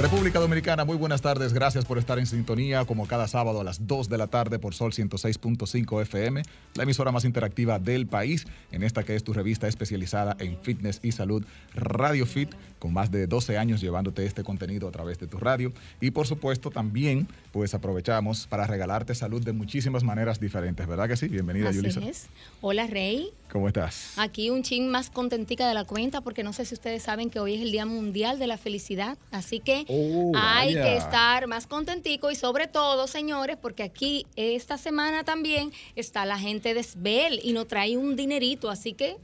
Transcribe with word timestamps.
República 0.00 0.38
Dominicana, 0.40 0.86
muy 0.86 0.96
buenas 0.96 1.20
tardes. 1.20 1.52
Gracias 1.52 1.84
por 1.84 1.98
estar 1.98 2.18
en 2.18 2.24
sintonía 2.24 2.86
como 2.86 3.06
cada 3.06 3.28
sábado 3.28 3.60
a 3.60 3.64
las 3.64 3.86
2 3.86 4.08
de 4.08 4.16
la 4.16 4.28
tarde 4.28 4.58
por 4.58 4.72
Sol 4.72 4.92
106.5 4.92 6.00
FM, 6.00 6.42
la 6.74 6.84
emisora 6.84 7.12
más 7.12 7.26
interactiva 7.26 7.78
del 7.78 8.06
país, 8.06 8.46
en 8.72 8.82
esta 8.82 9.02
que 9.02 9.14
es 9.14 9.22
tu 9.22 9.34
revista 9.34 9.68
especializada 9.68 10.38
en 10.40 10.56
fitness 10.62 11.00
y 11.02 11.12
salud, 11.12 11.44
Radio 11.74 12.24
Fit, 12.24 12.50
con 12.78 12.94
más 12.94 13.10
de 13.10 13.26
12 13.26 13.58
años 13.58 13.82
llevándote 13.82 14.24
este 14.24 14.42
contenido 14.42 14.88
a 14.88 14.90
través 14.90 15.18
de 15.18 15.26
tu 15.26 15.36
radio. 15.36 15.70
Y 16.00 16.12
por 16.12 16.26
supuesto 16.26 16.70
también, 16.70 17.28
pues 17.52 17.74
aprovechamos 17.74 18.46
para 18.46 18.66
regalarte 18.66 19.14
salud 19.14 19.44
de 19.44 19.52
muchísimas 19.52 20.02
maneras 20.02 20.40
diferentes, 20.40 20.86
¿verdad 20.86 21.08
que 21.08 21.18
sí? 21.18 21.28
Bienvenida, 21.28 21.68
Así 21.68 21.76
Yulisa. 21.76 22.00
es. 22.00 22.28
Hola, 22.62 22.86
Rey. 22.86 23.32
¿Cómo 23.52 23.68
estás? 23.68 24.14
Aquí 24.16 24.48
un 24.48 24.62
chin 24.62 24.88
más 24.88 25.10
contentica 25.10 25.68
de 25.68 25.74
la 25.74 25.84
cuenta 25.84 26.22
porque 26.22 26.42
no 26.42 26.52
sé 26.52 26.64
si 26.64 26.74
ustedes 26.74 27.02
saben 27.02 27.28
que 27.28 27.40
hoy 27.40 27.56
es 27.56 27.60
el 27.60 27.72
Día 27.72 27.84
Mundial 27.84 28.38
de 28.38 28.46
la 28.46 28.56
Felicidad. 28.56 29.18
Así 29.30 29.60
que 29.60 29.84
Oh, 29.92 30.32
hay 30.36 30.74
vaya. 30.74 30.84
que 30.84 30.96
estar 30.96 31.46
más 31.48 31.66
contentico 31.66 32.30
y 32.30 32.36
sobre 32.36 32.68
todo, 32.68 33.08
señores, 33.08 33.56
porque 33.60 33.82
aquí 33.82 34.24
esta 34.36 34.78
semana 34.78 35.24
también 35.24 35.72
está 35.96 36.24
la 36.26 36.38
gente 36.38 36.74
de 36.74 36.82
Sbel 36.82 37.40
y 37.42 37.52
nos 37.52 37.66
trae 37.66 37.96
un 37.96 38.14
dinerito. 38.14 38.70
Así 38.70 38.92
que 38.92 39.16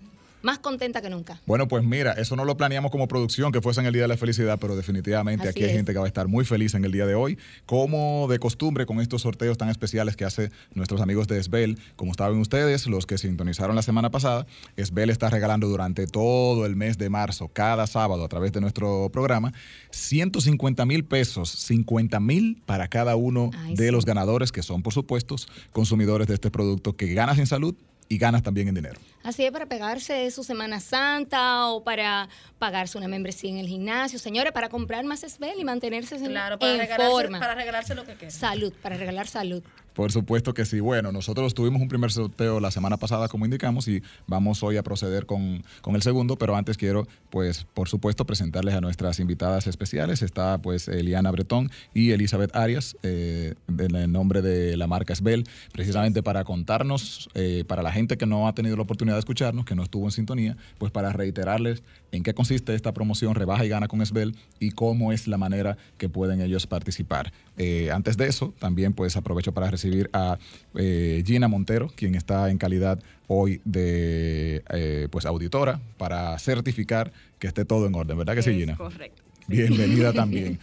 más 0.42 0.58
contenta 0.58 1.02
que 1.02 1.10
nunca. 1.10 1.40
Bueno, 1.46 1.66
pues 1.68 1.82
mira, 1.84 2.12
eso 2.12 2.36
no 2.36 2.44
lo 2.44 2.56
planeamos 2.56 2.90
como 2.90 3.08
producción, 3.08 3.50
que 3.52 3.60
fuese 3.60 3.80
en 3.80 3.86
el 3.86 3.92
Día 3.92 4.02
de 4.02 4.08
la 4.08 4.16
Felicidad, 4.16 4.58
pero 4.60 4.76
definitivamente 4.76 5.48
Así 5.48 5.50
aquí 5.58 5.64
hay 5.64 5.70
es. 5.70 5.76
gente 5.76 5.92
que 5.92 5.98
va 5.98 6.04
a 6.04 6.08
estar 6.08 6.28
muy 6.28 6.44
feliz 6.44 6.74
en 6.74 6.84
el 6.84 6.92
día 6.92 7.06
de 7.06 7.14
hoy, 7.14 7.38
como 7.66 8.26
de 8.28 8.38
costumbre 8.38 8.86
con 8.86 9.00
estos 9.00 9.22
sorteos 9.22 9.58
tan 9.58 9.68
especiales 9.68 10.16
que 10.16 10.24
hace 10.24 10.50
nuestros 10.74 11.00
amigos 11.00 11.26
de 11.26 11.42
Sbel. 11.42 11.78
Como 11.96 12.14
saben 12.14 12.38
ustedes, 12.38 12.86
los 12.86 13.06
que 13.06 13.18
sintonizaron 13.18 13.74
la 13.74 13.82
semana 13.82 14.10
pasada, 14.10 14.46
Sbel 14.76 15.10
está 15.10 15.30
regalando 15.30 15.66
durante 15.68 16.06
todo 16.06 16.64
el 16.66 16.76
mes 16.76 16.96
de 16.98 17.10
marzo, 17.10 17.48
cada 17.48 17.86
sábado 17.86 18.24
a 18.24 18.28
través 18.28 18.52
de 18.52 18.60
nuestro 18.60 19.10
programa, 19.12 19.52
150 19.90 20.84
mil 20.86 21.04
pesos, 21.04 21.50
50 21.50 22.20
mil 22.20 22.62
para 22.66 22.88
cada 22.88 23.16
uno 23.16 23.50
Ay, 23.58 23.74
de 23.74 23.86
sí. 23.86 23.90
los 23.90 24.04
ganadores, 24.04 24.52
que 24.52 24.62
son 24.62 24.82
por 24.82 24.92
supuesto 24.92 25.36
consumidores 25.72 26.28
de 26.28 26.34
este 26.34 26.50
producto 26.50 26.96
que 26.96 27.12
ganas 27.14 27.38
en 27.38 27.46
salud 27.46 27.74
y 28.08 28.18
ganas 28.18 28.42
también 28.42 28.68
en 28.68 28.74
dinero. 28.76 29.00
Así 29.26 29.44
es, 29.44 29.50
para 29.50 29.66
pegarse 29.66 30.30
su 30.30 30.44
Semana 30.44 30.78
Santa 30.78 31.66
o 31.66 31.82
para 31.82 32.28
pagarse 32.60 32.96
una 32.96 33.08
membresía 33.08 33.50
en 33.50 33.58
el 33.58 33.66
gimnasio. 33.66 34.20
Señores, 34.20 34.52
para 34.52 34.68
comprar 34.68 35.04
más 35.04 35.22
Sbel 35.22 35.58
y 35.58 35.64
mantenerse 35.64 36.14
en, 36.14 36.26
Claro, 36.26 36.60
para 36.60 36.74
en 36.74 36.78
regalarse, 36.78 37.10
forma. 37.10 37.40
para 37.40 37.56
regalarse 37.56 37.94
lo 37.96 38.04
que 38.04 38.14
quiera. 38.14 38.30
Salud, 38.30 38.72
para 38.80 38.96
regalar 38.96 39.26
salud. 39.26 39.64
Por 39.94 40.12
supuesto 40.12 40.52
que 40.52 40.66
sí. 40.66 40.78
Bueno, 40.78 41.10
nosotros 41.10 41.54
tuvimos 41.54 41.80
un 41.80 41.88
primer 41.88 42.12
sorteo 42.12 42.60
la 42.60 42.70
semana 42.70 42.98
pasada, 42.98 43.28
como 43.28 43.46
indicamos, 43.46 43.88
y 43.88 44.02
vamos 44.26 44.62
hoy 44.62 44.76
a 44.76 44.82
proceder 44.82 45.24
con, 45.24 45.64
con 45.80 45.96
el 45.96 46.02
segundo, 46.02 46.36
pero 46.36 46.54
antes 46.54 46.76
quiero, 46.76 47.08
pues, 47.30 47.64
por 47.72 47.88
supuesto, 47.88 48.26
presentarles 48.26 48.74
a 48.74 48.82
nuestras 48.82 49.18
invitadas 49.20 49.66
especiales. 49.66 50.20
Está, 50.20 50.58
pues, 50.58 50.88
Eliana 50.88 51.30
Bretón 51.30 51.70
y 51.94 52.10
Elizabeth 52.10 52.54
Arias, 52.54 52.94
eh, 53.02 53.54
en 53.68 53.96
el 53.96 54.12
nombre 54.12 54.42
de 54.42 54.76
la 54.76 54.86
marca 54.86 55.14
Sbel, 55.14 55.48
precisamente 55.72 56.22
para 56.22 56.44
contarnos, 56.44 57.30
eh, 57.34 57.64
para 57.66 57.82
la 57.82 57.90
gente 57.90 58.18
que 58.18 58.26
no 58.26 58.46
ha 58.48 58.54
tenido 58.54 58.76
la 58.76 58.82
oportunidad 58.82 59.15
de 59.16 59.20
escucharnos, 59.20 59.64
que 59.64 59.74
no 59.74 59.82
estuvo 59.82 60.04
en 60.04 60.10
sintonía, 60.10 60.56
pues 60.78 60.92
para 60.92 61.12
reiterarles 61.12 61.82
en 62.12 62.22
qué 62.22 62.34
consiste 62.34 62.74
esta 62.74 62.92
promoción 62.92 63.34
Rebaja 63.34 63.64
y 63.64 63.68
Gana 63.68 63.88
con 63.88 64.04
Sbel 64.04 64.36
y 64.60 64.70
cómo 64.70 65.12
es 65.12 65.26
la 65.26 65.38
manera 65.38 65.76
que 65.98 66.08
pueden 66.08 66.40
ellos 66.40 66.66
participar. 66.66 67.32
Eh, 67.56 67.90
antes 67.90 68.16
de 68.16 68.26
eso, 68.26 68.54
también 68.58 68.92
pues 68.92 69.16
aprovecho 69.16 69.52
para 69.52 69.70
recibir 69.70 70.10
a 70.12 70.38
eh, 70.74 71.22
Gina 71.26 71.48
Montero, 71.48 71.90
quien 71.94 72.14
está 72.14 72.50
en 72.50 72.58
calidad 72.58 72.98
hoy 73.28 73.60
de 73.64 74.62
eh, 74.70 75.08
pues 75.10 75.26
auditora 75.26 75.80
para 75.98 76.38
certificar 76.38 77.12
que 77.38 77.46
esté 77.46 77.64
todo 77.64 77.86
en 77.86 77.94
orden, 77.94 78.16
¿verdad 78.16 78.34
que 78.34 78.42
sí, 78.42 78.54
Gina? 78.54 78.76
correcto. 78.76 79.22
Bienvenida 79.48 80.12
también. 80.14 80.58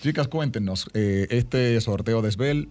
Chicas, 0.00 0.28
cuéntenos, 0.28 0.88
este 0.94 1.80
sorteo 1.80 2.22
de 2.22 2.30
Sbel, 2.30 2.68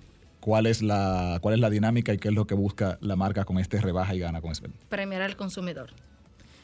¿cuál 0.47 0.65
es, 0.65 0.81
la, 0.81 1.39
¿cuál 1.41 1.55
es 1.55 1.59
la 1.59 1.69
dinámica 1.69 2.13
y 2.13 2.17
qué 2.19 2.29
es 2.29 2.33
lo 2.33 2.47
que 2.47 2.55
busca 2.55 2.97
la 3.01 3.17
marca 3.17 3.43
con 3.43 3.59
este 3.59 3.81
rebaja 3.81 4.15
y 4.15 4.19
gana 4.19 4.39
con 4.39 4.55
Sbel? 4.55 4.71
Premiar 4.87 5.21
al 5.21 5.35
consumidor. 5.35 5.89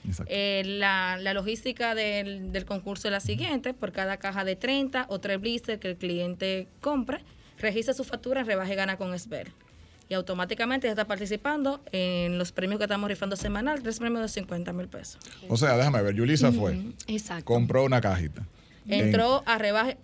Exacto. 0.07 0.31
Eh, 0.33 0.63
la, 0.65 1.17
la 1.19 1.33
logística 1.33 1.93
del, 1.93 2.53
del 2.53 2.63
concurso 2.63 3.09
es 3.09 3.11
la 3.11 3.19
siguiente: 3.19 3.73
por 3.73 3.91
cada 3.91 4.15
caja 4.15 4.45
de 4.45 4.55
30 4.55 5.07
o 5.09 5.19
3 5.19 5.41
blisters 5.41 5.81
que 5.81 5.89
el 5.89 5.97
cliente 5.97 6.69
compre, 6.79 7.25
registra 7.59 7.93
su 7.93 8.05
factura 8.05 8.39
en 8.39 8.47
rebaja 8.47 8.71
y 8.71 8.75
gana 8.77 8.95
con 8.95 9.13
Esber. 9.13 9.51
Y 10.07 10.13
automáticamente 10.13 10.87
ya 10.87 10.91
está 10.91 11.05
participando 11.05 11.81
en 11.91 12.37
los 12.37 12.53
premios 12.53 12.77
que 12.77 12.85
estamos 12.85 13.09
rifando 13.09 13.35
semanal, 13.35 13.83
tres 13.83 13.99
premios 13.99 14.21
de 14.21 14.29
50 14.29 14.71
mil 14.71 14.87
pesos. 14.87 15.19
O 15.49 15.57
sea, 15.57 15.75
déjame 15.75 16.01
ver, 16.01 16.15
Yulisa 16.15 16.53
fue, 16.53 16.77
Exacto. 17.07 17.43
compró 17.43 17.83
una 17.83 17.99
cajita. 17.99 18.47
Entró 18.87 19.43
a 19.45 19.57
rebaje- 19.57 19.97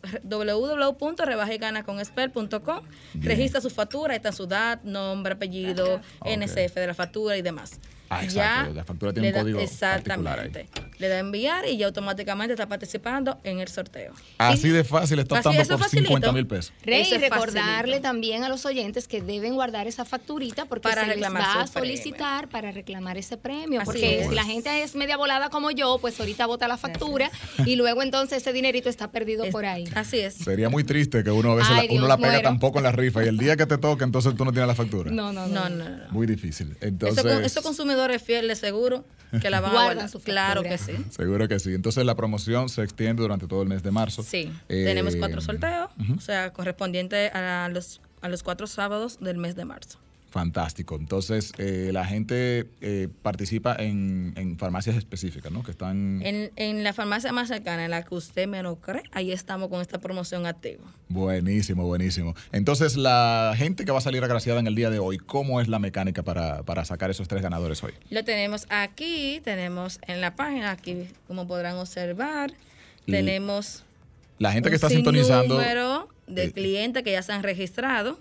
registra 3.13 3.62
su 3.62 3.69
factura, 3.69 4.13
ahí 4.13 4.17
está 4.17 4.31
su 4.31 4.44
edad, 4.44 4.81
nombre, 4.84 5.34
apellido, 5.34 6.01
Ok. 6.19 6.28
NSF 6.28 6.79
de 6.79 6.88
la 6.88 6.94
factura 6.94 7.38
y 7.38 7.41
demás. 7.41 7.79
Ah, 8.09 8.23
exacto, 8.23 8.73
la 8.73 8.84
factura 8.84 9.13
tiene 9.13 9.28
un 9.29 9.34
código 9.41 9.59
Exactamente. 9.59 10.67
Le 10.99 11.07
da 11.07 11.15
a 11.15 11.19
enviar 11.19 11.65
y 11.65 11.77
ya 11.77 11.85
automáticamente 11.87 12.53
está 12.53 12.67
participando 12.67 13.37
en 13.43 13.59
el 13.59 13.67
sorteo. 13.69 14.13
Así 14.37 14.69
de 14.69 14.83
fácil 14.83 15.17
está 15.19 15.37
optando 15.37 15.61
eso 15.61 15.71
por 15.77 15.83
facilito. 15.85 16.07
50 16.09 16.31
mil 16.33 16.45
pesos. 16.45 16.73
Rey, 16.83 17.01
Eso 17.03 17.15
es 17.15 17.21
recordarle 17.21 17.73
facilito. 17.73 18.01
también 18.01 18.43
a 18.43 18.49
los 18.49 18.65
oyentes 18.65 19.07
que 19.07 19.21
deben 19.21 19.53
guardar 19.55 19.87
esa 19.87 20.03
facturita 20.05 20.65
porque 20.65 20.89
Para 20.89 21.05
se 21.05 21.15
les 21.15 21.23
va 21.23 21.27
a 21.29 21.31
premio. 21.65 21.67
solicitar 21.67 22.49
para 22.49 22.71
reclamar 22.71 23.17
ese 23.17 23.37
premio. 23.37 23.79
Así 23.79 23.85
porque 23.85 24.19
es. 24.21 24.27
si 24.29 24.35
la 24.35 24.43
gente 24.43 24.83
es 24.83 24.93
media 24.95 25.15
volada 25.15 25.49
como 25.49 25.71
yo, 25.71 25.97
pues 26.01 26.19
ahorita 26.19 26.45
bota 26.47 26.67
la 26.67 26.75
factura 26.77 27.31
y 27.66 27.77
luego 27.77 28.03
entonces 28.03 28.39
ese 28.41 28.51
dinerito 28.51 28.89
está 28.89 29.09
perdido 29.09 29.45
Es- 29.45 29.51
por 29.53 29.66
ahí. 29.66 29.85
Así 29.95 30.19
es. 30.19 30.33
Sería 30.35 30.67
muy 30.69 30.83
triste 30.83 31.23
que 31.23 31.31
uno 31.31 31.53
a 31.53 31.55
veces 31.55 31.71
Ay, 31.71 31.87
la, 31.87 31.93
uno 31.93 32.01
Dios, 32.01 32.07
la 32.09 32.17
pega 32.17 32.29
muero. 32.29 32.43
tampoco 32.43 32.79
en 32.79 32.83
la 32.83 32.91
rifa 32.91 33.23
y 33.23 33.27
el 33.29 33.37
día 33.37 33.55
que 33.55 33.66
te 33.66 33.77
toque 33.77 34.03
entonces 34.03 34.35
tú 34.35 34.43
no 34.43 34.51
tienes 34.51 34.67
la 34.67 34.75
factura. 34.75 35.11
No, 35.11 35.31
no, 35.31 35.47
no. 35.47 35.69
No, 35.69 35.69
no, 35.69 35.89
no. 35.89 36.09
Muy 36.11 36.27
difícil. 36.27 36.71
Eso 36.71 36.85
Entonces, 36.87 37.25
esos 37.45 37.63
consumidores 37.63 38.21
fieles 38.21 38.59
seguro 38.59 39.05
que 39.41 39.49
la 39.49 39.59
van 39.61 39.71
a 39.71 39.83
guardar. 39.83 40.09
su 40.09 40.19
Claro 40.21 40.63
que 40.63 40.69
factura. 40.77 40.88
Sí. 40.97 41.05
seguro 41.09 41.47
que 41.47 41.59
sí. 41.59 41.73
Entonces 41.73 42.05
la 42.05 42.16
promoción 42.16 42.69
se 42.69 42.83
extiende 42.83 43.22
durante 43.22 43.47
todo 43.47 43.61
el 43.61 43.69
mes 43.69 43.83
de 43.83 43.91
marzo. 43.91 44.23
Sí, 44.23 44.51
Eh, 44.69 44.83
tenemos 44.85 45.16
cuatro 45.16 45.41
sorteos, 45.41 45.89
o 46.17 46.22
sea, 46.22 46.51
correspondiente 46.53 47.27
a 47.29 47.69
los, 47.69 48.01
a 48.22 48.29
los 48.29 48.44
cuatro 48.44 48.67
sábados 48.67 49.19
del 49.19 49.38
mes 49.38 49.55
de 49.55 49.66
marzo. 49.66 49.99
Fantástico. 50.29 50.95
Entonces, 50.95 51.53
eh, 51.57 51.90
la 51.91 52.06
gente 52.06 52.69
eh, 52.81 53.07
participa 53.22 53.75
en, 53.79 54.34
en 54.35 54.57
farmacias 54.57 54.95
específicas, 54.95 55.51
¿no? 55.51 55.63
Que 55.63 55.72
están... 55.72 56.22
En, 56.23 56.51
en 56.56 56.84
la 56.84 56.94
farmacia 56.94 57.31
más 57.31 57.47
cercana, 57.47 57.85
en 57.85 57.91
la 57.91 58.03
que 58.03 58.13
usted 58.13 58.47
menos 58.47 58.78
cree, 58.79 59.01
ahí 59.12 59.31
estamos 59.31 59.69
con 59.69 59.81
esta 59.81 59.97
promoción 59.97 60.45
activa. 60.45 60.84
Buenísimo, 61.07 61.84
buenísimo. 61.85 62.35
Entonces, 62.51 62.95
la 62.95 63.53
gente 63.57 63.85
que 63.85 63.91
va 63.91 63.97
a 63.97 64.01
salir 64.01 64.23
agraciada 64.23 64.59
en 64.59 64.67
el 64.67 64.75
día 64.75 64.91
de 64.91 65.00
hoy, 65.00 65.17
¿cómo 65.17 65.62
es 65.62 65.67
la 65.67 65.79
mecánica 65.79 66.22
para, 66.22 66.61
para 66.61 66.85
sacar 66.85 67.09
esos 67.09 67.28
tres 67.28 67.41
ganadores 67.41 67.84
hoy? 67.84 67.94
Lo 68.11 68.23
tenemos 68.23 68.67
aquí, 68.69 69.41
tenemos 69.44 70.00
en 70.07 70.22
la 70.22 70.35
página, 70.35 70.72
aquí 70.72 71.07
como 71.28 71.47
podrán 71.47 71.78
observar, 71.78 72.53
tenemos 73.07 73.84
La 74.39 74.51
gente 74.51 74.69
que 74.69 74.75
está 74.75 74.89
sintonizando... 74.89 75.55
número 75.55 76.09
de 76.29 76.45
eh, 76.45 76.51
clientes 76.51 77.03
que 77.03 77.11
ya 77.11 77.22
se 77.23 77.33
han 77.33 77.44
registrado. 77.44 78.17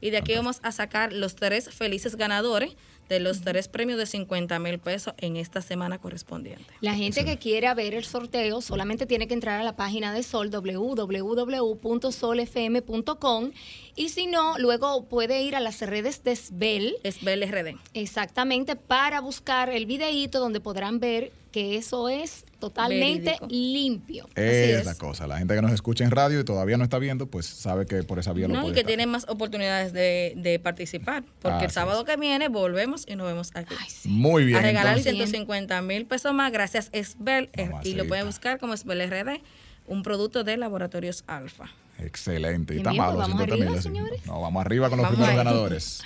Y 0.00 0.10
de 0.10 0.18
aquí 0.18 0.34
vamos 0.34 0.60
a 0.62 0.70
sacar 0.72 1.12
los 1.12 1.36
tres 1.36 1.70
felices 1.70 2.16
ganadores 2.16 2.72
de 3.08 3.20
los 3.20 3.42
tres 3.42 3.68
premios 3.68 3.98
de 3.98 4.06
50 4.06 4.58
mil 4.58 4.78
pesos 4.78 5.14
en 5.18 5.36
esta 5.36 5.60
semana 5.60 5.98
correspondiente. 5.98 6.64
La 6.80 6.94
gente 6.94 7.24
que 7.24 7.36
quiera 7.36 7.74
ver 7.74 7.94
el 7.94 8.04
sorteo 8.04 8.62
solamente 8.62 9.06
tiene 9.06 9.28
que 9.28 9.34
entrar 9.34 9.60
a 9.60 9.64
la 9.64 9.76
página 9.76 10.14
de 10.14 10.22
Sol, 10.22 10.50
www.solfm.com 10.50 13.50
y 13.96 14.08
si 14.08 14.26
no, 14.26 14.58
luego 14.58 15.04
puede 15.04 15.42
ir 15.42 15.54
a 15.56 15.60
las 15.60 15.82
redes 15.82 16.24
de 16.24 16.34
Sbel, 16.36 16.94
Es 17.02 17.22
BLRD. 17.22 17.76
exactamente, 17.92 18.76
para 18.76 19.20
buscar 19.20 19.68
el 19.68 19.84
videíto 19.84 20.40
donde 20.40 20.60
podrán 20.60 20.98
ver 20.98 21.32
que 21.50 21.76
eso 21.76 22.08
es 22.08 22.46
totalmente 22.68 23.36
Verídico. 23.40 23.46
limpio. 23.50 24.28
Es, 24.34 24.80
es. 24.80 24.86
la 24.86 24.94
cosa. 24.94 25.26
La 25.26 25.38
gente 25.38 25.54
que 25.54 25.62
nos 25.62 25.72
escucha 25.72 26.04
en 26.04 26.10
radio 26.10 26.40
y 26.40 26.44
todavía 26.44 26.76
no 26.76 26.84
está 26.84 26.98
viendo, 26.98 27.26
pues 27.26 27.46
sabe 27.46 27.86
que 27.86 28.02
por 28.04 28.18
esa 28.18 28.32
vía 28.32 28.48
lo 28.48 28.54
No, 28.54 28.60
y 28.60 28.62
puede 28.62 28.74
que 28.74 28.80
estar. 28.80 28.88
tienen 28.88 29.08
más 29.10 29.26
oportunidades 29.28 29.92
de, 29.92 30.34
de 30.36 30.58
participar, 30.58 31.24
porque 31.40 31.64
el 31.66 31.70
sábado 31.70 32.04
que 32.04 32.16
viene 32.16 32.48
volvemos 32.48 33.04
y 33.08 33.16
nos 33.16 33.26
vemos 33.26 33.50
aquí. 33.54 33.74
Ay, 33.78 33.88
sí. 33.90 34.08
Muy 34.08 34.44
bien. 34.44 34.58
a 34.58 34.62
regalar 34.62 34.96
entonces- 34.98 35.12
150 35.30 35.82
mil 35.82 36.06
pesos 36.06 36.32
más 36.32 36.52
gracias 36.52 36.88
Esbel 36.92 37.50
eh, 37.54 37.70
y 37.84 37.94
lo 37.94 38.06
pueden 38.06 38.26
buscar 38.26 38.58
como 38.58 38.74
Esbel 38.74 39.00
RD, 39.10 39.40
un 39.86 40.02
producto 40.02 40.44
de 40.44 40.56
Laboratorios 40.56 41.24
Alfa. 41.26 41.70
Excelente. 41.98 42.74
Y 42.74 42.78
está 42.78 42.92
malo. 42.92 43.18
vamos 43.18 43.38
50 43.40 43.54
arriba, 43.54 43.82
señores. 43.82 44.26
No, 44.26 44.40
vamos 44.40 44.64
arriba 44.64 44.88
con 44.88 44.98
los 44.98 45.04
Vamos 45.04 45.18
primeros 45.18 45.38
ahí. 45.38 45.44
ganadores. 45.44 46.02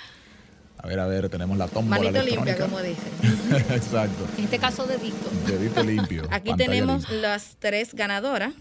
A 0.79 0.87
ver, 0.87 0.99
a 0.99 1.07
ver, 1.07 1.27
tenemos 1.29 1.57
la 1.57 1.67
tómbola 1.67 2.01
Manito 2.11 2.23
limpia, 2.23 2.57
como 2.57 2.79
dicen. 2.81 3.11
Exacto. 3.71 4.27
En 4.37 4.43
este 4.45 4.59
caso, 4.59 4.85
dedito. 4.85 5.29
Dedito 5.47 5.83
limpio. 5.83 6.27
Aquí 6.31 6.53
tenemos 6.55 7.01
limpia. 7.09 7.17
las 7.29 7.55
tres 7.59 7.93
ganadoras. 7.93 8.53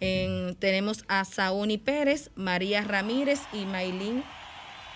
En- 0.00 0.54
tenemos 0.56 1.04
a 1.08 1.24
Saúni 1.24 1.78
Pérez, 1.78 2.30
María 2.34 2.82
Ramírez 2.82 3.40
y 3.52 3.64
Maylin 3.64 4.22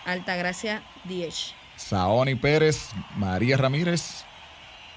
Altagracia 0.05 0.83
Diez. 1.05 1.55
Saoni 1.77 2.35
Pérez, 2.35 2.89
María 3.17 3.57
Ramírez 3.57 4.25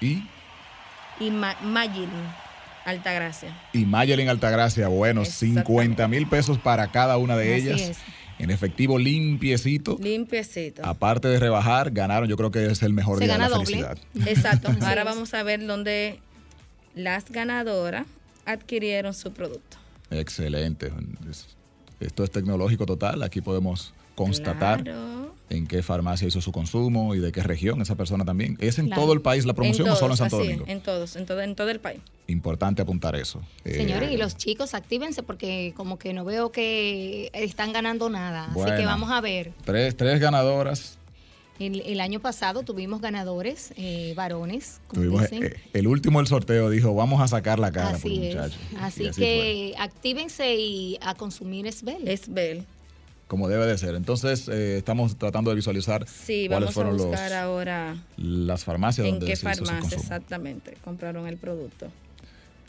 y 0.00 0.24
Y 1.20 1.30
Ma 1.30 1.56
Magilin. 1.62 2.42
Altagracia. 2.84 3.56
y 3.72 3.84
Mayelin 3.86 4.28
Altagracia. 4.28 4.88
Bueno, 4.88 5.22
Exactamente. 5.22 5.60
50 5.62 6.08
mil 6.08 6.26
pesos 6.26 6.58
para 6.58 6.88
cada 6.90 7.16
una 7.16 7.36
de 7.36 7.54
Así 7.54 7.68
ellas. 7.68 7.80
es. 7.80 7.98
En 8.42 8.50
efectivo, 8.50 8.98
limpiecito. 8.98 9.96
Limpiecito. 10.00 10.84
Aparte 10.84 11.28
de 11.28 11.38
rebajar, 11.38 11.92
ganaron. 11.92 12.28
Yo 12.28 12.36
creo 12.36 12.50
que 12.50 12.66
es 12.66 12.82
el 12.82 12.92
mejor 12.92 13.18
Se 13.18 13.24
día 13.24 13.34
de 13.34 13.38
la 13.38 13.48
doble. 13.48 13.64
felicidad. 13.66 13.98
Exacto. 14.26 14.68
Ahora 14.84 15.04
vamos 15.04 15.32
a 15.32 15.42
ver 15.44 15.64
dónde 15.64 16.18
las 16.96 17.30
ganadoras 17.30 18.06
adquirieron 18.44 19.14
su 19.14 19.32
producto. 19.32 19.76
Excelente. 20.10 20.92
Es- 21.30 21.46
Esto 22.00 22.24
es 22.24 22.32
tecnológico 22.32 22.84
total. 22.84 23.22
Aquí 23.22 23.40
podemos 23.40 23.94
constatar 24.14 24.82
Claro. 24.84 25.34
en 25.50 25.66
qué 25.66 25.82
farmacia 25.82 26.26
hizo 26.28 26.40
su 26.40 26.52
consumo 26.52 27.14
y 27.14 27.18
de 27.18 27.30
qué 27.32 27.42
región 27.42 27.80
esa 27.82 27.94
persona 27.94 28.24
también. 28.24 28.56
¿Es 28.60 28.78
en 28.78 28.86
Claro. 28.86 29.02
todo 29.02 29.12
el 29.12 29.20
país 29.20 29.44
la 29.46 29.52
promoción 29.54 29.88
o 29.88 29.96
solo 29.96 30.14
en 30.14 30.16
todos, 30.16 30.18
Santo 30.18 30.36
así, 30.38 30.46
Domingo? 30.48 30.64
En 30.68 30.80
todos, 30.80 31.16
en 31.16 31.26
todo, 31.26 31.40
en 31.42 31.54
todo 31.54 31.70
el 31.70 31.80
país. 31.80 32.00
Importante 32.28 32.80
apuntar 32.82 33.16
eso. 33.16 33.42
Eh, 33.64 33.74
Señores, 33.74 34.10
y 34.12 34.16
los 34.16 34.36
chicos, 34.36 34.74
actívense 34.74 35.22
porque 35.22 35.74
como 35.76 35.98
que 35.98 36.12
no 36.14 36.24
veo 36.24 36.52
que 36.52 37.30
están 37.34 37.72
ganando 37.72 38.08
nada. 38.08 38.46
Así 38.46 38.76
que 38.76 38.84
vamos 38.86 39.10
a 39.10 39.20
ver. 39.20 39.52
tres, 39.64 39.96
tres 39.96 40.20
ganadoras. 40.20 40.98
El, 41.58 41.80
el 41.82 42.00
año 42.00 42.18
pasado 42.18 42.62
tuvimos 42.62 43.00
ganadores, 43.02 43.72
eh, 43.76 44.14
varones, 44.16 44.80
como 44.88 45.02
Tuvimos, 45.02 45.22
dicen. 45.30 45.44
eh, 45.44 45.56
el 45.74 45.86
último 45.86 46.18
del 46.18 46.26
sorteo 46.26 46.70
dijo, 46.70 46.94
vamos 46.94 47.20
a 47.20 47.28
sacar 47.28 47.58
la 47.60 47.70
cara 47.70 47.88
por 47.90 47.96
así 47.98 48.16
un 48.18 48.24
es. 48.24 48.34
muchacho. 48.34 48.58
Así, 48.80 49.10
que 49.14 49.74
actívense 49.78 50.56
y 50.56 50.98
a 51.02 51.14
consumir 51.14 51.70
Svel. 51.70 52.08
Es 52.08 52.32
Bell. 52.32 52.64
Como 53.32 53.48
debe 53.48 53.64
de 53.66 53.78
ser. 53.78 53.94
Entonces, 53.94 54.46
eh, 54.48 54.76
estamos 54.76 55.16
tratando 55.16 55.48
de 55.48 55.56
visualizar 55.56 56.06
Sí, 56.06 56.48
cuáles 56.50 56.66
vamos 56.66 56.68
a 56.68 56.72
fueron 56.72 56.96
los, 56.98 57.32
ahora 57.32 57.96
las 58.18 58.62
farmacias 58.62 59.06
en 59.06 59.12
donde 59.14 59.26
qué 59.28 59.36
se 59.36 59.46
hizo 59.50 59.54
su 59.60 59.64
farmacia 59.64 59.80
consumo. 59.80 60.02
exactamente 60.02 60.76
compraron 60.84 61.26
el 61.26 61.38
producto. 61.38 61.86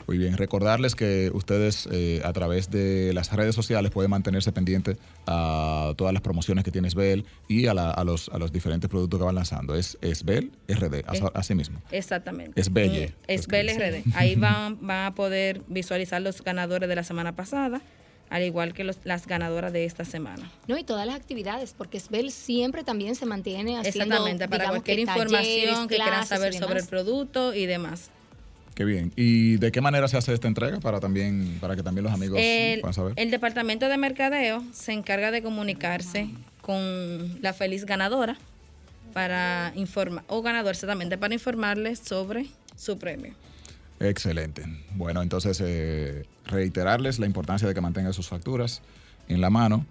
Muy 0.06 0.16
bien, 0.16 0.38
recordarles 0.38 0.94
que 0.94 1.30
ustedes 1.34 1.86
eh, 1.92 2.22
a 2.24 2.32
través 2.32 2.70
de 2.70 3.12
las 3.12 3.30
redes 3.30 3.54
sociales 3.54 3.90
pueden 3.90 4.10
mantenerse 4.10 4.52
pendientes 4.52 4.96
a 5.26 5.92
todas 5.98 6.14
las 6.14 6.22
promociones 6.22 6.64
que 6.64 6.70
tiene 6.70 6.88
Sbel 6.88 7.26
y 7.46 7.66
a, 7.66 7.74
la- 7.74 7.90
a 7.90 8.02
los, 8.02 8.30
a 8.30 8.38
los 8.38 8.50
diferentes 8.50 8.88
productos 8.88 9.20
que 9.20 9.24
van 9.26 9.34
lanzando. 9.34 9.74
Es 9.74 9.98
Sbel 10.00 10.50
RD, 10.66 11.04
Es- 11.12 11.22
así 11.34 11.54
mismo. 11.54 11.82
Exactamente. 11.90 12.58
Es 12.58 12.72
Belle. 12.72 13.08
Mm, 13.08 13.12
Es 13.28 13.46
Belle 13.48 13.74
RD. 14.02 14.04
Ahí 14.14 14.34
van, 14.36 14.78
van 14.86 15.04
a 15.08 15.14
poder 15.14 15.60
visualizar 15.68 16.22
los 16.22 16.42
ganadores 16.42 16.88
de 16.88 16.94
la 16.96 17.04
semana 17.04 17.32
pasada, 17.36 17.82
al 18.34 18.42
igual 18.42 18.74
que 18.74 18.82
los- 18.82 18.98
las 19.04 19.28
ganadoras 19.28 19.72
de 19.72 19.84
esta 19.84 20.04
semana. 20.04 20.50
No, 20.66 20.76
y 20.76 20.82
todas 20.82 21.06
las 21.06 21.14
actividades, 21.14 21.72
porque 21.72 22.00
Svel 22.00 22.32
siempre 22.32 22.82
también 22.82 23.14
se 23.14 23.26
mantiene 23.26 23.78
haciendo 23.78 24.16
Exactamente, 24.16 24.48
para 24.48 24.70
cualquier 24.70 24.96
que 24.96 25.02
información 25.02 25.40
talleres, 25.44 25.78
que 25.88 25.94
quieran 25.94 26.26
saber 26.26 26.52
sobre 26.52 26.80
el 26.80 26.86
producto 26.88 27.54
y 27.54 27.66
demás. 27.66 28.10
Qué 28.74 28.84
bien. 28.84 29.12
¿Y 29.14 29.58
de 29.58 29.70
qué 29.70 29.80
manera 29.80 30.08
se 30.08 30.16
hace 30.16 30.34
esta 30.34 30.48
entrega 30.48 30.80
para 30.80 30.98
también 30.98 31.58
para 31.60 31.76
que 31.76 31.84
también 31.84 32.02
los 32.02 32.12
amigos 32.12 32.40
El, 32.42 32.80
puedan 32.80 32.94
saber? 32.94 33.12
el 33.14 33.30
departamento 33.30 33.88
de 33.88 33.96
mercadeo 33.98 34.64
se 34.72 34.90
encarga 34.90 35.30
de 35.30 35.40
comunicarse 35.40 36.26
con 36.60 37.40
la 37.40 37.52
feliz 37.52 37.84
ganadora 37.86 38.36
para 39.12 39.70
informar, 39.76 40.24
o 40.26 40.42
ganador 40.42 40.72
exactamente, 40.72 41.16
para 41.16 41.34
informarles 41.34 42.00
sobre 42.00 42.46
su 42.76 42.98
premio. 42.98 43.36
Excelente. 44.00 44.64
Bueno, 44.94 45.22
entonces 45.22 45.60
eh, 45.64 46.24
reiterarles 46.46 47.18
la 47.18 47.26
importancia 47.26 47.66
de 47.68 47.74
que 47.74 47.80
mantengan 47.80 48.12
sus 48.12 48.28
facturas 48.28 48.82
en 49.28 49.40
la 49.40 49.50
mano 49.50 49.86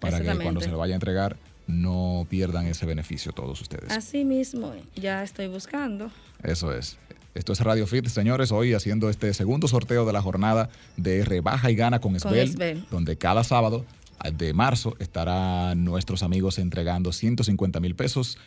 para 0.00 0.20
que 0.20 0.36
cuando 0.36 0.60
se 0.60 0.68
lo 0.68 0.78
vaya 0.78 0.94
a 0.94 0.96
entregar 0.96 1.36
no 1.66 2.26
pierdan 2.28 2.66
ese 2.66 2.86
beneficio 2.86 3.32
todos 3.32 3.60
ustedes. 3.60 3.90
Así 3.90 4.24
mismo, 4.24 4.72
ya 4.94 5.22
estoy 5.22 5.48
buscando. 5.48 6.10
Eso 6.42 6.72
es. 6.72 6.98
Esto 7.34 7.52
es 7.52 7.60
Radio 7.60 7.86
Fit, 7.86 8.06
señores, 8.06 8.50
hoy 8.52 8.72
haciendo 8.72 9.10
este 9.10 9.34
segundo 9.34 9.68
sorteo 9.68 10.06
de 10.06 10.12
la 10.12 10.22
jornada 10.22 10.70
de 10.96 11.24
Rebaja 11.24 11.70
y 11.70 11.74
Gana 11.74 12.00
con 12.00 12.16
Esbel, 12.16 12.86
donde 12.90 13.18
cada 13.18 13.44
sábado 13.44 13.84
de 14.32 14.54
marzo 14.54 14.96
estarán 15.00 15.84
nuestros 15.84 16.22
amigos 16.22 16.58
entregando 16.58 17.12
150 17.12 17.80
mil 17.80 17.94
pesos 17.94 18.38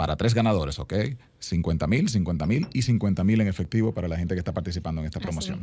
para 0.00 0.16
tres 0.16 0.32
ganadores, 0.32 0.78
¿ok? 0.78 0.94
50 1.40 1.86
mil, 1.86 2.08
50 2.08 2.46
mil 2.46 2.66
y 2.72 2.80
50 2.80 3.22
mil 3.22 3.38
en 3.42 3.48
efectivo 3.48 3.92
para 3.92 4.08
la 4.08 4.16
gente 4.16 4.34
que 4.34 4.38
está 4.38 4.54
participando 4.54 5.02
en 5.02 5.06
esta 5.08 5.20
promoción. 5.20 5.60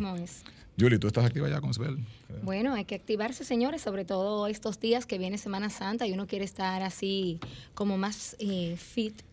Julie, 0.79 0.99
¿tú 0.99 1.07
estás 1.07 1.25
activa 1.25 1.49
ya 1.49 1.59
con 1.59 1.71
Esbel? 1.71 1.97
Bueno, 2.43 2.75
hay 2.75 2.85
que 2.85 2.93
activarse, 2.93 3.43
señores, 3.43 3.81
sobre 3.81 4.05
todo 4.05 4.45
estos 4.45 4.79
días 4.79 5.07
que 5.07 5.17
viene 5.17 5.39
Semana 5.39 5.71
Santa 5.71 6.05
y 6.05 6.11
uno 6.11 6.27
quiere 6.27 6.45
estar 6.45 6.83
así 6.83 7.39
como 7.73 7.97
más 7.97 8.35
eh, 8.37 8.75
fit. 8.77 9.23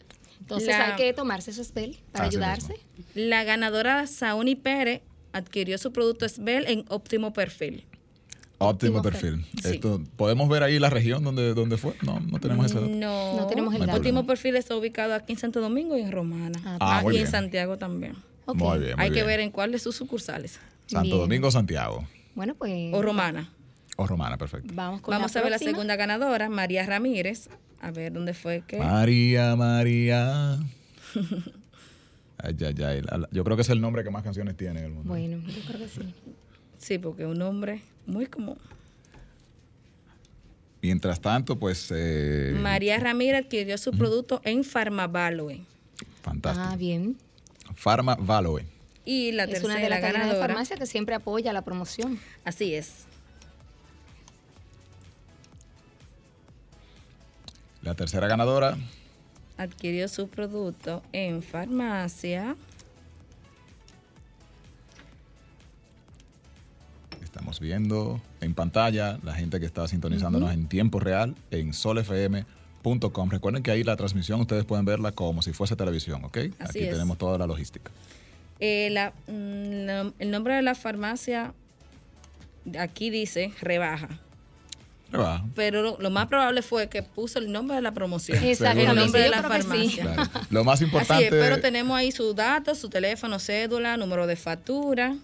Entonces 0.41 0.69
La- 0.69 0.93
hay 0.95 0.97
que 0.97 1.13
tomarse 1.13 1.53
su 1.53 1.63
spell 1.63 1.99
para 2.11 2.25
Así 2.25 2.37
ayudarse. 2.37 2.69
mismo. 2.97 3.05
La 3.15 3.45
ganadora 3.45 4.07
Sauni 4.07 4.55
Pérez 4.57 5.03
adquirió 5.35 5.77
su 5.77 5.93
producto 5.93 6.25
Esbel 6.25 6.65
en 6.67 6.87
óptimo 6.89 7.35
perfil. 7.35 7.85
Óptimo 8.59 8.99
Óptimo 8.99 9.03
perfil. 9.03 9.45
Sí. 9.63 9.75
Esto, 9.75 10.01
¿Podemos 10.17 10.49
ver 10.49 10.63
ahí 10.63 10.79
la 10.79 10.89
región 10.91 11.25
donde, 11.25 11.55
donde 11.55 11.77
fue? 11.77 11.95
No, 12.03 12.21
no 12.21 12.39
tenemos 12.39 12.67
ese 12.67 12.77
dato. 12.77 12.89
No, 12.89 13.37
No 13.37 13.47
tenemos 13.47 13.75
el 13.75 13.81
dato. 13.81 13.97
Óptimo 13.99 14.27
perfil 14.27 14.57
está 14.57 14.77
ubicado 14.77 15.15
aquí 15.15 15.33
en 15.33 15.39
Santo 15.39 15.61
Domingo 15.61 15.97
y 15.99 16.03
en 16.03 16.13
Romana. 16.13 16.59
Ah, 16.65 16.79
Ah, 16.81 17.13
y 17.13 17.17
en. 17.19 17.27
Santiago 17.27 17.77
también. 17.79 18.15
Muy 18.47 18.79
bien, 18.79 18.97
muy 18.97 19.05
Hay 19.05 19.11
que 19.11 19.23
ver 19.25 19.41
en 19.41 19.51
cuál 19.51 19.73
de 19.73 19.79
sus 19.79 19.97
sucursales. 19.97 20.61
Santo 20.87 21.03
Bien. 21.09 21.19
Domingo, 21.19 21.51
Santiago. 21.51 22.07
Bueno, 22.35 22.55
pues 22.55 22.93
O 22.93 23.03
Romana. 23.03 23.51
O 23.97 24.07
Romana, 24.07 24.37
perfecto. 24.37 24.73
vamos 24.75 25.01
con 25.01 25.13
Vamos 25.13 25.35
la 25.35 25.41
a 25.41 25.43
ver 25.43 25.53
la 25.53 25.59
segunda 25.59 25.97
ganadora, 25.97 26.49
María 26.49 26.85
Ramírez. 26.85 27.49
A 27.81 27.91
ver 27.91 28.13
dónde 28.13 28.35
fue 28.35 28.63
que. 28.67 28.79
María, 28.79 29.57
María. 29.57 30.59
Ay, 32.39 32.57
ay, 32.61 32.75
ay. 32.85 33.03
Yo 33.31 33.43
creo 33.45 33.57
que 33.57 33.63
es 33.63 33.71
el 33.71 33.81
nombre 33.81 34.05
que 34.05 34.11
más 34.11 34.23
canciones 34.23 34.57
tiene 34.57 34.81
en 34.81 34.87
el 34.87 34.93
mundo. 34.93 35.09
Bueno, 35.09 35.39
yo 35.47 35.61
creo 35.67 35.81
que 35.81 35.89
sí. 35.89 36.15
Sí, 36.85 36.99
porque 36.99 37.25
un 37.25 37.39
nombre 37.39 37.81
muy 38.05 38.27
común. 38.27 38.59
Mientras 40.83 41.19
tanto, 41.19 41.59
pues. 41.59 41.91
eh, 41.91 42.55
María 42.61 43.01
Ramírez 43.01 43.47
adquirió 43.47 43.79
su 43.79 43.93
producto 43.93 44.43
en 44.45 44.65
Farmavalue. 44.65 45.65
Fantástico. 46.21 46.69
Ah, 46.71 46.77
bien. 46.77 47.17
Pharma 47.75 48.17
Valoe. 48.17 48.67
Y 49.07 49.33
la 49.33 49.45
es 49.45 49.65
una 49.65 49.77
de 49.77 49.89
las 49.89 50.01
cadenas 50.01 50.25
de 50.25 50.29
ganadora. 50.29 50.47
farmacia 50.47 50.77
que 50.77 50.85
siempre 50.85 51.15
apoya 51.15 51.55
la 51.55 51.63
promoción. 51.63 52.21
Así 52.45 52.75
es. 52.75 53.07
La 57.81 57.95
tercera 57.95 58.27
ganadora. 58.27 58.77
Adquirió 59.57 60.07
su 60.09 60.29
producto 60.29 61.03
en 61.15 61.43
farmacia. 61.43 62.57
Estamos 67.55 67.69
viendo 67.69 68.21
en 68.41 68.53
pantalla 68.53 69.21
la 69.23 69.33
gente 69.33 69.61
que 69.61 69.67
está 69.67 69.87
sintonizándonos 69.87 70.53
en 70.53 70.67
tiempo 70.67 70.99
real 70.99 71.37
en 71.53 71.73
solfm.com. 71.73 73.31
Recuerden 73.31 73.63
que 73.63 73.71
ahí 73.71 73.85
la 73.85 73.95
transmisión 73.95 74.41
ustedes 74.41 74.65
pueden 74.65 74.85
verla 74.85 75.13
como 75.13 75.41
si 75.41 75.53
fuese 75.53 75.77
televisión, 75.77 76.25
¿ok? 76.25 76.37
Así 76.59 76.79
Aquí 76.79 76.79
es. 76.81 76.91
tenemos 76.91 77.17
toda 77.17 77.39
la 77.39 77.47
logística. 77.47 77.93
Eh, 78.59 78.89
la- 78.91 79.13
mm, 79.29 79.87
la- 79.87 80.13
el 80.19 80.31
nombre 80.33 80.55
de 80.55 80.63
la 80.63 80.75
farmacia 80.75 81.55
aquí 82.77 83.11
dice 83.11 83.53
rebaja. 83.61 84.09
Rebaja. 85.13 85.45
Pero 85.55 85.81
lo, 85.83 85.97
lo 86.01 86.11
más 86.11 86.27
probable 86.27 86.61
fue 86.63 86.89
que 86.89 87.05
puso 87.05 87.39
el 87.39 87.53
nombre 87.53 87.77
de 87.77 87.83
la 87.83 87.93
promoción. 87.93 88.43
Exactamente, 88.43 88.91
El 88.91 88.97
nombre 88.97 89.21
de 89.21 89.27
yo 89.29 89.31
la 89.31 89.43
sí. 89.43 89.49
farmacia. 89.49 90.03
Claro. 90.15 90.31
Lo 90.51 90.65
más 90.65 90.75
Así 90.81 90.85
importante. 90.87 91.25
es, 91.27 91.31
pero 91.31 91.61
tenemos 91.61 91.97
ahí 91.97 92.11
sus 92.11 92.35
datos, 92.35 92.79
su 92.79 92.89
teléfono, 92.89 93.39
cédula, 93.39 93.97
número 93.97 94.27
de 94.27 94.35
factura 94.35 95.17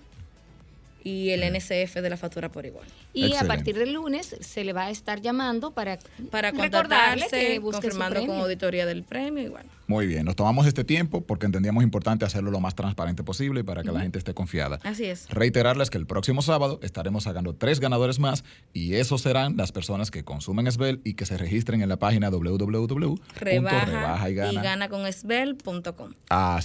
y 1.04 1.30
el 1.30 1.42
NCF 1.42 1.96
de 1.96 2.10
la 2.10 2.16
factura 2.16 2.50
por 2.50 2.66
igual. 2.66 2.86
Y 3.12 3.24
Excelente. 3.24 3.44
a 3.44 3.48
partir 3.48 3.78
del 3.78 3.92
lunes 3.92 4.36
se 4.40 4.64
le 4.64 4.72
va 4.72 4.86
a 4.86 4.90
estar 4.90 5.20
llamando 5.20 5.72
para, 5.72 5.98
Para 6.30 6.50
recordarle 6.50 7.22
contactarse, 7.22 7.60
confirmando 7.60 8.26
con 8.26 8.38
auditoría 8.40 8.86
del 8.86 9.02
premio 9.02 9.44
y 9.44 9.48
bueno. 9.48 9.68
Muy 9.86 10.06
bien, 10.06 10.24
nos 10.24 10.36
tomamos 10.36 10.68
este 10.68 10.84
tiempo 10.84 11.22
porque 11.22 11.46
entendíamos 11.46 11.82
importante 11.82 12.24
hacerlo 12.24 12.52
lo 12.52 12.60
más 12.60 12.76
transparente 12.76 13.24
posible 13.24 13.60
y 13.60 13.62
para 13.64 13.82
que 13.82 13.90
la 13.90 14.00
gente 14.00 14.20
esté 14.20 14.34
confiada. 14.34 14.78
Así 14.84 15.06
es. 15.06 15.28
Reiterarles 15.30 15.90
que 15.90 15.98
el 15.98 16.06
próximo 16.06 16.42
sábado 16.42 16.78
estaremos 16.84 17.24
sacando 17.24 17.54
tres 17.54 17.80
ganadores 17.80 18.20
más 18.20 18.44
y 18.72 18.94
esos 18.94 19.22
serán 19.22 19.56
las 19.56 19.72
personas 19.72 20.12
que 20.12 20.22
consumen 20.22 20.70
Sbel 20.70 21.00
y 21.02 21.14
que 21.14 21.26
se 21.26 21.36
registren 21.36 21.82
en 21.82 21.88
la 21.88 21.96
página 21.96 22.30
Rebaja 22.30 22.38
www.rebaja 22.38 24.30
y 24.30 24.34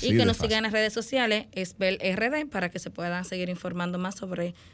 y 0.01 0.17
que 0.17 0.25
nos 0.25 0.37
fácil. 0.37 0.49
sigan 0.49 0.57
en 0.57 0.63
las 0.63 0.71
redes 0.73 0.93
sociales, 0.93 1.47
Esbel 1.53 1.97
RD, 1.97 2.47
para 2.49 2.69
que 2.69 2.77
se 2.79 2.91
puedan 2.91 3.25
seguir 3.25 3.49
informando 3.49 3.97
más 3.97 4.15
sobre 4.15 4.24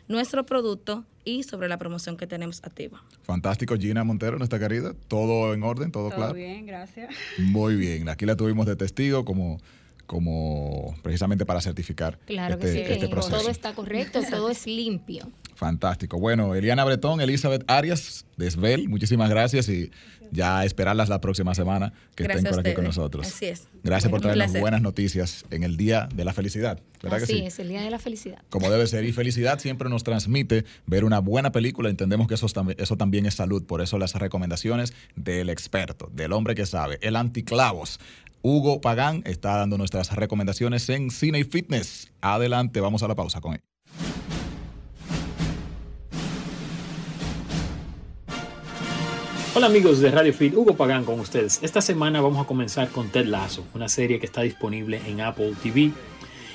nuestro 0.08 0.46
producto 0.46 1.06
y 1.24 1.44
sobre 1.44 1.68
la 1.70 1.78
promoción 1.78 2.18
que 2.18 2.28
tenemos 2.28 2.62
activa. 2.64 3.04
Fantástico, 3.24 3.76
Gina 3.78 4.04
Montero, 4.04 4.38
nuestra 4.38 4.60
querida. 4.60 4.94
Todo 5.08 5.54
en 5.54 5.64
orden, 5.64 5.92
todo, 5.92 6.10
Todo 6.10 6.18
claro. 6.18 6.34
bien, 6.34 6.66
gracias. 6.66 7.14
Muy 7.38 7.76
bien, 7.76 8.10
aquí 8.10 8.26
la 8.26 8.36
tuvimos 8.36 8.66
de 8.66 8.76
testigo 8.76 9.24
como, 9.26 9.60
como 10.08 10.96
precisamente 11.04 11.46
para 11.46 11.62
certificar 11.62 12.18
Claro 12.26 12.56
este, 12.56 12.66
que 12.66 12.72
sí, 12.74 12.80
este 12.80 13.00
que 13.00 13.08
proceso. 13.12 13.38
todo 13.38 13.50
está 13.50 13.74
correcto, 13.74 14.20
todo 14.30 14.50
es 14.50 14.66
limpio. 14.68 15.28
Fantástico. 15.62 16.18
Bueno, 16.18 16.56
Eliana 16.56 16.84
Bretón, 16.84 17.22
Elizabeth 17.22 17.64
Arias, 17.68 18.26
de 18.36 18.50
Svel, 18.50 18.90
muchísimas 18.90 19.30
gracias 19.30 19.70
y 19.70 19.92
ya 20.32 20.66
esperarlas 20.66 21.08
la 21.08 21.22
próxima 21.22 21.54
semana 21.54 21.94
que 22.16 22.24
estén 22.24 22.46
por 22.46 22.62
aquí 22.62 22.74
con 22.74 22.84
nosotros. 22.84 23.28
Así 23.28 23.46
es. 23.46 23.68
Gracias 23.84 24.10
por 24.10 24.22
traernos 24.22 24.54
buenas 24.60 24.82
noticias 24.82 25.46
en 25.52 25.62
el 25.62 25.78
Día 25.78 26.10
de 26.16 26.26
la 26.26 26.34
Felicidad. 26.34 26.82
¿verdad 27.04 27.22
Así 27.22 27.34
que 27.34 27.40
sí? 27.42 27.46
es, 27.46 27.60
el 27.60 27.70
Día 27.70 27.84
de 27.84 27.92
la 27.92 28.00
Felicidad. 28.00 28.42
Como 28.50 28.72
debe 28.72 28.88
ser. 28.88 29.06
Y 29.06 29.12
felicidad 29.12 29.60
siempre 29.60 29.88
nos 29.88 30.04
transmite 30.04 30.66
ver 30.88 31.06
una 31.06 31.20
buena 31.20 31.52
película. 31.52 31.92
Entendemos 31.92 32.28
que 32.28 32.34
eso, 32.34 32.48
eso 32.78 32.98
también 32.98 33.28
es 33.28 33.36
salud. 33.36 33.64
Por 33.64 33.82
eso 33.82 34.00
las 34.00 34.16
recomendaciones 34.16 34.94
del 35.16 35.52
experto, 35.52 36.10
del 36.12 36.34
hombre 36.34 36.56
que 36.56 36.66
sabe, 36.66 36.98
el 37.04 37.16
anticlavos. 37.16 38.00
Hugo 38.42 38.82
Pagán 38.82 39.22
está 39.28 39.58
dando 39.58 39.78
nuestras 39.78 40.16
recomendaciones 40.16 40.90
en 40.90 41.12
Cine 41.12 41.38
y 41.38 41.44
Fitness. 41.44 42.12
Adelante, 42.20 42.80
vamos 42.80 43.04
a 43.04 43.08
la 43.08 43.14
pausa 43.14 43.42
con 43.42 43.54
él. 43.54 43.62
Hola 49.54 49.68
amigos 49.68 50.00
de 50.00 50.10
Radio 50.10 50.34
Fit, 50.34 50.56
Hugo 50.56 50.78
Pagán 50.78 51.04
con 51.04 51.20
ustedes. 51.20 51.60
Esta 51.62 51.82
semana 51.82 52.22
vamos 52.22 52.42
a 52.42 52.48
comenzar 52.48 52.90
con 52.90 53.10
Ted 53.10 53.26
Lasso, 53.26 53.66
una 53.74 53.90
serie 53.90 54.18
que 54.18 54.26
está 54.26 54.44
disponible 54.44 55.02
en 55.06 55.20
Apple 55.20 55.56
TV 55.62 55.92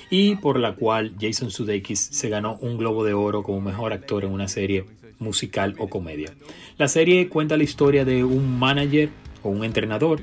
y 0.09 0.37
por 0.37 0.59
la 0.59 0.75
cual 0.75 1.13
Jason 1.21 1.51
Sudeikis 1.51 2.01
se 2.01 2.31
ganó 2.31 2.57
un 2.63 2.79
Globo 2.79 3.05
de 3.05 3.13
Oro 3.13 3.43
como 3.43 3.61
mejor 3.61 3.93
actor 3.93 4.25
en 4.25 4.33
una 4.33 4.49
serie 4.49 4.87
musical 5.19 5.75
o 5.79 5.91
comedia. 5.91 6.33
La 6.79 6.89
serie 6.89 7.29
cuenta 7.29 7.59
la 7.59 7.65
historia 7.65 8.07
de 8.07 8.25
un 8.25 8.59
manager 8.59 9.11
o 9.43 9.51
un 9.51 9.63
entrenador 9.63 10.23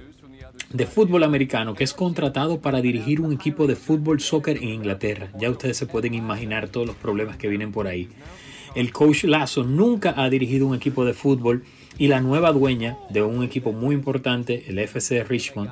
de 0.72 0.88
fútbol 0.88 1.24
americano 1.24 1.76
que 1.76 1.84
es 1.84 1.94
contratado 1.94 2.60
para 2.60 2.82
dirigir 2.82 3.22
un 3.22 3.34
equipo 3.34 3.68
de 3.68 3.76
fútbol 3.76 4.20
soccer 4.20 4.58
en 4.58 4.70
Inglaterra. 4.70 5.30
Ya 5.40 5.52
ustedes 5.52 5.78
se 5.78 5.86
pueden 5.86 6.16
imaginar 6.16 6.70
todos 6.70 6.88
los 6.88 6.96
problemas 6.96 7.38
que 7.38 7.50
vienen 7.50 7.72
por 7.72 7.86
ahí. 7.86 8.10
El 8.76 8.92
coach 8.92 9.26
Lasso 9.26 9.64
nunca 9.64 10.14
ha 10.18 10.30
dirigido 10.30 10.66
un 10.66 10.76
equipo 10.76 11.06
de 11.06 11.14
fútbol 11.14 11.64
y 11.98 12.08
la 12.08 12.22
nueva 12.22 12.52
dueña 12.52 12.98
de 13.10 13.22
un 13.22 13.44
equipo 13.44 13.72
muy 13.72 13.94
importante, 13.94 14.64
el 14.68 14.80
FC 14.80 15.24
Richmond, 15.24 15.70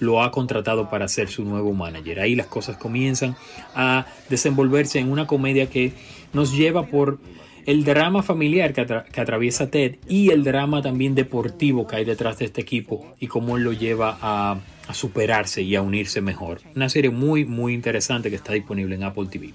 lo 0.00 0.22
ha 0.22 0.30
contratado 0.30 0.88
para 0.88 1.08
ser 1.08 1.28
su 1.28 1.44
nuevo 1.44 1.74
manager. 1.74 2.20
Ahí 2.20 2.34
las 2.34 2.46
cosas 2.46 2.76
comienzan 2.76 3.36
a 3.74 4.06
desenvolverse 4.30 4.98
en 4.98 5.10
una 5.10 5.26
comedia 5.26 5.68
que 5.68 5.92
nos 6.32 6.56
lleva 6.56 6.86
por 6.86 7.18
el 7.66 7.84
drama 7.84 8.22
familiar 8.22 8.72
que, 8.72 8.80
atraviesa 8.80 9.70
Ted 9.70 9.96
y 10.08 10.30
el 10.30 10.42
drama 10.42 10.80
también 10.80 11.14
deportivo 11.14 11.86
que 11.86 11.96
hay 11.96 12.04
detrás 12.06 12.38
de 12.38 12.46
este 12.46 12.62
equipo 12.62 13.14
y 13.20 13.26
cómo 13.26 13.58
él 13.58 13.64
lo 13.64 13.74
lleva 13.74 14.16
a, 14.22 14.58
a 14.86 14.94
superarse 14.94 15.60
y 15.60 15.76
a 15.76 15.82
unirse 15.82 16.22
mejor. 16.22 16.62
Una 16.74 16.88
serie 16.88 17.10
muy, 17.10 17.44
muy 17.44 17.74
interesante 17.74 18.30
que 18.30 18.36
está 18.36 18.54
disponible 18.54 18.94
en 18.94 19.02
Apple 19.02 19.26
TV. 19.30 19.52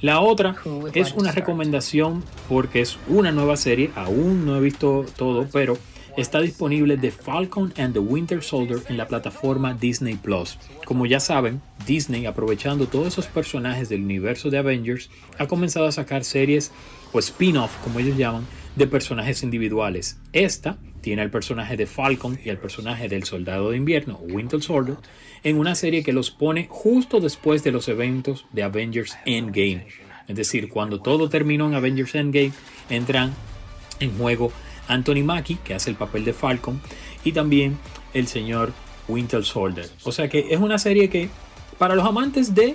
La 0.00 0.20
otra 0.20 0.54
es 0.94 1.12
una 1.12 1.32
recomendación 1.32 2.22
porque 2.48 2.80
es 2.80 2.98
una 3.08 3.32
nueva 3.32 3.56
serie, 3.56 3.90
aún 3.96 4.46
no 4.46 4.56
he 4.56 4.60
visto 4.60 5.04
todo, 5.16 5.48
pero 5.52 5.76
está 6.16 6.40
disponible 6.40 6.96
The 6.96 7.10
Falcon 7.10 7.72
and 7.76 7.94
the 7.94 7.98
Winter 8.00 8.42
Soldier 8.42 8.80
en 8.88 8.96
la 8.96 9.08
plataforma 9.08 9.74
Disney 9.74 10.14
Plus. 10.14 10.58
Como 10.84 11.06
ya 11.06 11.20
saben, 11.20 11.60
Disney, 11.86 12.26
aprovechando 12.26 12.86
todos 12.86 13.08
esos 13.08 13.26
personajes 13.26 13.88
del 13.88 14.02
universo 14.02 14.50
de 14.50 14.58
Avengers, 14.58 15.10
ha 15.38 15.46
comenzado 15.46 15.86
a 15.86 15.92
sacar 15.92 16.24
series 16.24 16.70
o 17.12 17.18
spin-off, 17.18 17.76
como 17.82 17.98
ellos 17.98 18.16
llaman, 18.16 18.46
de 18.76 18.86
personajes 18.86 19.42
individuales. 19.42 20.18
Esta 20.32 20.78
tiene 21.00 21.22
el 21.22 21.30
personaje 21.30 21.76
de 21.76 21.86
Falcon 21.86 22.38
y 22.44 22.48
el 22.48 22.58
personaje 22.58 23.08
del 23.08 23.24
Soldado 23.24 23.70
de 23.70 23.76
Invierno, 23.76 24.18
Winter 24.18 24.62
Soldier, 24.62 24.98
en 25.42 25.58
una 25.58 25.74
serie 25.74 26.02
que 26.02 26.12
los 26.12 26.30
pone 26.30 26.66
justo 26.68 27.20
después 27.20 27.62
de 27.62 27.72
los 27.72 27.88
eventos 27.88 28.46
de 28.52 28.62
Avengers 28.62 29.16
Endgame. 29.24 29.86
Es 30.26 30.36
decir, 30.36 30.68
cuando 30.68 31.00
todo 31.00 31.28
terminó 31.28 31.66
en 31.66 31.74
Avengers 31.74 32.14
Endgame, 32.14 32.52
entran 32.90 33.34
en 34.00 34.16
juego 34.16 34.52
Anthony 34.88 35.22
Mackie, 35.24 35.58
que 35.64 35.74
hace 35.74 35.90
el 35.90 35.96
papel 35.96 36.24
de 36.24 36.32
Falcon, 36.32 36.80
y 37.24 37.32
también 37.32 37.78
el 38.14 38.26
señor 38.26 38.72
Winter 39.08 39.44
Soldier. 39.44 39.88
O 40.04 40.12
sea 40.12 40.28
que 40.28 40.48
es 40.50 40.60
una 40.60 40.78
serie 40.78 41.08
que, 41.08 41.28
para 41.78 41.94
los 41.94 42.06
amantes 42.06 42.54
de 42.54 42.74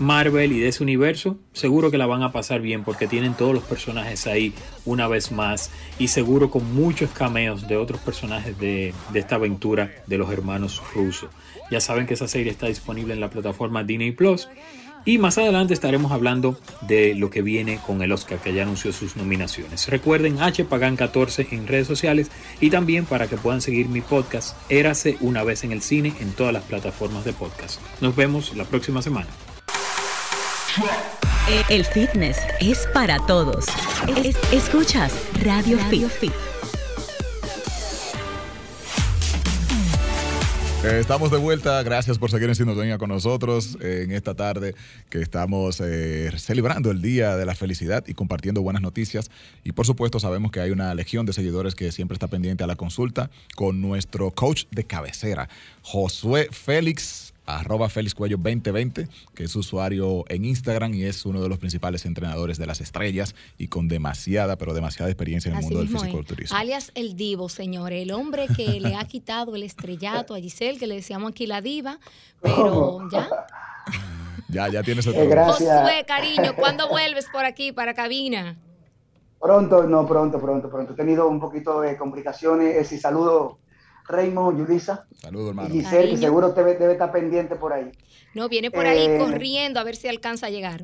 Marvel 0.00 0.52
y 0.52 0.60
de 0.60 0.68
ese 0.68 0.82
universo, 0.82 1.38
seguro 1.52 1.90
que 1.90 1.98
la 1.98 2.06
van 2.06 2.22
a 2.22 2.32
pasar 2.32 2.62
bien 2.62 2.84
porque 2.84 3.06
tienen 3.06 3.34
todos 3.34 3.54
los 3.54 3.62
personajes 3.62 4.26
ahí 4.26 4.54
una 4.86 5.06
vez 5.06 5.30
más 5.30 5.70
y 5.98 6.08
seguro 6.08 6.50
con 6.50 6.74
muchos 6.74 7.10
cameos 7.10 7.68
de 7.68 7.76
otros 7.76 8.00
personajes 8.00 8.58
de, 8.58 8.94
esta 9.14 9.36
aventura 9.36 9.92
de 10.06 10.18
los 10.18 10.32
hermanos 10.32 10.82
rusos. 10.94 11.30
Ya 11.70 11.80
saben 11.80 12.06
que 12.06 12.14
esa 12.14 12.28
serie 12.28 12.50
está 12.50 12.66
disponible 12.66 13.12
en 13.12 13.20
la 13.20 13.30
plataforma 13.30 13.84
Disney 13.84 14.12
Plus. 14.12 14.48
Y 15.06 15.16
más 15.16 15.38
adelante 15.38 15.72
estaremos 15.72 16.12
hablando 16.12 16.58
de 16.82 17.14
lo 17.14 17.30
que 17.30 17.40
viene 17.40 17.78
con 17.86 18.02
el 18.02 18.12
Oscar, 18.12 18.38
que 18.38 18.52
ya 18.52 18.64
anunció 18.64 18.92
sus 18.92 19.16
nominaciones. 19.16 19.88
Recuerden 19.88 20.36
HPagan14 20.36 21.46
en 21.52 21.66
redes 21.66 21.86
sociales 21.86 22.30
y 22.60 22.68
también 22.68 23.06
para 23.06 23.26
que 23.26 23.38
puedan 23.38 23.62
seguir 23.62 23.88
mi 23.88 24.02
podcast, 24.02 24.56
Érase 24.68 25.16
una 25.20 25.42
vez 25.42 25.64
en 25.64 25.72
el 25.72 25.80
cine 25.80 26.12
en 26.20 26.32
todas 26.32 26.52
las 26.52 26.64
plataformas 26.64 27.24
de 27.24 27.32
podcast. 27.32 27.80
Nos 28.02 28.14
vemos 28.14 28.54
la 28.54 28.64
próxima 28.64 29.00
semana. 29.00 29.28
El 31.68 31.84
fitness 31.84 32.38
es 32.60 32.86
para 32.94 33.18
todos. 33.26 33.66
escuchas 34.52 35.12
Radio, 35.42 35.78
Fit. 35.78 36.32
Eh, 40.84 40.98
estamos 41.00 41.30
de 41.30 41.38
vuelta, 41.38 41.82
gracias 41.82 42.18
por 42.18 42.30
seguir 42.30 42.48
en 42.48 42.54
sintonía 42.54 42.98
con 42.98 43.08
nosotros 43.08 43.76
en 43.80 44.12
esta 44.12 44.34
tarde 44.34 44.74
que 45.10 45.20
estamos 45.20 45.80
eh, 45.84 46.30
celebrando 46.38 46.90
el 46.90 47.02
Día 47.02 47.36
de 47.36 47.44
la 47.44 47.54
Felicidad 47.54 48.04
y 48.06 48.14
compartiendo 48.14 48.62
buenas 48.62 48.80
noticias. 48.80 49.30
Y 49.64 49.72
por 49.72 49.86
supuesto 49.86 50.20
sabemos 50.20 50.52
que 50.52 50.60
hay 50.60 50.70
una 50.70 50.94
legión 50.94 51.26
de 51.26 51.32
seguidores 51.32 51.74
que 51.74 51.90
siempre 51.90 52.14
está 52.14 52.28
pendiente 52.28 52.62
a 52.64 52.66
la 52.66 52.76
consulta 52.76 53.28
con 53.56 53.80
nuestro 53.80 54.30
coach 54.30 54.64
de 54.70 54.84
cabecera, 54.84 55.48
Josué 55.82 56.48
Félix 56.52 57.29
arroba 57.58 57.88
Félix 57.88 58.14
Cuello 58.14 58.36
2020, 58.36 59.08
que 59.34 59.44
es 59.44 59.56
usuario 59.56 60.24
en 60.28 60.44
Instagram 60.44 60.94
y 60.94 61.04
es 61.04 61.24
uno 61.26 61.40
de 61.40 61.48
los 61.48 61.58
principales 61.58 62.04
entrenadores 62.06 62.58
de 62.58 62.66
las 62.66 62.80
estrellas 62.80 63.34
y 63.58 63.68
con 63.68 63.88
demasiada, 63.88 64.56
pero 64.56 64.74
demasiada 64.74 65.10
experiencia 65.10 65.50
en 65.50 65.56
el 65.56 65.62
mundo 65.62 65.78
del 65.80 65.88
fisiculturismo. 65.88 66.56
Alias 66.56 66.92
el 66.94 67.16
divo, 67.16 67.48
señor, 67.48 67.92
el 67.92 68.12
hombre 68.12 68.46
que 68.56 68.80
le 68.80 68.94
ha 68.94 69.04
quitado 69.04 69.54
el 69.56 69.62
estrellato 69.62 70.34
a 70.34 70.38
Giselle, 70.38 70.78
que 70.78 70.86
le 70.86 70.96
decíamos 70.96 71.30
aquí 71.30 71.46
la 71.46 71.60
diva, 71.60 71.98
pero 72.40 73.08
ya. 73.10 73.28
ya, 74.48 74.68
ya 74.68 74.82
tienes 74.82 75.06
el 75.06 75.14
eh, 75.14 75.44
Josué, 75.44 76.04
cariño, 76.06 76.54
¿cuándo 76.56 76.88
vuelves 76.88 77.26
por 77.32 77.44
aquí, 77.44 77.72
para 77.72 77.94
cabina? 77.94 78.56
Pronto, 79.40 79.84
no, 79.84 80.06
pronto, 80.06 80.38
pronto, 80.38 80.68
pronto. 80.68 80.92
He 80.92 80.96
tenido 80.96 81.26
un 81.26 81.40
poquito 81.40 81.80
de 81.80 81.96
complicaciones 81.96 82.92
y 82.92 82.98
saludo 82.98 83.58
Raymond, 84.10 84.58
Yulisa. 84.58 85.06
Saludos, 85.16 85.50
hermano. 85.50 85.68
Y 85.68 85.78
Giselle, 85.78 86.10
que 86.10 86.16
seguro 86.16 86.50
debe, 86.52 86.74
debe, 86.74 86.92
estar 86.92 87.12
pendiente 87.12 87.56
por 87.56 87.72
ahí. 87.72 87.90
No, 88.34 88.48
viene 88.48 88.70
por 88.70 88.86
ahí 88.86 89.06
eh, 89.06 89.18
corriendo 89.18 89.80
a 89.80 89.84
ver 89.84 89.96
si 89.96 90.08
alcanza 90.08 90.46
a 90.46 90.50
llegar. 90.50 90.82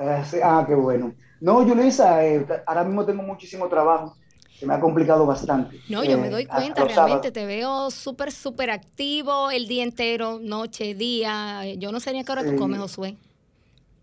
Eh, 0.00 0.40
ah, 0.42 0.64
qué 0.66 0.74
bueno. 0.74 1.14
No, 1.40 1.66
Yulisa, 1.66 2.24
eh, 2.24 2.46
ahora 2.66 2.84
mismo 2.84 3.04
tengo 3.04 3.22
muchísimo 3.22 3.68
trabajo. 3.68 4.16
Se 4.58 4.66
me 4.66 4.74
ha 4.74 4.80
complicado 4.80 5.24
bastante. 5.24 5.80
No, 5.88 6.02
yo 6.02 6.18
me 6.18 6.30
doy 6.30 6.46
cuenta, 6.46 6.84
realmente 6.84 7.30
te 7.30 7.46
veo 7.46 7.92
súper, 7.92 8.32
súper 8.32 8.70
activo 8.70 9.52
el 9.52 9.68
día 9.68 9.84
entero, 9.84 10.40
noche, 10.40 10.94
día. 10.94 11.64
Yo 11.76 11.92
no 11.92 12.00
sé 12.00 12.12
ni 12.12 12.20
a 12.20 12.24
qué 12.24 12.32
hora 12.32 12.44
tú 12.44 12.56
comes, 12.56 12.80
Josué. 12.80 13.16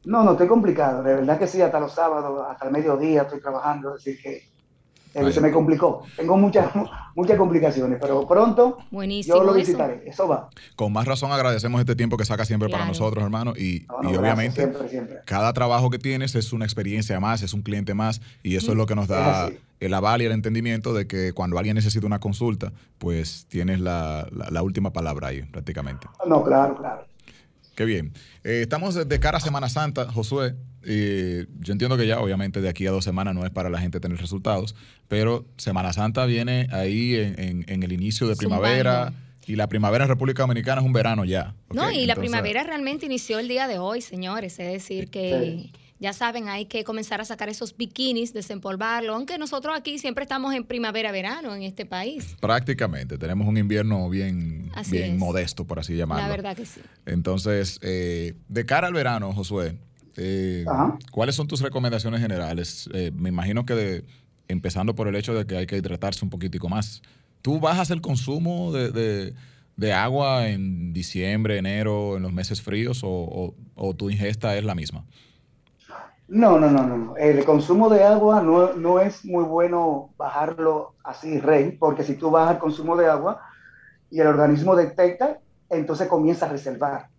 No, 0.06 0.24
no, 0.24 0.32
estoy 0.32 0.48
complicado. 0.48 1.04
De 1.04 1.16
verdad 1.16 1.38
que 1.38 1.48
sí, 1.48 1.62
hasta 1.62 1.80
los 1.80 1.92
sábados, 1.92 2.46
hasta 2.50 2.68
el 2.68 2.72
mediodía 2.72 3.24
estoy 3.24 3.42
trabajando. 3.42 3.98
Es 3.98 4.06
decir, 4.06 4.44
se 5.32 5.42
me 5.42 5.52
complicó. 5.52 6.04
Tengo 6.16 6.38
muchas, 6.38 6.72
muchas 7.16 7.38
complicaciones, 7.38 7.98
pero 8.02 8.28
pronto 8.28 8.78
yo 9.26 9.44
lo 9.44 9.54
visitaré. 9.54 10.04
Eso. 10.06 10.28
va. 10.28 10.50
Con 10.76 10.92
más 10.94 11.06
razón 11.06 11.32
agradecemos 11.32 11.80
este 11.80 11.96
tiempo 11.96 12.18
que 12.18 12.26
saca 12.26 12.46
siempre 12.46 12.70
para 12.70 12.86
nosotros, 12.86 13.24
hermano. 13.24 13.54
Y, 13.56 13.86
obviamente, 13.90 14.72
cada 15.26 15.54
trabajo 15.54 15.90
que 15.90 16.00
tienes 16.00 16.36
es 16.36 16.54
una 16.54 16.66
experiencia 16.66 17.20
más, 17.20 17.42
es 17.42 17.54
un 17.54 17.62
cliente 17.62 17.94
más, 17.94 18.22
y 18.44 18.56
eso 18.56 18.72
es 18.72 18.78
lo 18.78 18.86
que 18.86 18.96
nos 18.96 19.08
da 19.08 19.50
el 19.80 19.94
aval 19.94 20.22
y 20.22 20.26
el 20.26 20.32
entendimiento 20.32 20.94
de 20.94 21.08
que 21.08 21.34
cuando 21.34 21.58
alguien 21.58 21.76
necesita 21.76 22.06
una 22.06 22.20
consulta, 22.20 22.72
pues 22.98 23.46
tienes 23.50 23.80
la, 23.80 24.28
la 24.32 24.64
última 24.64 24.92
palabra 24.92 25.30
ahí, 25.30 25.44
prácticamente. 25.44 26.08
No, 26.26 26.44
claro, 26.44 26.76
claro. 26.78 27.06
Qué 27.76 27.86
bien. 27.86 28.14
Eh, 28.44 28.62
estamos 28.62 28.96
de 28.96 29.20
cara 29.20 29.38
a 29.38 29.42
Semana 29.42 29.70
Santa, 29.70 30.12
Josué. 30.12 30.56
yo 30.84 31.74
entiendo 31.74 31.98
que 31.98 32.08
ya, 32.08 32.20
obviamente, 32.20 32.62
de 32.62 32.70
aquí 32.70 32.88
a 32.88 32.92
dos 32.92 33.04
semanas 33.04 33.36
no 33.36 33.46
es 33.46 33.52
para 33.52 33.70
la 33.70 33.80
gente 33.80 34.00
tener 34.00 34.18
resultados, 34.18 34.76
pero 35.08 35.46
Semana 35.58 35.94
Santa 35.94 36.26
viene 36.26 36.68
ahí 36.72 37.16
en, 37.16 37.84
el 37.84 37.92
inicio 37.92 38.28
de 38.28 38.36
primavera. 38.36 39.14
Y 39.48 39.58
la 39.58 39.68
primavera 39.68 40.06
en 40.06 40.10
República 40.10 40.42
Dominicana 40.42 40.82
es 40.82 40.88
un 40.88 40.94
verano 40.94 41.24
ya. 41.24 41.54
No, 41.72 41.92
y 41.92 42.08
la 42.08 42.16
primavera 42.16 42.64
realmente 42.64 43.06
inició 43.06 43.38
el 43.38 43.48
día 43.48 43.68
de 43.68 43.78
hoy, 43.78 44.02
señores. 44.02 44.58
Es 44.60 44.72
decir, 44.72 45.12
que 45.12 45.70
ya 46.00 46.14
saben, 46.14 46.50
hay 46.50 46.66
que 46.66 46.84
comenzar 46.84 47.22
a 47.22 47.26
sacar 47.26 47.50
esos 47.50 47.76
bikinis, 47.76 48.34
desempolvarlo, 48.34 49.16
aunque 49.16 49.38
nosotros 49.38 49.76
aquí 49.78 49.98
siempre 49.98 50.24
estamos 50.24 50.54
en 50.54 50.66
primavera-verano 50.66 51.56
en 51.56 51.64
este 51.64 51.86
país. 51.86 52.36
Prácticamente, 52.42 53.18
tenemos 53.18 53.48
un 53.48 53.58
invierno 53.58 54.10
bien, 54.10 54.72
bien 54.90 55.18
modesto, 55.18 55.66
por 55.66 55.80
así 55.80 55.96
llamarlo. 55.96 56.24
La 56.24 56.30
verdad 56.30 56.56
que 56.56 56.66
sí. 56.66 56.82
Entonces, 57.06 57.80
eh, 57.82 58.34
de 58.50 58.66
cara 58.66 58.88
al 58.88 58.94
verano, 58.94 59.34
Josué, 59.34 59.78
eh, 60.18 60.66
¿cuáles 61.12 61.36
son 61.36 61.48
tus 61.48 61.62
recomendaciones 61.62 62.22
generales? 62.22 62.90
Eh, 62.94 63.12
me 63.14 63.30
imagino 63.30 63.66
que 63.66 64.04
empezando 64.48 64.96
por 64.96 65.08
el 65.08 65.16
hecho 65.16 65.34
de 65.34 65.46
que 65.46 65.58
hay 65.58 65.66
que 65.66 65.78
hidratarse 65.78 66.24
un 66.24 66.30
poquitico 66.30 66.70
más. 66.70 67.02
¿Tú 67.42 67.60
bajas 67.60 67.92
el 67.92 68.02
consumo 68.02 68.72
de, 68.72 69.34
agua 69.94 70.50
en 70.50 70.94
diciembre, 70.94 71.58
enero, 71.58 72.18
en 72.18 72.24
los 72.24 72.34
meses 72.34 72.62
fríos 72.62 73.02
o, 73.04 73.54
tu 73.98 74.10
ingesta 74.10 74.58
es 74.58 74.64
la 74.64 74.76
misma? 74.76 75.06
No, 76.28 76.60
no, 76.60 76.72
no, 76.72 76.84
no. 76.84 77.18
El 77.18 77.46
consumo 77.46 77.90
de 77.90 78.04
agua 78.04 78.42
no, 78.42 78.74
no, 78.74 79.00
es 79.00 79.24
muy 79.26 79.44
bueno 79.44 80.10
bajarlo 80.18 80.96
así, 81.04 81.40
rey, 81.40 81.72
porque 81.72 82.04
si 82.04 82.16
tú 82.16 82.32
bajas 82.32 82.56
el 82.56 82.60
consumo 82.60 82.96
de 82.96 83.08
agua 83.08 83.42
y 84.10 84.20
el 84.20 84.28
organismo 84.28 84.76
detecta, 84.76 85.40
entonces 85.70 86.08
comienza 86.08 86.48
a 86.48 86.50
reservar. 86.50 87.10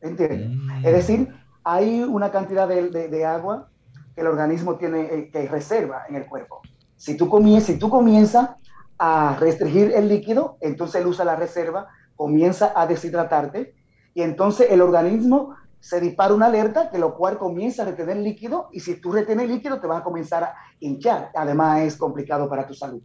¿Entiendes? 0.00 0.48
Mm. 0.48 0.86
Es 0.86 0.92
decir, 0.92 1.34
hay 1.62 2.02
una 2.02 2.30
cantidad 2.30 2.66
de, 2.66 3.26
agua 3.26 3.68
que 4.14 4.22
el 4.22 4.26
organismo 4.28 4.76
tiene 4.76 5.02
eh, 5.02 5.30
que 5.30 5.46
reserva 5.46 6.04
en 6.08 6.16
el 6.16 6.26
cuerpo. 6.26 6.62
Si 6.96 7.16
tú, 7.16 7.28
comienzas, 7.28 7.66
si 7.66 7.78
tú 7.78 7.90
comienzas 7.90 8.50
a 8.98 9.36
restringir 9.38 9.92
el 9.94 10.08
líquido, 10.08 10.56
entonces 10.60 11.02
él 11.02 11.06
usa 11.06 11.24
la 11.24 11.36
reserva, 11.36 11.88
comienza 12.16 12.72
a 12.74 12.86
deshidratarte 12.86 13.74
y 14.14 14.22
entonces 14.22 14.68
el 14.70 14.80
organismo 14.80 15.54
se 15.80 16.00
dispara 16.00 16.34
una 16.34 16.46
alerta, 16.46 16.90
que 16.90 16.98
lo 16.98 17.14
cual 17.16 17.38
comienza 17.38 17.82
a 17.82 17.86
retener 17.86 18.16
líquido 18.18 18.68
y 18.72 18.80
si 18.80 19.00
tú 19.00 19.12
retienes 19.12 19.48
líquido 19.48 19.80
te 19.80 19.86
vas 19.86 20.00
a 20.00 20.04
comenzar 20.04 20.44
a 20.44 20.54
hinchar. 20.80 21.30
Además 21.34 21.82
es 21.82 21.96
complicado 21.96 22.48
para 22.48 22.66
tu 22.66 22.74
salud. 22.74 23.00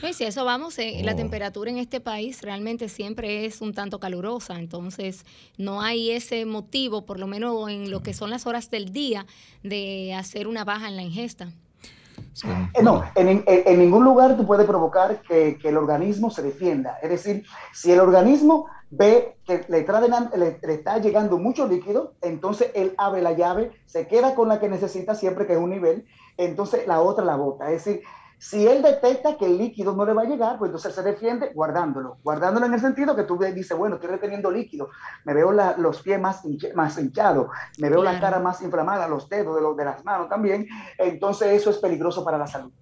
Pues 0.00 0.16
si 0.16 0.24
eso 0.24 0.44
vamos, 0.44 0.78
eh, 0.78 1.02
la 1.04 1.12
oh. 1.12 1.16
temperatura 1.16 1.70
en 1.70 1.76
este 1.76 2.00
país 2.00 2.42
realmente 2.42 2.88
siempre 2.88 3.44
es 3.44 3.60
un 3.60 3.74
tanto 3.74 3.98
calurosa, 3.98 4.58
entonces 4.58 5.26
no 5.58 5.82
hay 5.82 6.12
ese 6.12 6.46
motivo, 6.46 7.04
por 7.04 7.18
lo 7.18 7.26
menos 7.26 7.68
en 7.68 7.90
lo 7.90 8.00
que 8.02 8.14
son 8.14 8.30
las 8.30 8.46
horas 8.46 8.70
del 8.70 8.92
día, 8.92 9.26
de 9.62 10.14
hacer 10.14 10.46
una 10.46 10.64
baja 10.64 10.88
en 10.88 10.96
la 10.96 11.02
ingesta. 11.02 11.52
Eh, 12.74 12.82
no, 12.82 13.02
en, 13.14 13.44
ningún 13.78 14.04
lugar 14.04 14.36
tú 14.36 14.46
puedes 14.46 14.66
provocar 14.66 15.20
que, 15.22 15.58
el 15.62 15.76
organismo 15.76 16.30
se 16.30 16.42
defienda. 16.42 16.98
Es 17.02 17.10
decir, 17.10 17.44
si 17.72 17.92
el 17.92 18.00
organismo 18.00 18.66
ve 18.90 19.36
que 19.44 19.64
le, 19.68 19.86
le, 20.36 20.58
le, 20.62 20.74
está 20.74 20.98
llegando 20.98 21.38
mucho 21.38 21.66
líquido, 21.66 22.14
entonces 22.22 22.70
él 22.74 22.94
abre 22.98 23.22
la 23.22 23.32
llave, 23.32 23.72
se 23.86 24.06
queda 24.06 24.34
con 24.34 24.48
la 24.48 24.58
que 24.58 24.68
necesita 24.68 25.14
siempre 25.14 25.46
que 25.46 25.52
es 25.52 25.58
un 25.58 25.70
nivel, 25.70 26.06
entonces 26.36 26.86
la 26.86 27.00
otra 27.00 27.24
la 27.24 27.36
bota. 27.36 27.70
Es 27.70 27.84
decir, 27.84 28.02
si 28.40 28.66
él 28.66 28.80
detecta 28.80 29.36
que 29.36 29.44
el 29.44 29.58
líquido 29.58 29.94
no 29.94 30.06
le 30.06 30.14
va 30.14 30.22
a 30.22 30.24
llegar, 30.24 30.58
pues 30.58 30.70
entonces 30.70 30.94
se 30.94 31.02
defiende 31.02 31.52
guardándolo. 31.54 32.16
Guardándolo 32.22 32.64
en 32.64 32.72
el 32.72 32.80
sentido 32.80 33.14
que 33.14 33.24
tú 33.24 33.38
dices, 33.38 33.76
bueno, 33.76 33.96
estoy 33.96 34.08
reteniendo 34.08 34.50
líquido, 34.50 34.88
me 35.26 35.34
veo 35.34 35.52
los 35.52 36.00
pies 36.00 36.18
más, 36.18 36.42
más 36.74 36.98
hinchados, 36.98 37.48
me 37.78 37.90
veo 37.90 38.02
la 38.02 38.18
cara 38.18 38.38
más 38.38 38.62
inflamada, 38.62 39.06
los 39.08 39.28
dedos 39.28 39.56
de, 39.56 39.60
los, 39.60 39.76
de 39.76 39.84
las 39.84 40.02
manos 40.06 40.30
también. 40.30 40.66
Entonces 40.96 41.52
eso 41.52 41.68
es 41.68 41.76
peligroso 41.76 42.24
para 42.24 42.38
la 42.38 42.46
salud. 42.46 42.72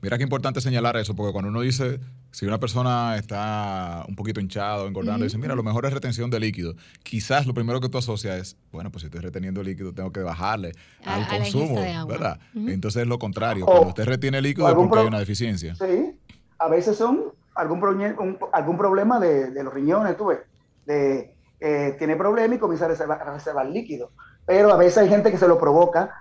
Mira 0.00 0.16
qué 0.18 0.24
importante 0.24 0.60
señalar 0.60 0.96
eso, 0.96 1.14
porque 1.14 1.32
cuando 1.32 1.50
uno 1.50 1.60
dice, 1.60 2.00
si 2.30 2.46
una 2.46 2.58
persona 2.58 3.16
está 3.16 4.04
un 4.08 4.16
poquito 4.16 4.40
hinchado, 4.40 4.86
engordando, 4.86 5.24
dice, 5.24 5.38
mira, 5.38 5.54
lo 5.54 5.62
mejor 5.62 5.86
es 5.86 5.92
retención 5.92 6.30
de 6.30 6.40
líquido. 6.40 6.74
Quizás 7.02 7.46
lo 7.46 7.54
primero 7.54 7.80
que 7.80 7.88
tú 7.88 7.98
asocias 7.98 8.38
es, 8.38 8.56
bueno, 8.72 8.90
pues 8.90 9.02
si 9.02 9.06
estoy 9.06 9.20
reteniendo 9.20 9.62
líquido, 9.62 9.92
tengo 9.92 10.12
que 10.12 10.20
bajarle 10.20 10.72
al 11.04 11.26
consumo, 11.28 11.80
¿verdad? 12.06 12.40
Entonces 12.54 13.02
es 13.02 13.08
lo 13.08 13.18
contrario. 13.18 13.66
cuando 13.66 13.88
usted 13.88 14.04
retiene 14.04 14.40
líquido 14.40 14.68
es 14.68 14.74
porque 14.74 14.98
hay 14.98 15.06
una 15.06 15.18
deficiencia. 15.18 15.74
Sí, 15.74 16.16
a 16.58 16.68
veces 16.68 16.96
son 16.96 17.32
algún, 17.54 18.46
algún 18.52 18.78
problema 18.78 19.20
de, 19.20 19.62
los 19.62 19.72
riñones, 19.72 20.16
tú 20.16 20.26
ves, 20.26 20.40
de, 20.86 21.34
eh, 21.60 21.94
tiene 21.98 22.16
problema 22.16 22.54
y 22.54 22.58
comienza 22.58 22.86
a 22.86 22.88
reservar 22.88 23.66
líquido. 23.66 24.10
Pero 24.46 24.72
a 24.72 24.76
veces 24.76 24.98
hay 24.98 25.08
gente 25.08 25.30
que 25.30 25.38
se 25.38 25.46
lo 25.46 25.58
provoca 25.58 26.12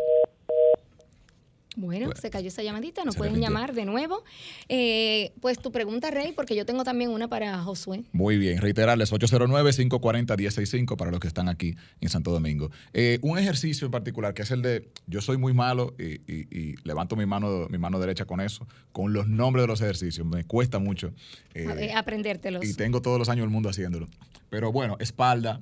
Bueno, 1.76 2.10
se 2.18 2.30
cayó 2.30 2.48
esa 2.48 2.62
llamadita, 2.62 3.04
nos 3.04 3.16
pueden 3.16 3.38
llamar 3.38 3.74
de 3.74 3.84
nuevo. 3.84 4.24
Eh, 4.70 5.34
pues 5.42 5.58
tu 5.58 5.70
pregunta, 5.70 6.10
Rey, 6.10 6.32
porque 6.32 6.56
yo 6.56 6.64
tengo 6.64 6.84
también 6.84 7.10
una 7.10 7.28
para 7.28 7.58
Josué. 7.58 8.04
Muy 8.12 8.38
bien, 8.38 8.62
reiterarles 8.62 9.12
809-540-165 9.12 10.96
para 10.96 11.10
los 11.10 11.20
que 11.20 11.28
están 11.28 11.50
aquí 11.50 11.76
en 12.00 12.08
Santo 12.08 12.30
Domingo. 12.30 12.70
Eh, 12.94 13.18
un 13.20 13.38
ejercicio 13.38 13.84
en 13.84 13.90
particular 13.90 14.32
que 14.32 14.40
es 14.42 14.50
el 14.52 14.62
de, 14.62 14.88
yo 15.06 15.20
soy 15.20 15.36
muy 15.36 15.52
malo 15.52 15.94
y, 15.98 16.76
levanto 16.84 17.14
mi 17.14 17.26
mano, 17.26 17.66
mi 17.68 17.76
mano 17.76 18.00
derecha 18.00 18.24
con 18.24 18.40
eso, 18.40 18.66
con 18.92 19.12
los 19.12 19.28
nombres 19.28 19.64
de 19.64 19.68
los 19.68 19.82
ejercicios, 19.82 20.26
me 20.26 20.44
cuesta 20.44 20.78
mucho. 20.78 21.12
Eh, 21.52 21.92
aprendértelos. 21.94 22.64
Y 22.64 22.72
tengo 22.72 23.02
todos 23.02 23.18
los 23.18 23.28
años 23.28 23.42
del 23.42 23.50
mundo 23.50 23.68
haciéndolo. 23.68 24.08
Pero 24.48 24.72
bueno, 24.72 24.96
espalda, 24.98 25.60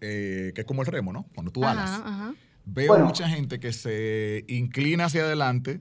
que 0.00 0.54
es 0.56 0.64
como 0.64 0.80
el 0.80 0.86
remo, 0.86 1.12
¿no? 1.12 1.26
Cuando 1.34 1.52
tú 1.52 1.64
alas. 1.64 2.00
Ajá 2.02 2.34
Veo 2.70 2.98
mucha 2.98 3.28
gente 3.28 3.58
que 3.60 3.72
se 3.72 4.44
inclina 4.46 5.06
hacia 5.06 5.22
adelante 5.22 5.80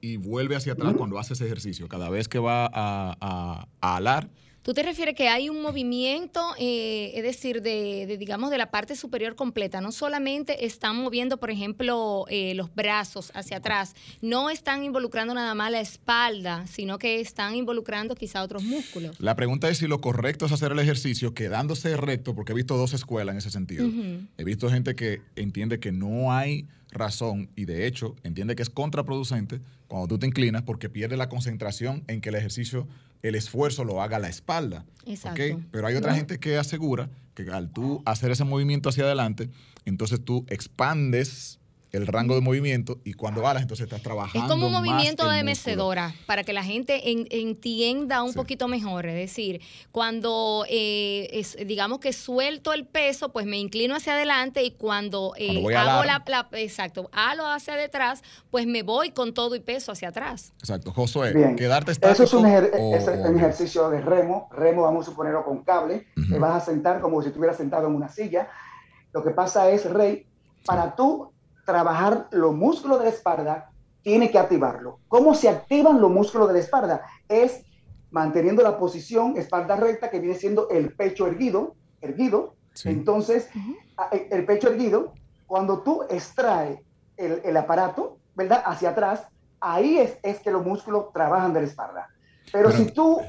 y 0.00 0.16
vuelve 0.16 0.56
hacia 0.56 0.72
atrás 0.72 0.94
cuando 0.94 1.18
hace 1.18 1.34
ese 1.34 1.44
ejercicio. 1.44 1.88
Cada 1.88 2.08
vez 2.08 2.28
que 2.28 2.38
va 2.38 2.70
a, 2.72 3.66
a 3.80 3.96
alar, 3.96 4.30
¿Tú 4.66 4.74
te 4.74 4.82
refieres 4.82 5.14
que 5.14 5.28
hay 5.28 5.48
un 5.48 5.62
movimiento, 5.62 6.40
eh, 6.58 7.12
es 7.14 7.22
decir, 7.22 7.62
de, 7.62 8.16
digamos, 8.18 8.50
de 8.50 8.58
la 8.58 8.72
parte 8.72 8.96
superior 8.96 9.36
completa? 9.36 9.80
No 9.80 9.92
solamente 9.92 10.66
están 10.66 10.96
moviendo, 10.96 11.36
por 11.36 11.52
ejemplo, 11.52 12.24
eh, 12.28 12.52
los 12.56 12.74
brazos 12.74 13.30
hacia 13.36 13.58
atrás, 13.58 13.94
no 14.22 14.50
están 14.50 14.82
involucrando 14.82 15.34
nada 15.34 15.54
más 15.54 15.70
la 15.70 15.78
espalda, 15.78 16.66
sino 16.66 16.98
que 16.98 17.20
están 17.20 17.54
involucrando 17.54 18.16
quizá 18.16 18.42
otros 18.42 18.64
músculos. 18.64 19.20
La 19.20 19.36
pregunta 19.36 19.68
es 19.68 19.78
si 19.78 19.86
lo 19.86 20.00
correcto 20.00 20.46
es 20.46 20.50
hacer 20.50 20.72
el 20.72 20.80
ejercicio 20.80 21.32
quedándose 21.32 21.96
recto, 21.96 22.34
porque 22.34 22.50
he 22.50 22.56
visto 22.56 22.76
dos 22.76 22.92
escuelas 22.92 23.34
en 23.34 23.38
ese 23.38 23.52
sentido. 23.52 23.88
He 24.36 24.42
visto 24.42 24.68
gente 24.68 24.96
que 24.96 25.22
entiende 25.36 25.78
que 25.78 25.92
no 25.92 26.32
hay 26.32 26.66
razón 26.90 27.50
y 27.54 27.66
de 27.66 27.86
hecho 27.86 28.16
entiende 28.24 28.56
que 28.56 28.62
es 28.62 28.70
contraproducente 28.70 29.60
cuando 29.86 30.08
tú 30.08 30.18
te 30.18 30.26
inclinas 30.26 30.62
porque 30.62 30.88
pierde 30.88 31.16
la 31.16 31.28
concentración 31.28 32.02
en 32.08 32.20
que 32.20 32.30
el 32.30 32.34
ejercicio 32.34 32.88
el 33.28 33.34
esfuerzo 33.34 33.84
lo 33.84 34.02
haga 34.02 34.18
la 34.18 34.28
espalda. 34.28 34.84
Exacto. 35.04 35.60
Pero 35.70 35.86
hay 35.86 35.94
otra 35.96 36.14
gente 36.14 36.38
que 36.38 36.56
asegura 36.56 37.08
que 37.34 37.50
al 37.50 37.70
tú 37.70 38.02
hacer 38.04 38.30
ese 38.30 38.44
movimiento 38.44 38.88
hacia 38.88 39.04
adelante, 39.04 39.50
entonces 39.84 40.24
tú 40.24 40.44
expandes 40.48 41.58
el 41.96 42.06
rango 42.06 42.34
de 42.34 42.40
movimiento 42.40 42.98
y 43.04 43.14
cuando 43.14 43.42
balas 43.42 43.62
entonces 43.62 43.84
estás 43.84 44.02
trabajando. 44.02 44.46
Es 44.46 44.50
como 44.50 44.66
un 44.66 44.72
movimiento 44.72 45.28
de 45.28 45.42
mecedora 45.42 46.14
para 46.26 46.44
que 46.44 46.52
la 46.52 46.62
gente 46.62 47.02
entienda 47.04 48.22
un 48.22 48.34
poquito 48.34 48.68
mejor. 48.68 49.06
Es 49.06 49.14
decir, 49.14 49.60
cuando 49.92 50.64
eh, 50.68 51.42
digamos 51.66 51.98
que 52.00 52.12
suelto 52.12 52.72
el 52.72 52.86
peso, 52.86 53.30
pues 53.30 53.46
me 53.46 53.58
inclino 53.58 53.96
hacia 53.96 54.14
adelante 54.14 54.62
y 54.62 54.72
cuando, 54.72 55.32
eh, 55.36 55.64
hago 55.76 56.04
la, 56.04 56.48
exacto, 56.52 57.08
halo 57.12 57.46
hacia 57.46 57.76
detrás, 57.76 58.22
pues 58.50 58.66
me 58.66 58.82
voy 58.82 59.10
con 59.10 59.34
todo 59.34 59.54
y 59.54 59.60
peso 59.60 59.92
hacia 59.92 60.08
atrás. 60.08 60.52
Exacto. 60.58 60.92
Josué, 60.92 61.54
quedarte 61.56 61.92
estático. 61.92 62.24
Eso 62.24 62.38
es 62.38 63.26
un, 63.26 63.36
ejercicio 63.36 63.90
de 63.90 64.00
remo. 64.00 64.48
Remo, 64.52 64.82
vamos 64.82 65.06
a 65.06 65.10
suponerlo 65.10 65.44
con 65.44 65.62
cable. 65.62 66.06
Te 66.30 66.38
vas 66.38 66.62
a 66.62 66.66
sentar 66.66 67.00
como 67.00 67.22
si 67.22 67.28
estuvieras 67.28 67.56
sentado 67.56 67.88
en 67.88 67.94
una 67.94 68.08
silla. 68.08 68.48
Lo 69.12 69.22
que 69.22 69.30
pasa 69.30 69.70
es, 69.70 69.88
Rey, 69.90 70.26
para 70.64 70.94
tú 70.94 71.32
trabajar 71.66 72.28
los 72.30 72.54
músculos 72.54 73.00
de 73.00 73.04
la 73.06 73.10
espalda, 73.10 73.70
tiene 74.00 74.30
que 74.30 74.38
activarlo. 74.38 75.00
¿Cómo 75.08 75.34
se 75.34 75.48
activan 75.48 76.00
los 76.00 76.10
músculos 76.10 76.46
de 76.48 76.54
la 76.54 76.60
espalda? 76.60 77.02
Es 77.28 77.66
manteniendo 78.10 78.62
la 78.62 78.78
posición 78.78 79.36
espalda 79.36 79.76
recta, 79.76 80.08
que 80.08 80.20
viene 80.20 80.36
siendo 80.36 80.70
el 80.70 80.94
pecho 80.94 81.26
erguido, 81.26 81.74
erguido, 82.00 82.54
Entonces, 82.84 83.48
el 84.30 84.46
pecho 84.46 84.68
erguido, 84.68 85.12
cuando 85.46 85.80
tú 85.80 86.04
extraes 86.08 86.78
el, 87.16 87.56
aparato, 87.56 88.18
¿verdad? 88.34 88.62
Hacia 88.64 88.90
atrás, 88.90 89.26
ahí 89.60 89.98
es, 89.98 90.18
es, 90.22 90.40
que 90.40 90.50
los 90.50 90.64
músculos 90.64 91.12
trabajan 91.12 91.52
de 91.52 91.62
la 91.62 91.66
espalda. 91.66 92.08
Pero, 92.52 92.70
si 92.70 92.92
tú 92.92 93.20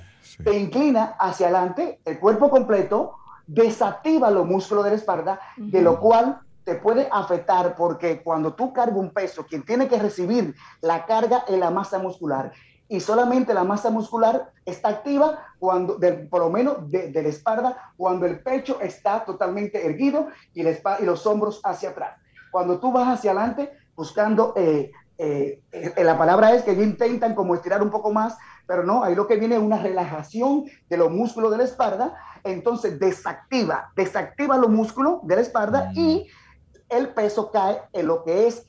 te 0.43 0.59
inclinas 0.59 1.15
hacia 1.19 1.47
adelante, 1.47 1.99
el 2.05 2.19
cuerpo 2.19 2.49
completo 2.49 3.13
desactiva 3.47 4.29
los 4.29 4.45
músculos 4.45 4.83
de 4.83 4.91
la 4.91 4.95
espalda, 4.97 5.39
de 5.55 5.81
lo 5.81 5.99
cual 5.99 6.41
te 6.67 6.75
puede 6.75 7.07
afectar 7.09 7.77
porque 7.77 8.21
cuando 8.21 8.53
tú 8.53 8.73
cargas 8.73 8.97
un 8.97 9.11
peso, 9.11 9.45
quien 9.45 9.63
tiene 9.63 9.87
que 9.87 9.97
recibir 9.97 10.53
la 10.81 11.05
carga 11.05 11.45
es 11.47 11.57
la 11.57 11.71
masa 11.71 11.97
muscular 11.97 12.51
y 12.89 12.99
solamente 12.99 13.53
la 13.53 13.63
masa 13.63 13.89
muscular 13.89 14.51
está 14.65 14.89
activa 14.89 15.45
cuando, 15.59 15.97
por 16.29 16.41
lo 16.41 16.49
menos 16.49 16.91
de, 16.91 17.09
la 17.13 17.29
espalda, 17.29 17.93
cuando 17.95 18.25
el 18.25 18.41
pecho 18.41 18.81
está 18.81 19.23
totalmente 19.23 19.85
erguido 19.85 20.27
y, 20.53 20.63
la 20.63 20.71
y 20.99 21.05
los 21.05 21.25
hombros 21.25 21.61
hacia 21.63 21.91
atrás. 21.91 22.19
Cuando 22.51 22.81
tú 22.81 22.91
vas 22.91 23.17
hacia 23.17 23.31
adelante 23.31 23.71
buscando, 23.95 24.51
eh, 24.57 24.91
eh, 25.17 25.61
eh, 25.71 26.03
la 26.03 26.17
palabra 26.17 26.53
es 26.53 26.63
que 26.63 26.73
intentan 26.73 27.33
como 27.33 27.55
estirar 27.55 27.81
un 27.81 27.91
poco 27.91 28.11
más, 28.11 28.37
pero 28.65 28.83
no, 28.83 29.05
ahí 29.05 29.15
lo 29.15 29.25
que 29.25 29.37
viene 29.37 29.55
es 29.55 29.61
una 29.61 29.81
relajación 29.81 30.65
de 30.89 30.97
los 30.97 31.11
músculos 31.11 31.49
de 31.51 31.59
la 31.59 31.63
espalda, 31.63 32.13
entonces 32.43 32.99
desactiva, 32.99 33.93
desactiva 33.95 34.57
los 34.57 34.69
músculos 34.69 35.19
de 35.23 35.35
la 35.37 35.41
espalda 35.41 35.91
mm. 35.93 35.97
y 35.97 36.27
el 36.89 37.09
peso 37.09 37.51
cae 37.51 37.81
en 37.93 38.07
lo 38.07 38.23
que 38.23 38.47
es 38.47 38.65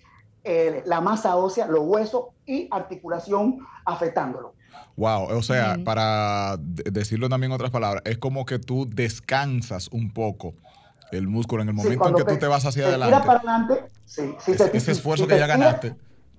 la 0.87 1.01
masa 1.01 1.37
ósea, 1.37 1.67
los 1.67 1.83
huesos 1.83 2.27
y 2.47 2.69
articulación 2.71 3.59
afectándolo. 3.85 4.55
Wow, 4.97 5.37
o 5.37 5.43
sea, 5.43 5.79
para 5.85 6.57
decirlo 6.59 7.29
también 7.29 7.53
en 7.53 7.55
otras 7.55 7.71
palabras, 7.71 8.03
es 8.05 8.19
como 8.19 8.47
que 8.47 8.59
tú 8.59 8.89
descansas 8.89 9.89
un 9.93 10.11
poco 10.11 10.55
el 11.13 11.29
músculo 11.29 11.63
en 11.63 11.69
el 11.69 11.75
momento 11.75 12.09
en 12.09 12.15
que 12.15 12.25
tú 12.25 12.37
te 12.37 12.47
vas 12.47 12.65
hacia 12.65 12.87
adelante. 12.87 13.17
para 13.25 13.39
adelante, 13.39 13.85
sí, 14.05 14.35
ese, 14.47 14.93
esfuerzo 14.93 15.27
que 15.27 15.39
ya 15.39 15.47
ganaste, 15.47 15.95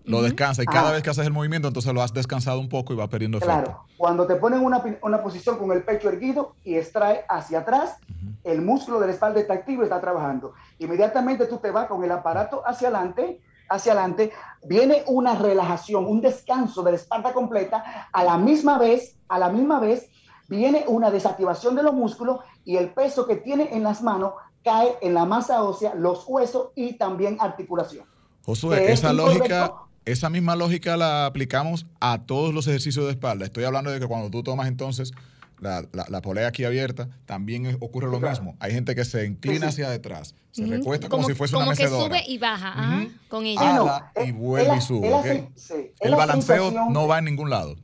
lo 0.06 0.22
descansa 0.22 0.64
y 0.64 0.66
cada 0.66 0.92
vez 0.92 1.04
que 1.04 1.10
haces 1.10 1.26
el 1.26 1.34
movimiento, 1.34 1.68
entonces 1.68 1.94
lo 1.94 2.02
has 2.02 2.14
descansado 2.14 2.60
un 2.60 2.70
poco 2.70 2.94
y 2.94 2.96
va 2.96 3.08
perdiendo 3.08 3.38
efecto. 3.38 3.54
Claro, 3.54 3.86
cuando 3.98 4.26
te 4.26 4.36
ponen 4.36 4.62
una, 4.62 4.84
una 5.02 5.22
posición 5.22 5.58
con 5.58 5.72
el 5.72 5.84
pecho 5.84 6.10
erguido 6.10 6.56
y 6.64 6.76
extrae 6.76 7.26
hacia 7.30 7.60
atrás, 7.60 7.98
el 8.44 8.62
músculo 8.62 9.00
de 9.00 9.08
la 9.08 9.14
espalda 9.14 9.40
está 9.40 9.54
activo 9.54 9.82
y 9.82 9.86
está 9.86 10.02
trabajando. 10.02 10.54
Inmediatamente 10.80 11.46
tú 11.46 11.58
te 11.58 11.72
vas 11.72 11.88
con 11.88 12.04
el 12.04 12.12
aparato 12.12 12.64
hacia 12.66 12.88
adelante, 12.88 13.42
hacia 13.70 13.94
adelante, 13.94 14.32
viene 14.64 15.04
una 15.08 15.36
relajación, 15.36 16.06
un 16.06 16.22
descanso 16.22 16.82
de 16.82 16.92
la 16.92 16.98
espalda 16.98 17.34
completa, 17.34 18.10
a 18.12 18.24
la 18.24 18.38
misma 18.38 18.80
vez, 18.80 19.16
a 19.28 19.38
la 19.38 19.50
misma 19.50 19.80
vez, 19.80 20.10
viene 20.48 20.84
una 20.88 21.12
desactivación 21.12 21.76
de 21.76 21.84
los 21.84 21.94
músculos 21.94 22.40
y 22.66 22.78
el 22.78 22.90
peso 22.90 23.28
que 23.28 23.36
tiene 23.36 23.70
en 23.72 23.84
las 23.84 24.02
manos 24.02 24.34
cae 24.64 24.98
en 25.02 25.14
la 25.14 25.26
masa 25.26 25.64
ósea, 25.64 25.94
los 25.96 26.26
huesos 26.28 26.70
y 26.76 26.94
también 26.94 27.38
articulación. 27.40 28.06
Josué, 28.44 28.92
esa 28.92 29.14
lógica, 29.14 29.74
esa 30.12 30.30
misma 30.30 30.56
lógica 30.56 30.98
la 30.98 31.26
aplicamos 31.26 31.86
a 32.00 32.20
todos 32.20 32.54
los 32.54 32.68
ejercicios 32.68 33.06
de 33.06 33.12
espalda. 33.12 33.46
Estoy 33.46 33.64
hablando 33.64 33.92
de 33.92 34.00
que 34.00 34.08
cuando 34.08 34.30
tú 34.30 34.44
tomas 34.44 34.68
entonces 34.68 35.12
la, 35.60 35.86
la, 35.92 36.22
polea 36.22 36.48
aquí 36.48 36.64
abierta, 36.64 37.10
también 37.26 37.78
ocurre 37.80 38.10
lo 38.10 38.20
mismo. 38.20 38.56
Hay 38.60 38.72
gente 38.72 38.96
que 38.96 39.06
se 39.06 39.26
inclina 39.26 39.68
hacia 39.68 39.90
detrás, 39.90 40.36
se 40.52 40.66
recuesta 40.66 41.10
como, 41.10 41.28
si 41.28 41.34
fuese 41.34 41.56
una 41.56 41.66
mecedora. 41.66 42.04
Como 42.04 42.10
que 42.10 42.20
sube 42.20 42.32
y 42.32 42.38
baja 42.38 43.08
con 43.28 43.46
ella. 43.46 44.12
y 44.26 44.32
vuelve 44.32 44.78
y 44.78 44.82
sube. 44.82 45.50
el 46.00 46.16
balanceo 46.16 46.72
no 46.90 47.08
va 47.08 47.20
en 47.20 47.26
ningún 47.26 47.50
lado. 47.50 47.76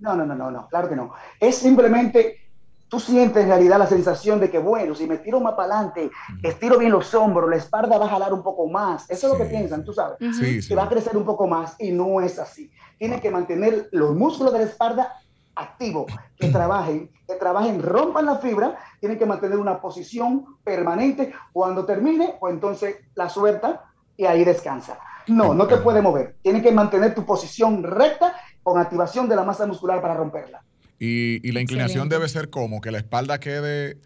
No, 0.00 0.14
no, 0.14 0.24
no, 0.24 0.34
no, 0.34 0.50
no, 0.50 0.68
claro 0.68 0.88
que 0.88 0.96
no. 0.96 1.12
Es 1.40 1.56
simplemente, 1.56 2.47
tú 2.88 2.98
sientes 2.98 3.42
en 3.42 3.48
realidad 3.48 3.78
la 3.78 3.86
sensación 3.86 4.40
de 4.40 4.50
que, 4.50 4.58
bueno, 4.58 4.94
si 4.94 5.06
me 5.06 5.18
tiro 5.18 5.40
más 5.40 5.54
para 5.54 5.74
adelante, 5.74 6.10
estiro 6.42 6.78
bien 6.78 6.92
los 6.92 7.14
hombros, 7.14 7.48
la 7.48 7.56
espalda 7.56 7.98
va 7.98 8.06
a 8.06 8.08
jalar 8.08 8.32
un 8.32 8.42
poco 8.42 8.66
más. 8.66 9.08
Eso 9.10 9.26
es 9.26 9.32
lo 9.32 9.38
que 9.38 9.50
piensan, 9.50 9.84
tú 9.84 9.92
sabes. 9.92 10.18
Que 10.66 10.74
va 10.74 10.84
a 10.84 10.88
crecer 10.88 11.16
un 11.16 11.24
poco 11.24 11.46
más 11.46 11.76
y 11.78 11.92
no 11.92 12.20
es 12.20 12.38
así. 12.38 12.70
Tiene 12.98 13.20
que 13.20 13.30
mantener 13.30 13.88
los 13.92 14.14
músculos 14.14 14.52
de 14.52 14.60
la 14.60 14.64
espalda 14.64 15.14
activo, 15.54 16.06
que 16.36 16.48
trabajen, 16.48 17.10
que 17.26 17.34
trabajen, 17.34 17.82
rompan 17.82 18.26
la 18.26 18.36
fibra, 18.36 18.78
tienen 19.00 19.18
que 19.18 19.26
mantener 19.26 19.58
una 19.58 19.80
posición 19.80 20.58
permanente. 20.64 21.32
Cuando 21.52 21.84
termine, 21.84 22.36
pues 22.40 22.54
entonces 22.54 22.96
la 23.14 23.28
suelta 23.28 23.84
y 24.16 24.24
ahí 24.24 24.44
descansa. 24.44 24.98
No, 25.26 25.52
no 25.52 25.66
te 25.66 25.76
puede 25.76 26.00
mover. 26.00 26.36
Tienes 26.42 26.62
que 26.62 26.72
mantener 26.72 27.14
tu 27.14 27.26
posición 27.26 27.82
recta 27.82 28.34
con 28.62 28.80
activación 28.80 29.28
de 29.28 29.36
la 29.36 29.44
masa 29.44 29.66
muscular 29.66 30.00
para 30.00 30.14
romperla. 30.14 30.62
Y, 30.98 31.52
la 31.52 31.60
inclinación 31.60 32.08
debe 32.08 32.28
ser 32.28 32.50
como 32.50 32.80
que 32.80 32.90
la 32.90 32.98
espalda 32.98 33.38
quede 33.38 33.98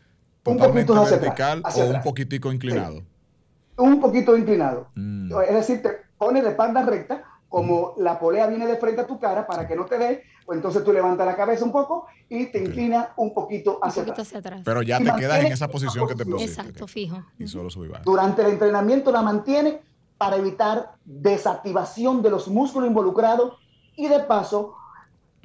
totalmente 0.43 0.93
vertical 0.93 1.63
o 1.65 1.85
un 1.87 2.03
poquitico 2.03 2.53
inclinado. 2.53 3.03
Un 3.77 4.01
poquito 4.01 4.37
inclinado. 4.37 4.89
Mm. 4.95 5.33
Es 5.49 5.55
decir, 5.55 5.83
te 5.83 5.91
pones 6.19 6.45
de 6.45 6.51
espalda 6.51 6.85
recta, 6.85 7.25
como 7.49 7.95
la 7.99 8.19
polea 8.19 8.47
viene 8.47 8.67
de 8.67 8.77
frente 8.77 9.03
a 9.03 9.07
tu 9.07 9.19
cara 9.19 9.47
para 9.47 9.67
que 9.67 9.77
no 9.77 9.85
te 9.87 9.99
dé, 9.99 10.23
pues 10.45 10.57
entonces 10.57 10.85
tú 10.85 10.93
levantas 10.93 11.27
la 11.27 11.37
cabeza 11.37 11.65
un 11.65 11.73
poco 11.73 12.07
y 12.29 12.47
te 12.47 12.63
inclinas 12.63 13.09
un 13.17 13.33
poquito 13.33 13.79
hacia, 13.83 14.03
atrás. 14.03 14.63
Pero 14.65 14.83
ya 14.83 14.99
te 14.99 15.13
quedas 15.19 15.45
en 15.45 15.53
esa 15.53 15.69
posición 15.69 16.07
que 16.09 16.15
te 16.15 16.25
pusiste. 16.25 16.61
Exacto, 16.61 16.87
fijo. 16.87 17.23
Y 17.39 17.47
solo 17.47 17.71
subir 17.71 17.93
Durante 18.05 18.43
el 18.43 18.53
entrenamiento 18.53 19.13
la 19.13 19.23
mantiene 19.23 19.81
para 20.19 20.37
evitar 20.37 20.93
desactivación 21.05 22.23
de 22.23 22.31
los 22.31 22.49
músculos 22.49 22.89
involucrados 22.89 23.55
y 23.97 24.09
de 24.09 24.21
paso 24.21 24.75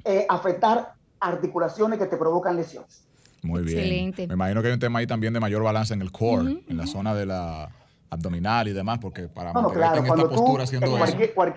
eh, 0.04 0.26
afectar 0.28 0.94
articulaciones 1.20 1.98
que 1.98 2.06
te 2.06 2.16
provocan 2.16 2.56
lesiones. 2.56 3.04
Muy 3.42 3.62
bien. 3.62 3.78
Excelente. 3.78 4.26
Me 4.26 4.34
imagino 4.34 4.62
que 4.62 4.68
hay 4.68 4.74
un 4.74 4.80
tema 4.80 4.98
ahí 4.98 5.06
también 5.06 5.32
de 5.32 5.40
mayor 5.40 5.62
balance 5.62 5.94
en 5.94 6.02
el 6.02 6.10
core, 6.10 6.62
en 6.66 6.76
la 6.76 6.86
zona 6.86 7.14
de 7.14 7.26
la 7.26 7.70
abdominal 8.10 8.68
y 8.68 8.72
demás, 8.72 8.98
porque 9.00 9.28
para 9.28 9.52
mantener 9.52 9.98
en 9.98 10.06
esta 10.06 10.28
postura 10.28 10.64
haciendo 10.64 10.90
cualquier, 10.96 11.30
eso 11.30 11.54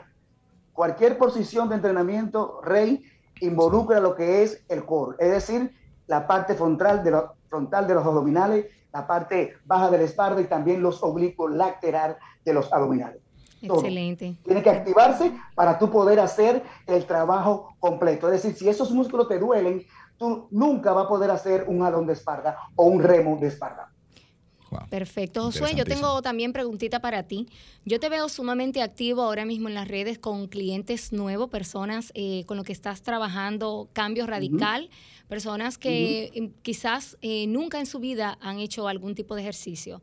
cualquier 0.74 1.18
posición 1.18 1.70
de 1.70 1.76
entrenamiento, 1.76 2.62
Rey, 2.64 3.04
involucra 3.40 4.00
lo 4.00 4.16
que 4.16 4.44
es 4.44 4.64
el 4.70 4.86
core, 4.86 5.18
es 5.20 5.32
decir, 5.32 5.74
la 6.08 6.28
parte 6.28 6.56
frontal 6.56 7.04
de, 7.04 7.18
frontal 7.50 7.88
de 7.88 7.94
los 7.94 8.06
abdominales, 8.06 8.66
la 8.94 9.08
parte 9.08 9.56
baja 9.66 9.90
de 9.90 9.98
la 10.00 10.04
espalda 10.04 10.42
y 10.42 10.46
también 10.46 10.82
los 10.82 11.02
oblicuos 11.04 11.52
lateral 11.52 12.18
de 12.44 12.54
los 12.54 12.72
abdominales. 12.74 13.22
Excelente. 13.62 14.36
Tiene 14.44 14.64
que 14.64 14.70
activarse 14.70 15.32
para 15.56 15.78
tú 15.78 15.90
poder 15.90 16.20
hacer 16.20 16.64
el 16.88 17.06
trabajo 17.06 17.76
completo. 17.80 18.32
Es 18.32 18.44
decir, 18.44 18.58
si 18.58 18.70
esos 18.70 18.92
músculos 18.92 19.28
te 19.28 19.40
duelen, 19.40 19.86
tú 20.18 20.48
nunca 20.52 20.94
vas 20.94 21.06
a 21.06 21.10
poder 21.10 21.32
hacer 21.32 21.66
un 21.68 21.84
alón 21.84 22.08
de 22.08 22.14
espalda 22.14 22.58
o 22.76 22.86
un 22.86 23.02
remo 23.02 23.38
de 23.38 23.48
espalda. 23.48 23.92
Perfecto. 24.90 25.44
Josué, 25.44 25.74
yo 25.76 25.84
tengo 25.84 26.22
también 26.22 26.54
preguntita 26.54 27.00
para 27.02 27.24
ti. 27.24 27.48
Yo 27.86 28.00
te 28.00 28.08
veo 28.10 28.30
sumamente 28.30 28.82
activo 28.82 29.22
ahora 29.22 29.46
mismo 29.46 29.68
en 29.68 29.76
las 29.76 29.88
redes 29.88 30.18
con 30.18 30.48
clientes 30.48 31.12
nuevos, 31.12 31.50
personas 31.50 32.12
eh, 32.16 32.46
con 32.46 32.58
los 32.58 32.66
que 32.66 32.72
estás 32.72 33.02
trabajando 33.02 33.90
cambio 33.94 34.28
radical, 34.28 34.90
personas 35.28 35.78
que 35.78 36.52
quizás 36.62 37.18
eh, 37.22 37.48
nunca 37.48 37.80
en 37.80 37.86
su 37.86 38.00
vida 38.00 38.38
han 38.42 38.60
hecho 38.60 38.88
algún 38.88 39.14
tipo 39.16 39.36
de 39.36 39.42
ejercicio. 39.42 40.02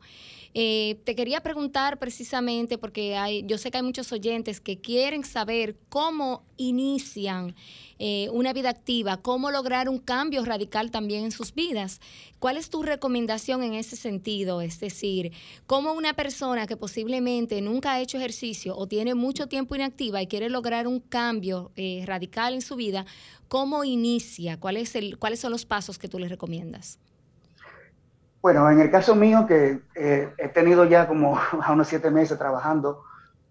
Eh, 0.53 0.99
te 1.03 1.15
quería 1.15 1.41
preguntar 1.41 1.99
precisamente, 1.99 2.77
porque 2.77 3.15
hay, 3.15 3.43
yo 3.45 3.57
sé 3.57 3.69
que 3.69 3.77
hay 3.77 3.83
muchos 3.83 4.11
oyentes 4.11 4.59
que 4.59 4.79
quieren 4.79 5.23
saber 5.23 5.75
cómo 5.89 6.43
inician 6.57 7.55
eh, 7.99 8.29
una 8.31 8.53
vida 8.53 8.69
activa, 8.69 9.17
cómo 9.17 9.51
lograr 9.51 9.89
un 9.89 9.99
cambio 9.99 10.43
radical 10.45 10.89
también 10.89 11.25
en 11.25 11.31
sus 11.31 11.53
vidas. 11.53 11.99
¿Cuál 12.39 12.57
es 12.57 12.69
tu 12.69 12.81
recomendación 12.81 13.61
en 13.63 13.73
ese 13.73 13.95
sentido? 13.95 14.61
Es 14.61 14.79
decir, 14.79 15.31
cómo 15.67 15.93
una 15.93 16.13
persona 16.13 16.65
que 16.65 16.77
posiblemente 16.77 17.61
nunca 17.61 17.93
ha 17.93 18.01
hecho 18.01 18.17
ejercicio 18.17 18.75
o 18.75 18.87
tiene 18.87 19.15
mucho 19.15 19.47
tiempo 19.47 19.75
inactiva 19.75 20.21
y 20.21 20.27
quiere 20.27 20.49
lograr 20.49 20.87
un 20.87 20.99
cambio 20.99 21.71
eh, 21.75 22.03
radical 22.05 22.53
en 22.53 22.61
su 22.61 22.75
vida, 22.75 23.05
¿cómo 23.47 23.83
inicia? 23.83 24.59
¿Cuál 24.59 24.77
es 24.77 24.95
el, 24.95 25.17
¿Cuáles 25.17 25.39
son 25.39 25.51
los 25.51 25.65
pasos 25.65 25.99
que 25.99 26.07
tú 26.07 26.19
le 26.19 26.27
recomiendas? 26.27 26.99
Bueno, 28.41 28.69
en 28.71 28.79
el 28.79 28.89
caso 28.89 29.15
mío, 29.15 29.45
que 29.45 29.81
eh, 29.95 30.29
he 30.37 30.47
tenido 30.49 30.85
ya 30.85 31.07
como 31.07 31.37
a 31.61 31.71
unos 31.73 31.87
siete 31.87 32.09
meses 32.09 32.37
trabajando 32.37 33.03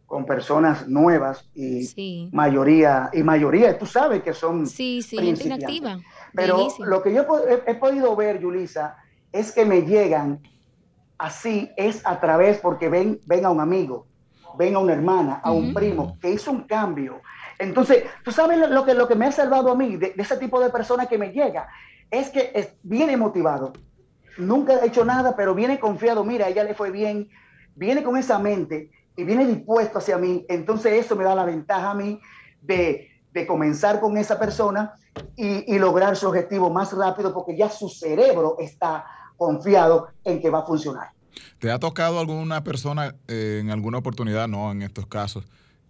con 0.06 0.24
personas 0.24 0.88
nuevas 0.88 1.44
y 1.54 2.30
mayoría, 2.32 3.10
y 3.12 3.22
mayoría, 3.22 3.78
tú 3.78 3.84
sabes 3.84 4.22
que 4.22 4.32
son 4.32 4.66
sí, 4.66 5.02
sí, 5.02 5.16
inactiva. 5.18 5.98
Pero 6.34 6.68
lo 6.78 7.02
que 7.02 7.12
yo 7.12 7.26
he, 7.66 7.74
podido 7.74 8.16
ver, 8.16 8.40
Yulisa, 8.40 8.96
es 9.32 9.52
que 9.52 9.66
me 9.66 9.82
llegan 9.82 10.40
así, 11.18 11.70
es 11.76 12.00
a 12.06 12.20
través 12.20 12.56
porque 12.58 12.88
ven, 12.88 13.20
ven 13.26 13.44
a 13.44 13.50
un 13.50 13.60
amigo, 13.60 14.06
ven 14.56 14.76
a 14.76 14.78
una 14.78 14.94
hermana, 14.94 15.40
a 15.42 15.52
un 15.52 15.74
primo, 15.74 16.16
que 16.22 16.30
hizo 16.30 16.52
un 16.52 16.62
cambio. 16.62 17.20
Entonces, 17.58 18.04
tú 18.24 18.32
sabes 18.32 18.58
lo 18.70 18.86
que, 18.86 18.94
lo 18.94 19.06
que 19.06 19.14
me 19.14 19.26
ha 19.26 19.32
salvado 19.32 19.70
a 19.70 19.74
mí 19.74 19.96
de, 19.96 20.14
ese 20.16 20.38
tipo 20.38 20.58
de 20.58 20.70
persona 20.70 21.04
que 21.04 21.18
me 21.18 21.32
llega, 21.32 21.68
es 22.10 22.30
que 22.30 22.78
viene 22.82 23.18
motivado, 23.18 23.74
nunca 24.38 24.74
ha 24.74 24.86
hecho 24.86 25.04
nada, 25.04 25.36
pero 25.36 25.54
viene 25.54 25.78
confiado, 25.78 26.24
mira, 26.24 26.48
ella 26.48 26.64
le 26.64 26.74
fue 26.74 26.90
bien, 26.90 27.28
viene 27.74 28.02
con 28.02 28.16
esa 28.16 28.38
mente 28.38 28.90
y 29.16 29.24
viene 29.24 29.46
dispuesto 29.46 29.98
hacia 29.98 30.16
mí, 30.16 30.46
entonces 30.48 31.04
eso 31.04 31.16
me 31.16 31.24
da 31.24 31.34
la 31.34 31.44
ventaja 31.44 31.90
a 31.90 31.94
mí 31.94 32.20
de, 32.62 33.04
comenzar 33.46 34.00
con 34.00 34.16
esa 34.16 34.36
persona 34.36 34.94
y, 35.36 35.78
lograr 35.78 36.16
su 36.16 36.26
objetivo 36.26 36.70
más 36.70 36.92
rápido 36.92 37.32
porque 37.32 37.56
ya 37.56 37.70
su 37.70 37.88
cerebro 37.88 38.56
está 38.58 39.04
confiado 39.36 40.08
en 40.24 40.40
que 40.40 40.50
va 40.50 40.60
a 40.60 40.66
funcionar. 40.66 41.12
¿Te 41.60 41.70
ha 41.70 41.78
tocado 41.78 42.18
alguna 42.18 42.64
persona 42.64 43.14
eh, 43.28 43.60
en 43.62 43.70
alguna 43.70 43.98
oportunidad, 43.98 44.48
no 44.48 44.72
en 44.72 44.82
estos 44.82 45.06
casos, 45.06 45.44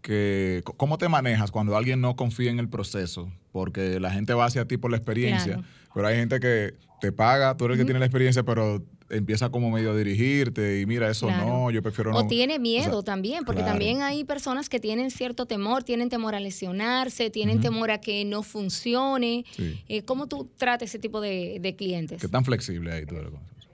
que 0.09 0.63
cómo 0.79 0.97
te 0.97 1.07
manejas 1.07 1.51
cuando 1.51 1.77
alguien 1.77 2.01
no 2.01 2.17
confía 2.17 2.51
en 2.51 2.59
el 2.59 2.71
proceso? 2.71 3.31
Porque 3.53 4.01
la 4.01 4.11
gente 4.11 4.33
va 4.33 4.47
hacia 4.47 4.65
ti 4.65 4.79
por 4.79 4.91
la 4.91 4.97
experiencia, 4.97 5.61
pero 5.93 6.07
hay 6.07 6.17
gente 6.17 6.41
que 6.41 6.73
te 6.99 7.13
paga, 7.13 7.55
tú 7.59 7.67
eres 7.67 7.75
el 7.75 7.83
que 7.83 7.85
tiene 7.85 8.01
la 8.01 8.07
experiencia, 8.07 8.43
pero 8.43 8.83
empieza 9.11 9.51
como 9.51 9.71
medio 9.71 9.91
a 9.91 9.95
dirigirte 9.95 10.81
y 10.81 10.87
mira, 10.87 11.11
eso 11.11 11.31
no, 11.31 11.71
yo 11.71 11.83
prefiero 11.83 12.13
no. 12.13 12.21
O 12.21 12.27
tiene 12.27 12.59
miedo 12.59 13.03
también, 13.03 13.45
porque 13.45 13.63
también 13.63 14.01
hay 14.01 14.25
personas 14.25 14.71
que 14.71 14.81
tienen 14.81 15.11
cierto 15.11 15.45
temor, 15.45 15.85
tienen 15.85 16.09
temor 16.09 16.35
a 16.35 16.41
lesionarse, 16.41 17.29
tienen 17.29 17.61
temor 17.61 17.91
a 17.91 17.99
que 17.99 18.25
no 18.25 18.43
funcione. 18.43 19.45
Eh, 19.89 20.05
¿Cómo 20.05 20.27
tú 20.27 20.49
tratas 20.57 20.89
ese 20.89 20.99
tipo 20.99 21.21
de, 21.21 21.75
clientes? 21.77 22.19
¿Qué 22.19 22.29
tan 22.29 22.47
flexible 22.47 22.93
ahí 22.93 23.05
tú 23.05 23.17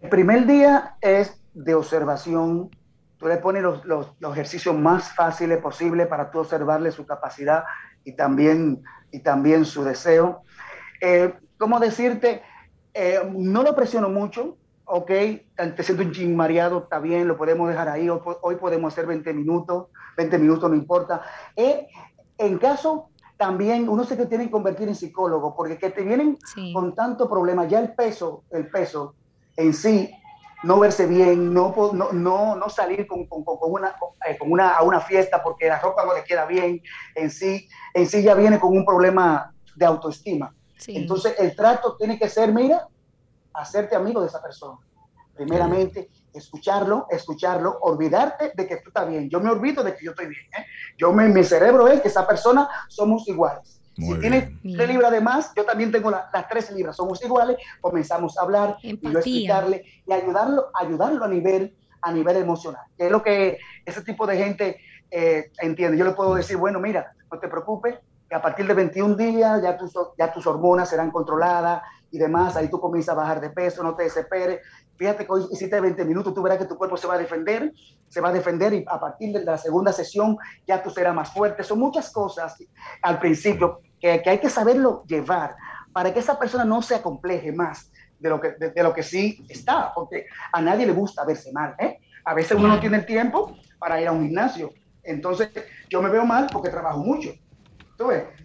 El 0.02 0.08
primer 0.08 0.48
día 0.48 0.96
es 1.00 1.36
de 1.54 1.74
observación. 1.74 2.70
Tú 3.24 3.28
le 3.28 3.38
pones 3.38 3.62
los, 3.62 3.86
los, 3.86 4.32
ejercicios 4.32 4.78
más 4.78 5.14
fáciles 5.14 5.56
posibles 5.56 6.08
para 6.08 6.30
tú 6.30 6.40
observarle 6.40 6.92
su 6.92 7.06
capacidad 7.06 7.64
y 8.04 8.12
también, 8.12 8.82
y 9.12 9.20
también 9.20 9.64
su 9.64 9.82
deseo. 9.82 10.42
Eh, 11.00 11.32
¿Cómo 11.56 11.80
decirte? 11.80 12.42
Eh, 12.92 13.20
no 13.34 13.62
lo 13.62 13.74
presiono 13.74 14.10
mucho, 14.10 14.58
ok, 14.84 15.06
te 15.06 15.82
siento 15.82 16.02
un 16.02 16.12
ching 16.12 16.36
mareado, 16.36 16.80
está 16.80 16.98
bien, 16.98 17.26
lo 17.26 17.38
podemos 17.38 17.66
dejar 17.66 17.88
ahí, 17.88 18.10
hoy, 18.10 18.56
podemos 18.56 18.92
hacer 18.92 19.06
20 19.06 19.32
minutos, 19.32 19.86
20 20.18 20.38
minutos 20.38 20.68
no 20.68 20.76
importa. 20.76 21.22
Eh, 21.56 21.88
en 22.36 22.58
caso 22.58 23.08
también 23.38 23.88
uno 23.88 24.04
se 24.04 24.16
tiene 24.26 24.44
que 24.44 24.50
convertir 24.50 24.86
en 24.86 24.94
psicólogo, 24.94 25.56
porque 25.56 25.78
que 25.78 25.88
te 25.88 26.02
vienen 26.02 26.36
con 26.74 26.94
tanto 26.94 27.26
problema, 27.30 27.64
ya 27.64 27.80
el 27.80 27.94
peso, 27.94 28.44
el 28.50 28.68
peso 28.68 29.14
en 29.56 29.72
sí, 29.72 30.10
no 30.64 30.80
verse 30.80 31.06
bien, 31.06 31.52
no, 31.52 31.74
no, 31.92 32.12
no, 32.12 32.56
no 32.56 32.68
salir 32.68 33.06
con, 33.06 33.26
con, 33.26 33.44
con 33.44 33.56
una, 33.60 33.94
eh, 34.26 34.36
con 34.38 34.50
una, 34.50 34.70
a 34.70 34.82
una 34.82 35.00
fiesta 35.00 35.42
porque 35.42 35.68
la 35.68 35.78
ropa 35.78 36.04
no 36.04 36.14
le 36.14 36.24
queda 36.24 36.46
bien, 36.46 36.80
en 37.14 37.30
sí, 37.30 37.68
en 37.92 38.06
sí 38.06 38.22
ya 38.22 38.34
viene 38.34 38.58
con 38.58 38.76
un 38.76 38.84
problema 38.84 39.54
de 39.76 39.86
autoestima. 39.86 40.54
Entonces 40.86 41.34
el 41.38 41.54
trato 41.54 41.96
tiene 41.96 42.18
que 42.18 42.28
ser, 42.28 42.52
mira, 42.52 42.88
hacerte 43.52 43.96
amigo 43.96 44.20
de 44.20 44.26
esa 44.26 44.42
persona. 44.42 44.78
Primeramente, 45.34 46.10
escucharlo, 46.32 47.06
escucharlo, 47.10 47.78
olvidarte 47.80 48.52
de 48.54 48.66
que 48.66 48.76
tú 48.76 48.88
estás 48.88 49.08
bien. 49.08 49.28
Yo 49.30 49.40
me 49.40 49.50
olvido 49.50 49.82
de 49.82 49.96
que 49.96 50.04
yo 50.04 50.10
estoy 50.10 50.26
bien. 50.26 50.44
¿eh? 50.58 50.66
Yo 50.98 51.12
me, 51.12 51.28
mi 51.28 51.44
cerebro 51.44 51.88
es 51.88 52.00
que 52.00 52.08
esa 52.08 52.26
persona 52.26 52.68
somos 52.88 53.26
iguales. 53.28 53.80
Si 53.96 54.14
tiene 54.18 54.58
tres 54.62 54.88
libras 54.88 55.12
de 55.12 55.20
más, 55.20 55.52
yo 55.56 55.64
también 55.64 55.92
tengo 55.92 56.10
las 56.10 56.48
tres 56.48 56.70
libras, 56.72 56.96
somos 56.96 57.22
iguales, 57.22 57.56
comenzamos 57.80 58.36
a 58.38 58.42
hablar 58.42 58.76
y 58.82 58.96
lo 59.08 59.18
explicarle 59.18 59.84
y 60.06 60.12
ayudarlo, 60.12 60.70
ayudarlo 60.74 61.24
a 61.24 61.28
nivel, 61.28 61.76
a 62.02 62.12
nivel 62.12 62.36
emocional. 62.36 62.82
Que 62.96 63.06
es 63.06 63.10
lo 63.10 63.22
que 63.22 63.58
ese 63.84 64.02
tipo 64.02 64.26
de 64.26 64.36
gente 64.36 64.80
eh, 65.10 65.50
entiende. 65.60 65.96
Yo 65.96 66.04
le 66.04 66.12
puedo 66.12 66.34
decir, 66.34 66.56
bueno, 66.56 66.80
mira, 66.80 67.12
no 67.30 67.38
te 67.38 67.48
preocupes, 67.48 67.98
que 68.28 68.34
a 68.34 68.42
partir 68.42 68.66
de 68.66 68.74
21 68.74 69.16
días 69.16 69.62
ya 69.62 69.76
tus, 69.76 69.92
ya 70.18 70.32
tus 70.32 70.46
hormonas 70.46 70.88
serán 70.88 71.10
controladas, 71.10 71.82
y 72.14 72.18
demás, 72.18 72.54
ahí 72.54 72.68
tú 72.68 72.78
comienzas 72.78 73.12
a 73.12 73.16
bajar 73.16 73.40
de 73.40 73.50
peso, 73.50 73.82
no 73.82 73.96
te 73.96 74.04
desesperes. 74.04 74.60
Fíjate 74.94 75.26
que 75.26 75.32
hoy 75.32 75.48
hiciste 75.50 75.80
20 75.80 76.04
minutos, 76.04 76.32
tú 76.32 76.42
verás 76.42 76.58
que 76.58 76.64
tu 76.64 76.78
cuerpo 76.78 76.96
se 76.96 77.08
va 77.08 77.14
a 77.14 77.18
defender, 77.18 77.72
se 78.08 78.20
va 78.20 78.28
a 78.28 78.32
defender 78.32 78.72
y 78.72 78.84
a 78.86 79.00
partir 79.00 79.36
de 79.36 79.44
la 79.44 79.58
segunda 79.58 79.92
sesión 79.92 80.38
ya 80.64 80.80
tú 80.80 80.90
serás 80.90 81.12
más 81.12 81.32
fuerte. 81.32 81.64
Son 81.64 81.80
muchas 81.80 82.12
cosas 82.12 82.56
al 83.02 83.18
principio 83.18 83.80
que, 84.00 84.22
que 84.22 84.30
hay 84.30 84.38
que 84.38 84.48
saberlo 84.48 85.02
llevar 85.08 85.56
para 85.92 86.14
que 86.14 86.20
esa 86.20 86.38
persona 86.38 86.64
no 86.64 86.82
se 86.82 86.94
acompleje 86.94 87.50
más 87.50 87.90
de 88.20 88.28
lo 88.28 88.40
que, 88.40 88.52
de, 88.52 88.82
lo 88.84 88.94
que 88.94 89.02
sí 89.02 89.44
está, 89.48 89.92
porque 89.92 90.26
a 90.52 90.62
nadie 90.62 90.86
le 90.86 90.92
gusta 90.92 91.24
verse 91.24 91.50
mal. 91.50 91.74
¿eh? 91.80 91.98
A 92.24 92.32
veces 92.32 92.56
uno 92.56 92.68
no 92.68 92.78
tiene 92.78 92.98
el 92.98 93.06
tiempo 93.06 93.56
para 93.80 94.00
ir 94.00 94.06
a 94.06 94.12
un 94.12 94.22
gimnasio. 94.22 94.72
Entonces 95.02 95.50
yo 95.90 96.00
me 96.00 96.10
veo 96.10 96.24
mal 96.24 96.46
porque 96.52 96.70
trabajo 96.70 97.00
mucho. 97.00 97.30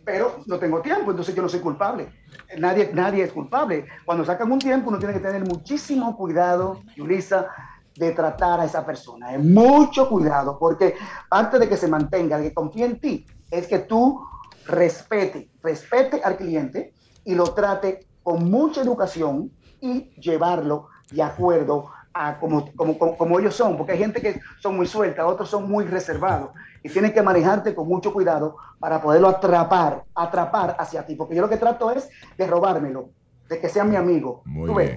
Pero 0.05 0.43
no 0.45 0.57
tengo 0.57 0.81
tiempo, 0.81 1.11
entonces 1.11 1.35
yo 1.35 1.41
no 1.41 1.49
soy 1.49 1.59
culpable 1.59 2.09
nadie, 2.57 2.91
nadie 2.93 3.23
es 3.23 3.31
culpable. 3.31 3.85
Cuando 4.05 4.25
sacan 4.25 4.51
un 4.51 4.59
tiempo, 4.59 4.89
uno 4.89 4.99
tiene 4.99 5.13
que 5.13 5.19
tener 5.19 5.43
muchísimo 5.43 6.15
cuidado, 6.15 6.81
Yulisa, 6.95 7.47
de 7.95 8.11
tratar 8.11 8.59
a 8.59 8.65
esa 8.65 8.85
persona. 8.85 9.33
Es 9.33 9.43
mucho 9.43 10.09
cuidado, 10.09 10.57
porque 10.57 10.95
parte 11.29 11.59
de 11.59 11.67
que 11.67 11.77
se 11.77 11.87
mantenga, 11.87 12.37
de 12.37 12.49
que 12.49 12.53
confíe 12.53 12.85
en 12.85 12.99
ti, 12.99 13.25
es 13.51 13.67
que 13.67 13.79
tú 13.79 14.21
respete, 14.65 15.49
respete 15.61 16.21
al 16.23 16.37
cliente 16.37 16.93
y 17.25 17.35
lo 17.35 17.53
trate 17.53 18.07
con 18.23 18.49
mucha 18.49 18.81
educación 18.81 19.51
y 19.81 20.11
llevarlo 20.19 20.87
de 21.11 21.23
acuerdo 21.23 21.91
a 22.13 22.39
como, 22.39 22.71
como, 22.75 22.97
como, 22.97 23.39
ellos 23.39 23.55
son, 23.55 23.77
porque 23.77 23.93
hay 23.93 23.99
gente 23.99 24.21
que 24.21 24.41
son 24.59 24.75
muy 24.75 24.87
suelta, 24.87 25.25
otros 25.25 25.49
son 25.49 25.69
muy 25.69 25.85
reservados 25.85 26.51
y 26.83 26.89
tienes 26.89 27.13
que 27.13 27.21
manejarte 27.21 27.75
con 27.75 27.87
mucho 27.87 28.13
cuidado 28.13 28.57
para 28.79 29.01
poderlo 29.01 29.27
atrapar, 29.27 30.03
atrapar 30.15 30.75
hacia 30.79 31.05
ti, 31.05 31.15
porque 31.15 31.35
yo 31.35 31.41
lo 31.41 31.49
que 31.49 31.57
trato 31.57 31.91
es 31.91 32.09
de 32.37 32.47
robármelo, 32.47 33.09
de 33.47 33.59
que 33.59 33.69
sea 33.69 33.83
mi 33.83 33.95
amigo. 33.95 34.43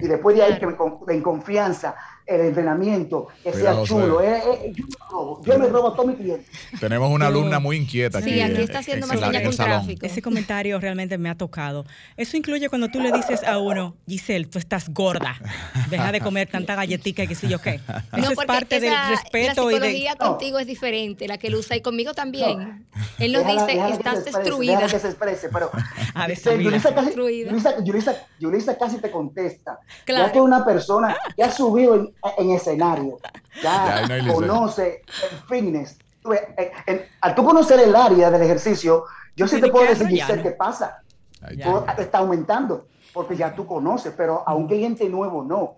Y 0.01 0.07
después 0.07 0.35
de 0.35 0.43
ahí, 0.43 0.59
que 0.59 0.67
me, 0.67 0.75
en 1.07 1.21
confianza, 1.21 1.95
el 2.25 2.41
entrenamiento, 2.41 3.27
que 3.43 3.51
sea 3.51 3.83
chulo. 3.83 4.21
Eh, 4.21 4.41
eh, 4.45 4.73
yo, 4.73 4.85
me 5.45 5.67
robo, 5.67 5.87
a 5.89 5.95
todos 5.95 6.07
mis 6.07 6.17
clientes. 6.17 6.47
Tenemos 6.79 7.11
una 7.11 7.27
alumna 7.27 7.59
muy 7.59 7.77
inquieta 7.77 8.19
aquí. 8.19 8.31
Sí, 8.31 8.41
aquí 8.41 8.61
está 8.61 8.79
haciendo 8.79 9.07
más 9.07 9.19
con 9.19 9.55
tráfico. 9.55 10.05
Ese 10.05 10.21
comentario 10.21 10.79
realmente 10.79 11.17
me 11.17 11.29
ha 11.29 11.35
tocado. 11.35 11.85
Eso 12.17 12.37
incluye 12.37 12.69
cuando 12.69 12.89
tú 12.89 12.99
le 12.99 13.11
dices 13.11 13.43
a 13.43 13.59
uno, 13.59 13.95
Giselle, 14.07 14.45
tú 14.45 14.59
estás 14.59 14.89
gorda. 14.89 15.35
Deja 15.89 16.11
de 16.11 16.21
comer 16.21 16.49
tanta 16.49 16.75
galletita 16.75 17.23
y 17.23 17.27
qué 17.27 17.35
sé 17.35 17.47
yo 17.47 17.59
qué. 17.59 17.79
Eso 18.17 18.31
es 18.31 18.45
parte 18.45 18.79
del 18.79 18.93
respeto. 19.09 19.69
La 19.69 19.71
psicología 19.71 20.15
contigo 20.15 20.59
es 20.59 20.67
diferente, 20.67 21.27
la 21.27 21.37
que 21.37 21.49
lo 21.49 21.59
usa 21.59 21.75
y 21.75 21.81
conmigo 21.81 22.13
también. 22.13 22.85
Él 23.19 23.31
nos 23.31 23.45
dice, 23.45 23.79
estás 23.89 24.25
destruida. 24.25 24.87
que 24.87 24.99
se 24.99 25.07
exprese, 25.07 25.49
pero 25.49 25.71
a 26.13 26.27
veces 26.27 26.59
Yulisa 26.59 26.93
casi, 26.93 27.13
Yulisa, 27.83 28.27
Yulisa, 28.39 28.77
casi 28.77 28.97
te 28.97 29.11
contesta. 29.11 29.79
Claro. 30.05 30.27
Ya 30.27 30.31
que 30.31 30.41
una 30.41 30.65
persona 30.65 31.15
que 31.35 31.43
ha 31.43 31.51
subido 31.51 31.95
en 31.95 32.13
en 32.37 32.51
escenario, 32.51 33.19
ya, 33.61 34.07
conoce 34.33 35.01
el 35.31 35.37
fitness. 35.47 35.97
al 37.21 37.35
tú 37.35 37.43
conocer 37.43 37.79
el 37.79 37.95
área 37.95 38.31
del 38.31 38.41
ejercicio, 38.41 39.05
yo 39.35 39.47
sí 39.47 39.59
te 39.59 39.69
puedo 39.69 39.87
decir, 39.87 40.07
qué 40.41 40.51
pasa. 40.51 41.01
está 41.97 42.19
aumentando, 42.19 42.87
porque 43.13 43.35
ya 43.35 43.53
tú 43.53 43.65
conoces, 43.65 44.13
pero 44.15 44.43
a 44.47 44.53
un 44.53 44.67
cliente 44.67 45.07
nuevo 45.09 45.43
no. 45.43 45.77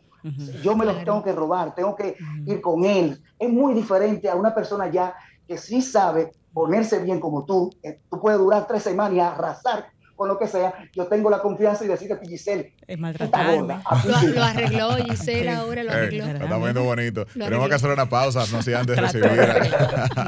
Yo 0.63 0.75
me 0.75 0.85
lo 0.85 0.95
tengo 0.95 1.23
que 1.23 1.31
robar, 1.31 1.75
tengo 1.75 1.95
que 1.95 2.17
ir 2.45 2.59
con 2.61 2.83
él. 2.83 3.21
Es 3.37 3.49
muy 3.49 3.73
diferente 3.73 4.27
a 4.27 4.35
una 4.35 4.55
persona 4.55 4.89
ya 4.89 5.15
que 5.47 5.57
sí 5.57 5.81
sabe 5.81 6.31
ponerse 6.51 6.99
bien 6.99 7.19
como 7.19 7.45
tú. 7.45 7.69
Tú 8.09 8.19
puedes 8.19 8.39
durar 8.39 8.65
tres 8.65 8.81
semanas 8.81 9.13
y 9.13 9.19
arrasar 9.19 9.87
con 10.15 10.27
lo 10.29 10.39
que 10.39 10.47
sea, 10.47 10.73
yo 10.93 11.05
tengo 11.07 11.29
la 11.29 11.39
confianza 11.39 11.83
y 11.83 11.87
decirte 11.87 12.17
que 12.19 12.27
Giselle 12.27 12.73
es 12.87 12.97
maltratarme. 12.97 13.75
Lo, 14.05 14.27
lo, 14.33 14.43
arregló 14.43 14.95
Giselle 14.95 15.49
ahora, 15.49 15.83
lo 15.83 15.91
arregló. 15.91 16.25
está 16.25 16.57
viendo 16.57 16.83
bonito. 16.83 17.25
Tenemos 17.25 17.67
que 17.67 17.75
hacer 17.75 17.89
una 17.91 18.07
pausa, 18.07 18.45
no 18.51 18.61
sé 18.61 18.75
antes 18.75 18.95
de 18.95 19.01
recibir. 19.01 19.29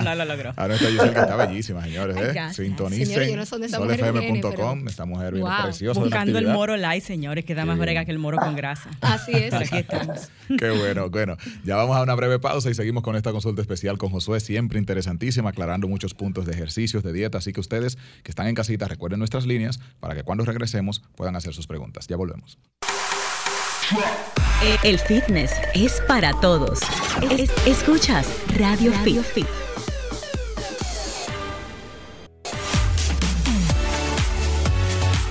no 0.04 0.15
lo 0.15 0.26
logró. 0.26 0.54
Ahora 0.56 0.76
está 0.76 0.88
Giselle 0.89 1.13
que 1.13 1.19
está 1.19 1.36
bellísima, 1.36 1.84
señores. 1.84 2.17
¿eh? 2.17 2.54
Sintonicen 2.54 3.45
solfm.com. 3.45 4.88
Esta 4.88 5.06
mujer 5.06 5.34
viene 5.36 5.50
preciosa. 5.63 6.00
Buscando 6.00 6.38
el 6.38 6.47
moro 6.47 6.76
light, 6.76 7.04
señores, 7.04 7.45
que 7.45 7.56
da 7.56 7.65
más 7.65 7.78
brega 7.78 8.06
que 8.06 8.12
el 8.12 8.19
moro 8.19 8.38
con 8.38 8.56
grasa. 8.56 8.89
Así 9.02 9.32
es. 9.34 9.54
aquí 9.54 9.78
estamos. 9.78 10.30
Qué 10.58 10.69
bueno, 10.71 11.10
bueno. 11.10 11.38
Ya 11.63 11.76
vamos 11.76 11.95
a 11.95 12.02
una 12.02 12.15
breve 12.15 12.39
pausa 12.39 12.69
y 12.69 12.73
seguimos 12.73 13.04
con 13.04 13.15
esta 13.15 13.32
consulta 13.32 13.62
especial 13.62 13.97
con 13.97 14.10
Josué, 14.10 14.39
siempre 14.39 14.80
interesantísima, 14.80 15.50
aclarando 15.50 15.88
muchos 15.88 16.13
puntos 16.13 16.45
de 16.45 16.54
ejercicios, 16.54 17.04
de 17.04 17.13
dieta. 17.13 17.38
Así 17.38 17.54
que 17.54 17.60
ustedes 17.60 17.97
que 18.23 18.32
están 18.32 18.47
en 18.47 18.56
casita, 18.56 18.88
recuerden 18.88 19.19
nuestras 19.19 19.45
líneas 19.45 19.76
para 19.99 20.15
que 20.15 20.23
cuando 20.23 20.45
regresemos 20.45 21.01
puedan 21.15 21.35
hacer 21.35 21.53
sus 21.53 21.67
preguntas. 21.67 22.07
Ya 22.07 22.15
volvemos. 22.15 22.57
El 24.83 24.99
fitness 24.99 25.53
es 25.73 26.01
para 26.07 26.33
todos. 26.41 26.79
escuchas 27.65 28.27
Radio, 28.57 28.91
Radio 28.91 29.23
Fit. 29.23 29.47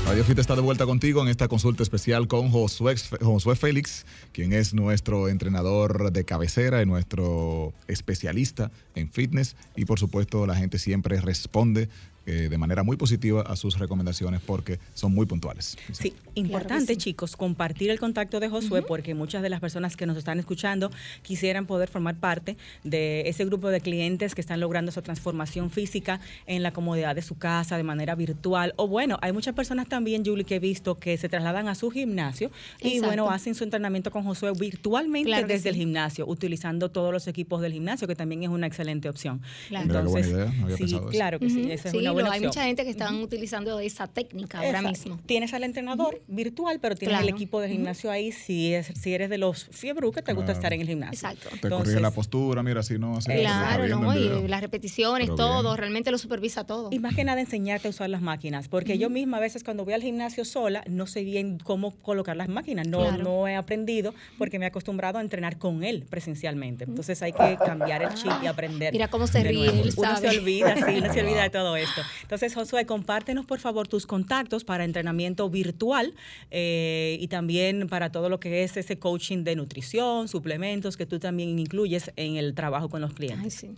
Radio 0.06 0.24
Fit 0.24 0.38
está 0.38 0.54
de 0.54 0.62
vuelta 0.62 0.86
contigo 0.86 1.20
en 1.20 1.28
esta 1.28 1.48
consulta 1.48 1.82
especial 1.82 2.26
con 2.28 2.48
Josué, 2.50 2.94
Josué 3.20 3.56
Félix, 3.56 4.06
quien 4.32 4.54
es 4.54 4.72
nuestro 4.72 5.28
entrenador 5.28 6.10
de 6.10 6.24
cabecera 6.24 6.80
y 6.80 6.86
nuestro 6.86 7.74
especialista 7.88 8.70
en 8.94 9.10
fitness. 9.10 9.56
Y 9.76 9.84
por 9.84 9.98
supuesto, 9.98 10.46
la 10.46 10.54
gente 10.54 10.78
siempre 10.78 11.20
responde 11.20 11.90
eh, 12.26 12.48
de 12.50 12.58
manera 12.58 12.82
muy 12.82 12.96
positiva 12.96 13.42
a 13.42 13.54
sus 13.54 13.78
recomendaciones 13.78 14.40
porque 14.44 14.80
son 14.94 15.14
muy 15.14 15.26
puntuales. 15.26 15.76
Sí, 15.92 16.12
importante 16.34 16.96
chicos, 16.96 17.36
compartir 17.36 17.90
el 17.90 18.00
contacto 18.00 18.40
de 18.40 18.48
Josué 18.48 18.82
porque 18.82 19.14
muchas 19.14 19.42
de 19.42 19.48
las 19.48 19.60
personas 19.60 19.96
que 19.96 20.06
nos 20.06 20.16
están 20.16 20.40
escuchando 20.40 20.90
quisieran 21.22 21.66
poder 21.66 21.88
formar 21.88 22.16
parte 22.16 22.56
de 22.82 23.28
ese 23.28 23.44
grupo 23.44 23.68
de 23.68 23.80
clientes 23.80 24.34
que 24.34 24.40
están 24.40 24.58
logrando 24.58 24.90
esa 24.90 25.02
transformación 25.02 25.70
física 25.70 26.20
en 26.46 26.62
la 26.62 26.72
comodidad 26.72 27.14
de 27.14 27.22
su 27.22 27.36
casa 27.36 27.76
de 27.76 27.82
manera 27.82 28.14
virtual. 28.14 28.74
O 28.76 28.88
bueno, 28.88 29.18
hay 29.22 29.32
muchas 29.32 29.54
personas 29.54 29.88
también, 29.88 30.24
Julie, 30.24 30.44
que 30.44 30.56
he 30.56 30.60
visto 30.60 30.96
que 30.96 31.16
se 31.18 31.28
trasladan 31.28 31.68
a 31.68 31.74
su 31.74 31.90
gimnasio 31.90 32.50
y 32.80 33.00
bueno, 33.00 33.30
hacen 33.30 33.54
su 33.54 33.64
entrenamiento 33.64 34.10
con 34.10 34.24
Josué 34.24 34.52
virtualmente 34.58 35.44
desde 35.44 35.68
el 35.68 35.76
gimnasio, 35.76 36.26
utilizando 36.26 36.90
todos 36.90 37.12
los 37.12 37.28
equipos 37.28 37.62
del 37.62 37.72
gimnasio, 37.72 38.08
que 38.08 38.16
también 38.16 38.42
es 38.42 38.48
una 38.48 38.66
excelente 38.66 39.08
opción. 39.08 39.40
Entonces, 39.70 40.34
sí, 40.76 40.98
claro 41.10 41.38
que 41.38 41.50
sí, 41.50 41.70
esa 41.70 41.88
es 41.88 41.94
una 41.94 42.15
hay 42.24 42.40
mucha 42.40 42.64
gente 42.64 42.84
que 42.84 42.90
están 42.90 43.16
utilizando 43.16 43.78
esa 43.80 44.06
técnica 44.06 44.60
ahora 44.60 44.82
mismo. 44.82 45.18
Tienes 45.26 45.52
al 45.54 45.64
entrenador 45.64 46.20
virtual, 46.26 46.78
pero 46.80 46.94
tienes 46.96 47.20
el 47.20 47.28
equipo 47.28 47.60
de 47.60 47.68
gimnasio 47.68 48.10
ahí. 48.10 48.32
Si, 48.32 48.74
es, 48.74 48.92
si 48.98 49.14
eres 49.14 49.30
de 49.30 49.38
los 49.38 49.68
fiebru 49.70 50.12
que 50.12 50.22
te 50.22 50.32
gusta 50.32 50.52
estar 50.52 50.72
en 50.72 50.80
el 50.80 50.88
gimnasio. 50.88 51.28
Exacto. 51.28 51.48
Te 51.60 51.68
corrige 51.68 52.00
la 52.00 52.10
postura, 52.10 52.62
mira, 52.62 52.82
si 52.82 52.98
no 52.98 53.16
hace 53.16 53.40
Claro, 53.40 53.86
no, 53.88 54.16
y 54.16 54.48
las 54.48 54.60
repeticiones, 54.60 55.34
todo, 55.34 55.76
realmente 55.76 56.10
lo 56.10 56.18
supervisa 56.18 56.64
todo. 56.64 56.90
Y 56.92 56.98
más 56.98 57.14
que 57.14 57.24
nada 57.24 57.40
enseñarte 57.40 57.88
a 57.88 57.90
usar 57.90 58.10
las 58.10 58.22
máquinas, 58.22 58.68
porque 58.68 58.98
yo 58.98 59.10
misma 59.10 59.38
a 59.38 59.40
veces 59.40 59.64
cuando 59.64 59.84
voy 59.84 59.94
al 59.94 60.02
gimnasio 60.02 60.44
sola 60.44 60.82
no 60.88 61.06
sé 61.06 61.22
bien 61.24 61.58
cómo 61.58 61.92
colocar 62.02 62.36
las 62.36 62.48
máquinas, 62.48 62.86
no, 62.86 63.16
no 63.18 63.48
he 63.48 63.56
aprendido 63.56 64.14
porque 64.38 64.58
me 64.58 64.66
he 64.66 64.68
acostumbrado 64.68 65.18
a 65.18 65.20
entrenar 65.20 65.58
con 65.58 65.84
él 65.84 66.04
presencialmente. 66.08 66.84
Entonces 66.84 67.22
hay 67.22 67.32
que 67.32 67.56
cambiar 67.64 68.02
el 68.02 68.14
chip 68.14 68.32
y 68.42 68.46
aprender. 68.46 68.92
Mira 68.92 69.08
cómo 69.08 69.26
se 69.26 69.42
ríe, 69.42 69.68
él 69.68 69.92
Uno 69.96 70.16
se 70.16 70.28
olvida, 70.28 70.74
sí, 70.74 70.98
uno 70.98 71.12
se 71.12 71.20
olvida 71.20 71.42
de 71.42 71.50
todo 71.50 71.76
esto. 71.76 72.02
Entonces, 72.22 72.54
Josué, 72.54 72.86
compártenos 72.86 73.46
por 73.46 73.58
favor 73.58 73.88
tus 73.88 74.06
contactos 74.06 74.64
para 74.64 74.84
entrenamiento 74.84 75.48
virtual 75.50 76.14
eh, 76.50 77.16
y 77.20 77.28
también 77.28 77.88
para 77.88 78.10
todo 78.10 78.28
lo 78.28 78.40
que 78.40 78.64
es 78.64 78.76
ese 78.76 78.98
coaching 78.98 79.44
de 79.44 79.56
nutrición, 79.56 80.28
suplementos 80.28 80.96
que 80.96 81.06
tú 81.06 81.18
también 81.18 81.58
incluyes 81.58 82.12
en 82.16 82.36
el 82.36 82.54
trabajo 82.54 82.88
con 82.88 83.00
los 83.00 83.12
clientes. 83.12 83.44
Ay, 83.44 83.50
sí. 83.50 83.74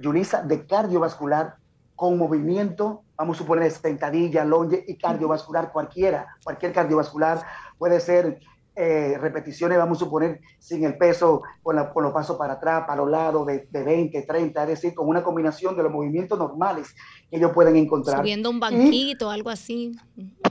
Yulisa, 0.00 0.42
de 0.42 0.66
cardiovascular 0.66 1.56
con 1.94 2.18
movimiento, 2.18 3.04
vamos 3.16 3.36
a 3.36 3.38
suponer 3.38 3.70
sentadilla, 3.70 4.44
longe 4.44 4.84
y 4.86 4.96
cardiovascular 4.96 5.70
cualquiera, 5.70 6.36
cualquier 6.42 6.72
cardiovascular 6.72 7.42
puede 7.78 8.00
ser 8.00 8.40
eh, 8.74 9.18
repeticiones, 9.20 9.76
vamos 9.76 9.98
a 9.98 10.04
suponer, 10.04 10.40
sin 10.58 10.84
el 10.84 10.96
peso, 10.96 11.42
con, 11.62 11.76
la, 11.76 11.92
con 11.92 12.04
los 12.04 12.12
pasos 12.12 12.36
para 12.36 12.54
atrás, 12.54 12.84
para 12.86 13.02
los 13.02 13.10
lados, 13.10 13.46
de, 13.46 13.68
de, 13.70 13.82
20, 13.82 14.22
30, 14.22 14.62
es 14.62 14.68
decir, 14.68 14.94
con 14.94 15.08
una 15.08 15.22
combinación 15.22 15.76
de 15.76 15.82
los 15.82 15.92
movimientos 15.92 16.38
normales 16.38 16.94
que 17.30 17.36
ellos 17.36 17.52
pueden 17.52 17.76
encontrar. 17.76 18.18
Subiendo 18.18 18.48
un 18.48 18.60
banquito, 18.60 19.30
algo 19.30 19.50
así. 19.50 19.92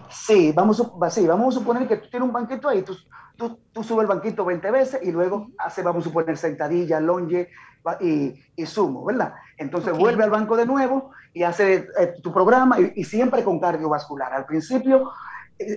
Sí 0.10 0.52
vamos, 0.52 0.92
sí, 1.10 1.28
vamos 1.28 1.56
a 1.56 1.60
suponer 1.60 1.88
que 1.88 1.98
tú 1.98 2.10
tienes 2.10 2.28
un 2.28 2.34
banquito 2.34 2.70
ahí, 2.70 2.84
tú, 2.84 2.96
tú, 3.36 3.60
tú 3.72 3.84
subes 3.84 4.04
el 4.04 4.08
banquito 4.08 4.46
20 4.46 4.72
veces 4.72 5.02
y 5.04 5.12
luego 5.12 5.48
hace, 5.58 5.82
vamos 5.82 6.06
a 6.06 6.10
suponer, 6.10 6.38
sentadilla, 6.38 7.00
longe 7.00 7.50
y, 8.00 8.34
y 8.56 8.66
sumo, 8.66 9.06
¿verdad? 9.06 9.34
Entonces 9.58 9.98
vuelve 9.98 10.24
al 10.24 10.30
banco 10.30 10.56
de 10.56 10.66
nuevo 10.66 11.12
y 11.34 11.44
hace 11.44 11.88
eh, 11.98 12.14
tu 12.22 12.32
programa 12.32 12.80
y, 12.80 12.94
y 12.96 13.04
siempre 13.04 13.44
con 13.44 13.60
cardiovascular. 13.60 14.34
Al 14.34 14.46
principio 14.46 15.12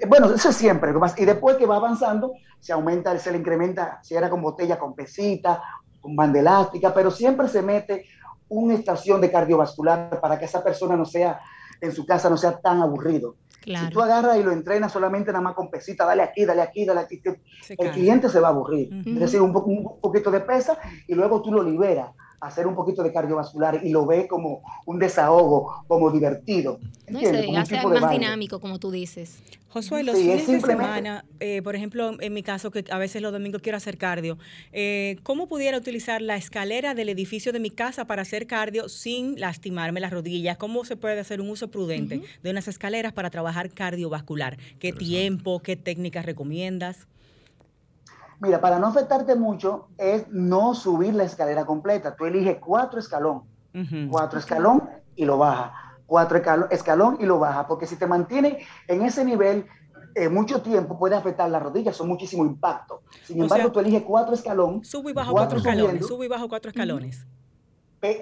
bueno, 0.08 0.32
eso 0.32 0.48
es 0.50 0.56
siempre. 0.56 0.92
Y 1.16 1.24
después 1.24 1.56
que 1.56 1.66
va 1.66 1.76
avanzando, 1.76 2.32
se 2.60 2.72
aumenta, 2.72 3.16
se 3.18 3.30
le 3.32 3.38
incrementa, 3.38 4.00
si 4.02 4.14
era 4.14 4.30
con 4.30 4.42
botella, 4.42 4.78
con 4.78 4.94
pesita, 4.94 5.62
con 6.00 6.16
banda 6.16 6.40
elástica, 6.40 6.92
pero 6.92 7.10
siempre 7.10 7.48
se 7.48 7.62
mete 7.62 8.06
una 8.48 8.74
estación 8.74 9.20
de 9.20 9.30
cardiovascular 9.30 10.20
para 10.20 10.38
que 10.38 10.44
esa 10.44 10.62
persona 10.62 10.96
no 10.96 11.04
sea, 11.04 11.40
en 11.80 11.92
su 11.92 12.06
casa 12.06 12.28
no 12.30 12.36
sea 12.36 12.58
tan 12.58 12.80
aburrido. 12.80 13.36
Si 13.64 13.90
tú 13.90 14.02
agarras 14.02 14.36
y 14.36 14.42
lo 14.42 14.52
entrenas 14.52 14.92
solamente 14.92 15.32
nada 15.32 15.42
más 15.42 15.54
con 15.54 15.70
pesita, 15.70 16.04
dale 16.04 16.22
aquí, 16.22 16.44
dale 16.44 16.60
aquí, 16.60 16.84
dale 16.84 17.00
aquí, 17.00 17.22
el 17.78 17.90
cliente 17.92 18.28
se 18.28 18.38
va 18.38 18.48
a 18.48 18.50
aburrir. 18.50 18.90
Es 19.06 19.20
decir, 19.20 19.40
un, 19.40 19.56
un, 19.56 20.00
poquito 20.00 20.30
de 20.30 20.40
pesa 20.40 20.78
y 21.08 21.14
luego 21.14 21.40
tú 21.40 21.50
lo 21.50 21.62
liberas 21.62 22.10
hacer 22.40 22.66
un 22.66 22.74
poquito 22.74 23.02
de 23.02 23.12
cardiovascular 23.12 23.80
y 23.84 23.90
lo 23.90 24.06
ve 24.06 24.26
como 24.26 24.62
un 24.86 24.98
desahogo, 24.98 25.84
como 25.86 26.10
divertido. 26.10 26.78
No, 27.08 27.20
y 27.20 27.26
se 27.26 27.56
hace 27.56 27.86
más 27.86 28.10
dinámico, 28.10 28.60
como 28.60 28.78
tú 28.78 28.90
dices. 28.90 29.38
Josué, 29.74 30.04
los 30.04 30.16
fines 30.16 30.46
de 30.46 30.60
semana, 30.60 31.24
eh, 31.40 31.60
por 31.60 31.74
ejemplo, 31.74 32.12
en 32.20 32.32
mi 32.32 32.44
caso, 32.44 32.70
que 32.70 32.84
a 32.90 32.96
veces 32.96 33.20
los 33.20 33.32
domingos 33.32 33.60
quiero 33.60 33.76
hacer 33.76 33.98
cardio, 33.98 34.38
eh, 34.72 35.16
¿cómo 35.24 35.48
pudiera 35.48 35.76
utilizar 35.76 36.22
la 36.22 36.36
escalera 36.36 36.94
del 36.94 37.08
edificio 37.08 37.52
de 37.52 37.58
mi 37.58 37.70
casa 37.70 38.04
para 38.04 38.22
hacer 38.22 38.46
cardio 38.46 38.88
sin 38.88 39.40
lastimarme 39.40 39.98
las 39.98 40.12
rodillas? 40.12 40.58
¿Cómo 40.58 40.84
se 40.84 40.96
puede 40.96 41.18
hacer 41.18 41.40
un 41.40 41.50
uso 41.50 41.72
prudente 41.72 42.22
de 42.40 42.50
unas 42.50 42.68
escaleras 42.68 43.12
para 43.14 43.30
trabajar 43.30 43.70
cardiovascular? 43.70 44.58
¿Qué 44.78 44.92
tiempo, 44.92 45.58
qué 45.58 45.74
técnicas 45.74 46.24
recomiendas? 46.24 47.08
Mira, 48.40 48.60
para 48.60 48.78
no 48.78 48.88
afectarte 48.88 49.34
mucho 49.34 49.88
es 49.96 50.26
no 50.28 50.74
subir 50.74 51.14
la 51.14 51.24
escalera 51.24 51.64
completa. 51.64 52.14
Tú 52.14 52.26
eliges 52.26 52.58
cuatro 52.60 52.98
escalón, 52.98 53.44
cuatro 54.10 54.38
escalón 54.38 54.88
y 55.16 55.24
lo 55.24 55.38
baja, 55.38 55.98
cuatro 56.06 56.40
escalón 56.70 57.18
y 57.20 57.26
lo 57.26 57.38
baja, 57.38 57.66
porque 57.66 57.86
si 57.86 57.96
te 57.96 58.06
mantiene 58.06 58.58
en 58.88 59.02
ese 59.02 59.24
nivel 59.24 59.66
eh, 60.14 60.28
mucho 60.28 60.62
tiempo 60.62 60.96
puede 60.98 61.16
afectar 61.16 61.50
las 61.50 61.62
rodillas, 61.62 61.96
son 61.96 62.08
muchísimo 62.08 62.44
impacto. 62.44 63.02
Sin 63.24 63.42
embargo, 63.42 63.72
tú 63.72 63.80
eliges 63.80 64.02
cuatro 64.02 64.34
escalón. 64.34 64.84
Subo 64.84 65.10
y 65.10 65.12
bajo 65.12 65.32
cuatro, 65.32 65.58
escalones, 65.58 66.06
subo 66.06 66.22
y 66.22 66.28
bajo 66.28 66.48
cuatro 66.48 66.70
escalones. 66.70 67.26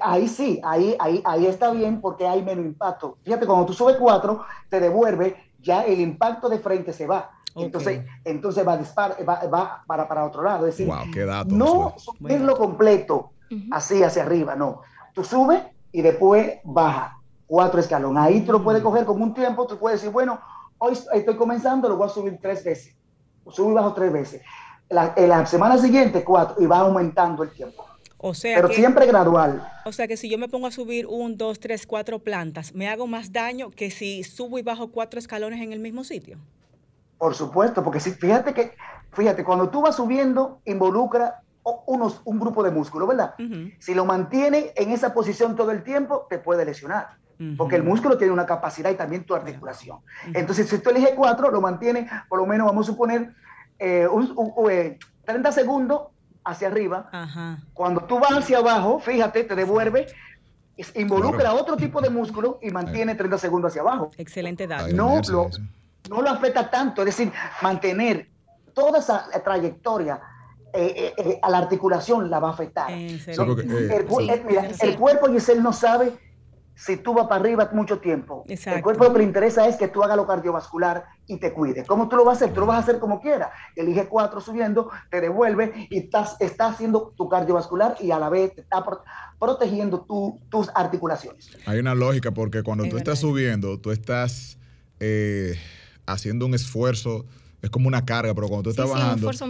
Ahí 0.01 0.29
sí, 0.29 0.61
ahí, 0.63 0.95
ahí, 1.01 1.21
ahí 1.25 1.47
está 1.47 1.73
bien 1.73 2.01
porque 2.01 2.27
hay 2.27 2.43
menos 2.43 2.65
impacto. 2.65 3.19
Fíjate, 3.25 3.47
cuando 3.47 3.67
tú 3.67 3.73
subes 3.73 3.97
cuatro, 3.97 4.45
te 4.71 4.79
devuelve, 4.79 5.37
ya 5.59 5.83
el 5.83 6.01
impacto 6.01 6.49
de 6.49 6.61
frente 6.61 6.93
se 6.93 7.07
va. 7.07 7.31
Entonces, 7.57 8.05
entonces 8.25 8.67
va, 8.67 8.77
va, 8.77 9.47
va, 9.47 9.85
para, 9.87 10.09
para 10.09 10.25
otro 10.25 10.43
lado. 10.43 10.67
Es 10.67 10.77
decir, 10.77 10.93
no 11.47 11.95
subirlo 11.97 12.57
completo, 12.57 13.33
así 13.71 14.03
hacia 14.03 14.23
arriba, 14.23 14.57
no. 14.57 14.81
Tú 15.15 15.25
subes 15.25 15.63
y 15.93 16.01
después 16.01 16.59
baja 16.65 17.19
cuatro 17.47 17.81
escalones. 17.81 18.23
Ahí 18.23 18.41
tú 18.41 18.53
lo 18.53 18.65
puedes 18.65 18.81
mm. 18.81 18.85
coger 18.85 19.05
con 19.05 19.21
un 19.21 19.35
tiempo, 19.35 19.67
tú 19.67 19.79
puedes 19.79 20.01
decir, 20.01 20.13
bueno, 20.13 20.41
hoy 20.79 20.99
estoy 21.13 21.37
comenzando, 21.37 21.89
lo 21.89 21.97
voy 21.97 22.07
a 22.07 22.11
subir 22.11 22.39
tres 22.41 22.65
veces. 22.65 22.97
Subo 23.51 23.71
y 23.71 23.75
bajo 23.75 23.93
tres 23.93 24.13
veces. 24.13 24.43
La, 24.89 25.13
en 25.17 25.29
la 25.29 25.45
semana 25.47 25.77
siguiente, 25.79 26.25
cuatro, 26.25 26.63
y 26.63 26.67
va 26.67 26.79
aumentando 26.79 27.43
el 27.43 27.51
tiempo. 27.51 27.85
O 28.25 28.35
sea 28.35 28.57
pero 28.57 28.69
siempre 28.73 29.05
gradual. 29.05 29.69
O 29.85 29.93
sea 29.93 30.07
que 30.07 30.17
si 30.17 30.31
yo 30.31 30.39
me 30.39 30.49
pongo 30.49 30.69
a 30.69 30.71
subir 30.71 31.07
un, 31.07 31.37
dos, 31.37 31.59
tres, 31.59 31.87
cuatro 31.87 32.21
plantas, 32.21 32.73
¿me 32.73 32.89
hago 32.89 33.09
más 33.09 33.33
daño 33.33 33.71
que 33.71 33.91
si 33.91 34.23
subo 34.23 34.59
y 34.59 34.63
bajo 34.63 34.93
cuatro 34.93 35.19
escalones 35.19 35.61
en 35.61 35.73
el 35.73 35.81
mismo 35.81 36.05
sitio? 36.05 36.39
Por 37.23 37.37
supuesto, 37.37 37.85
porque 37.85 38.01
si, 38.01 38.11
fíjate 38.11 38.53
que, 38.53 38.75
fíjate, 39.13 39.45
cuando 39.45 39.69
tú 39.69 39.81
vas 39.81 39.95
subiendo, 39.95 40.61
involucra 40.65 41.43
unos, 41.87 42.21
un 42.25 42.41
grupo 42.41 42.65
de 42.65 42.73
músculo, 42.73 43.07
¿verdad? 43.07 43.37
Si 43.79 43.95
lo 43.95 44.05
mantiene 44.05 44.73
en 44.75 44.91
esa 44.91 45.15
posición 45.15 45.55
todo 45.55 45.71
el 45.71 45.85
tiempo, 45.85 46.27
te 46.29 46.41
puede 46.41 46.65
lesionar. 46.65 47.19
Porque 47.57 47.77
el 47.77 47.85
músculo 47.85 48.19
tiene 48.19 48.33
una 48.33 48.45
capacidad 48.45 48.91
y 48.91 48.97
también 48.97 49.23
tu 49.23 49.37
articulación. 49.37 49.99
Entonces, 50.35 50.69
si 50.69 50.79
tú 50.79 50.91
eliges 50.91 51.13
cuatro, 51.15 51.53
lo 51.53 51.61
mantiene, 51.61 52.11
por 52.29 52.41
lo 52.41 52.47
menos 52.47 52.67
vamos 52.67 52.89
a 52.89 52.91
suponer, 52.91 53.33
eh, 53.79 54.09
30 55.25 55.49
eh, 55.49 55.53
segundos 55.53 56.09
hacia 56.43 56.67
arriba. 56.67 57.09
Cuando 57.73 58.01
tú 58.01 58.19
vas 58.19 58.33
hacia 58.33 58.59
abajo, 58.59 58.99
fíjate, 58.99 59.45
te 59.45 59.55
devuelve, 59.55 60.09
involucra 60.97 61.55
otro 61.55 61.77
tipo 61.77 62.01
de 62.01 62.11
músculo 62.11 62.59
y 62.61 62.71
mantiene 62.71 63.15
30 63.15 63.39
segundos 63.39 63.71
hacia 63.71 63.83
abajo. 63.83 64.11
Excelente 64.17 64.67
dato. 64.67 64.93
No 64.93 65.21
lo, 65.29 65.51
no 66.13 66.23
lo 66.23 66.31
afecta 66.31 66.71
tanto, 66.71 67.03
es 67.03 67.07
decir, 67.07 67.33
mantener 67.63 68.29
toda 68.75 68.99
esa 68.99 69.29
trayectoria 69.43 70.21
eh, 70.75 71.13
eh, 71.19 71.39
a 71.43 71.51
la 71.51 71.59
articulación 71.59 72.31
la 72.31 72.39
va 72.39 72.49
a 72.49 72.53
afectar. 72.53 72.91
el, 72.91 74.07
cuerpo, 74.99 75.29
Giselle, 75.31 75.61
no 75.61 75.73
sabe 75.73 76.13
si 76.75 76.97
tú 76.97 77.13
vas 77.13 77.27
para 77.27 77.43
arriba 77.43 77.69
mucho 77.73 77.99
tiempo. 77.99 78.45
El 78.49 78.83
cuerpo 78.83 79.05
lo 79.05 79.13
que 79.13 79.19
le 79.19 79.25
interesa 79.25 79.69
es 79.69 79.77
que 79.77 79.89
tú 79.89 80.03
hagas 80.03 80.17
lo 80.17 80.27
cardiovascular 80.27 81.05
y 81.27 81.39
te 81.39 81.53
cuide. 81.53 81.85
¿Cómo 81.85 82.09
tú 82.09 82.17
lo 82.17 82.25
vas 82.25 82.41
a 82.41 82.45
hacer? 82.45 82.55
Tú 82.55 82.61
lo 82.61 82.67
vas 82.67 82.77
a 82.77 82.81
hacer 82.81 82.99
como 82.99 83.21
quieras. 83.21 83.51
Elige 83.77 84.07
cuatro 84.07 84.41
subiendo, 84.41 84.91
te 85.11 85.21
devuelve 85.21 85.89
y 85.91 85.99
estás, 85.99 86.37
estás 86.41 86.75
haciendo 86.75 87.13
tu 87.17 87.29
cardiovascular 87.29 87.97
y 88.01 88.11
a 88.11 88.19
la 88.19 88.31
vez 88.31 88.55
te 88.55 88.63
está 88.63 88.83
protegiendo 89.39 90.07
tus 90.49 90.71
articulaciones. 90.75 91.51
Hay 91.67 91.79
una 91.81 91.95
lógica 91.95 92.31
porque 92.31 92.63
cuando 92.63 92.89
tú 92.89 92.97
estás 92.97 93.19
subiendo, 93.19 93.79
tú 93.79 93.91
estás 93.91 94.59
eh, 95.01 95.57
haciendo 96.07 96.47
un 96.47 96.55
esfuerzo, 96.55 97.25
es 97.61 97.71
como 97.71 97.89
una 97.89 98.05
carga, 98.05 98.35
pero 98.35 98.49
cuando 98.49 98.65
tú 98.65 98.71
estás 98.71 98.91
bajando... 98.91 99.31
es, 99.31 99.41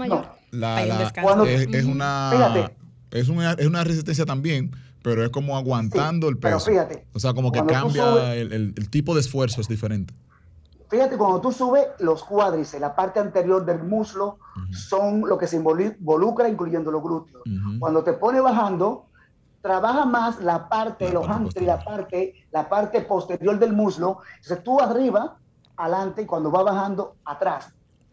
una... 1.84 2.70
Es 3.12 3.28
una, 3.28 3.53
es 3.53 3.66
una 3.66 3.84
resistencia 3.84 4.24
también, 4.24 4.74
pero 5.03 5.22
es 5.22 5.30
como 5.30 5.57
aguantando 5.57 6.28
el 6.28 6.38
peso. 6.38 6.64
Pero 6.64 6.86
fíjate. 6.86 7.07
O 7.12 7.18
sea, 7.18 7.34
como 7.34 7.53
que 7.53 7.64
cambia 7.64 8.34
el, 8.34 8.90
tipo 8.90 9.14
de 9.14 9.20
esfuerzo 9.20 9.61
es 9.61 9.68
diferente. 9.68 10.14
Fíjate, 10.88 11.16
cuando 11.16 11.40
tú 11.40 11.53
subes 11.53 11.86
los 12.00 12.22
cuádriceps, 12.24 12.80
la 12.80 12.94
parte 12.94 13.18
anterior 13.18 13.64
del 13.64 13.82
muslo, 13.82 14.38
son 14.70 15.22
lo 15.26 15.38
que 15.38 15.46
se 15.46 15.57
involucra, 15.57 16.48
incluyendo 16.48 16.90
los 16.90 17.03
glúteos. 17.03 17.42
Cuando 17.78 18.03
te 18.03 18.14
pone 18.14 18.40
bajando, 18.40 19.07
trabaja 19.62 20.05
más 20.05 20.40
la 20.42 20.68
parte, 20.68 21.11
los 21.12 21.26
hamstrings, 21.26 21.66
la 21.66 21.82
parte, 21.82 22.34
la 22.50 22.68
parte 22.68 23.00
posterior 23.03 23.59
del 23.59 23.72
muslo. 23.72 24.18
Entonces 24.36 24.64
tú 24.64 24.80
arriba, 24.80 25.38
adelante, 25.85 26.22
y 26.22 26.26
cuando 26.26 26.51
va 26.51 26.62
bajando, 26.62 27.16
atrás. 27.24 27.72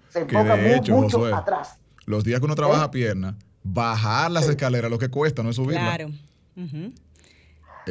Se 0.10 0.22
enfoca 0.22 0.58
mucho 0.90 1.26
atrás. 1.36 1.78
Los 2.06 2.24
días 2.24 2.40
que 2.40 2.46
uno 2.46 2.56
trabaja 2.56 2.86
¿Eh? 2.86 2.90
pierna, 2.90 3.36
bajar 3.64 4.32
las 4.32 4.48
escaleras 4.48 4.90
lo 4.90 4.98
que 4.98 5.10
cuesta, 5.10 5.44
no 5.44 5.50
es 5.50 5.56
subirla. 5.56 5.96
Claro 5.96 6.10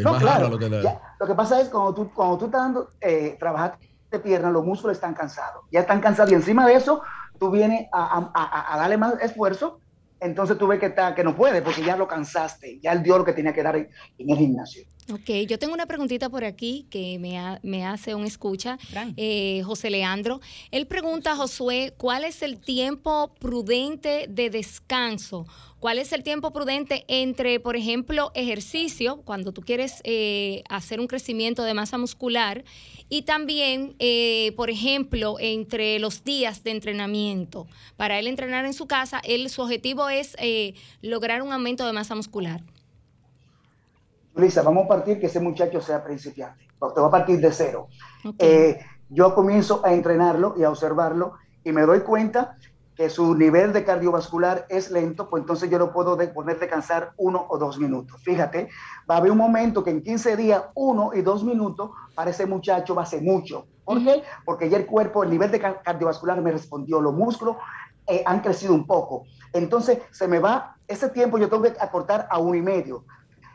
no, 0.03 0.19
claro. 0.19 0.49
Lo 0.49 0.59
que, 0.59 0.69
lo 0.69 1.27
que 1.27 1.35
pasa 1.35 1.61
es 1.61 1.69
cuando 1.69 1.95
tú, 1.95 2.11
cuando 2.13 2.39
tú 2.39 2.45
estás 2.47 2.63
dando, 2.63 2.91
eh, 3.01 3.37
trabajar 3.39 3.79
de 4.11 4.19
pierna, 4.19 4.51
los 4.51 4.65
músculos 4.65 4.97
están 4.97 5.15
cansados. 5.15 5.65
Ya 5.71 5.81
están 5.81 6.01
cansados 6.01 6.33
y 6.33 6.35
encima 6.35 6.67
de 6.67 6.75
eso, 6.75 7.03
tú 7.39 7.51
vienes 7.51 7.89
a, 7.93 8.31
a, 8.35 8.75
a 8.75 8.79
darle 8.79 8.97
más 8.97 9.15
esfuerzo. 9.21 9.81
Entonces 10.21 10.59
tú 10.59 10.67
ves 10.67 10.81
que, 10.81 10.87
está, 10.87 11.15
que 11.15 11.23
no 11.23 11.37
puede 11.37 11.63
porque 11.63 11.85
ya 11.85 11.97
lo 11.97 12.09
cansaste, 12.09 12.81
ya 12.81 12.93
él 12.93 13.05
dio 13.05 13.19
lo 13.19 13.25
que 13.25 13.33
tenía 13.33 13.53
que 13.53 13.63
dar 13.63 13.77
en, 13.77 13.89
el 14.19 14.37
gimnasio. 14.37 14.85
Ok, 15.11 15.31
yo 15.49 15.59
tengo 15.59 15.73
una 15.73 15.87
preguntita 15.87 16.29
por 16.29 16.45
aquí 16.45 16.87
que 16.91 17.19
me, 17.19 17.39
me 17.63 17.87
hace 17.87 18.15
un 18.15 18.25
escucha, 18.27 18.79
eh, 19.17 19.63
José 19.65 19.89
Leandro. 19.89 20.41
Él 20.71 20.87
pregunta 20.87 21.33
a 21.33 21.37
Josué, 21.37 21.95
¿cuál 21.97 22.25
es 22.25 22.43
el 22.43 22.59
tiempo 22.59 23.33
prudente 23.39 24.27
de 24.29 24.51
descanso 24.51 25.47
¿Cuál 25.81 26.01
es 26.01 26.13
el 26.13 26.25
tiempo 26.25 26.53
prudente 26.53 27.05
entre, 27.07 27.61
por 27.61 27.77
ejemplo, 27.77 28.33
ejercicio, 28.35 29.23
cuando 29.25 29.53
tú 29.53 29.63
quieres 29.63 30.01
eh, 30.03 30.65
hacer 30.69 30.99
un 30.99 31.07
crecimiento 31.07 31.63
de 31.63 31.73
masa 31.73 31.99
muscular, 31.99 32.65
y 33.09 33.23
también, 33.23 33.95
eh, 34.01 34.53
por 34.57 34.71
ejemplo, 34.71 35.37
entre 35.39 36.01
los 36.01 36.25
días 36.25 36.65
de 36.65 36.73
entrenamiento? 36.73 37.69
Para 37.97 38.19
él 38.19 38.27
entrenar 38.27 38.65
en 38.65 38.75
su 38.75 38.89
casa, 38.89 39.21
él, 39.23 39.49
su 39.51 39.63
objetivo 39.63 40.09
es 40.09 40.35
eh, 40.41 40.75
lograr 41.01 41.43
un 41.43 41.53
aumento 41.53 41.87
de 41.87 41.93
masa 41.93 42.17
muscular. 42.17 42.61
Lisa, 44.39 44.63
vamos 44.63 44.85
a 44.85 44.89
partir 44.89 45.21
que 45.21 45.27
ese 45.27 45.41
muchacho 45.41 45.81
sea 45.81 46.03
principiante. 46.03 46.67
Te 46.95 47.01
va 47.01 47.09
a 47.09 47.11
partir 47.11 47.41
de 47.41 47.53
cero. 47.53 47.89
yo 49.11 49.35
comienzo 49.35 49.81
a 49.85 49.93
entrenarlo 49.93 50.55
y 50.57 50.65
a 50.65 50.71
observarlo 50.71 51.35
y 51.65 51.73
me 51.73 51.83
doy 51.83 52.01
cuenta 52.01 52.57
que 52.99 53.11
su 53.11 53.37
nivel 53.37 53.73
de 53.73 53.85
cardiovascular 53.85 54.67
es 54.69 54.91
lento, 54.91 55.31
pues 55.31 55.43
entonces 55.43 55.71
yo 55.71 55.79
lo 55.79 55.93
puedo 55.93 56.17
de 56.17 56.27
poner 56.27 56.59
descansar 56.59 57.13
uno 57.17 57.47
o 57.49 57.57
dos 57.57 57.79
minutos. 57.79 58.21
Fíjate, 58.25 58.69
va 59.09 59.15
a 59.15 59.19
haber 59.19 59.31
un 59.31 59.39
momento 59.39 59.85
que 59.85 59.91
en 59.91 60.03
15 60.03 60.37
días, 60.37 60.65
uno 60.75 61.11
y 61.15 61.23
dos 61.23 61.45
minutos, 61.45 61.91
para 62.17 62.31
ese 62.31 62.45
muchacho 62.45 62.97
va 62.97 63.03
a 63.03 63.07
ser 63.07 63.23
mucho. 63.23 63.67
¿Por 63.85 64.03
qué? 64.03 64.25
Porque 64.45 64.69
ya 64.69 64.79
el 64.79 64.87
cuerpo, 64.87 65.23
el 65.23 65.31
nivel 65.31 65.53
de 65.53 65.61
cardiovascular 65.61 66.43
me 66.43 66.51
respondió, 66.51 67.01
los 67.01 67.15
músculos 67.15 67.57
eh, 68.09 68.25
han 68.27 68.41
crecido 68.41 68.75
un 68.75 68.85
poco. 68.85 69.27
Entonces 69.53 70.01
se 70.11 70.27
me 70.27 70.41
va, 70.41 70.77
ese 70.89 71.09
tiempo 71.09 71.39
yo 71.39 71.49
tengo 71.49 71.63
que 71.63 71.75
acortar 71.79 72.27
a 72.29 72.39
uno 72.39 72.57
y 72.57 72.63
medio. 72.63 73.05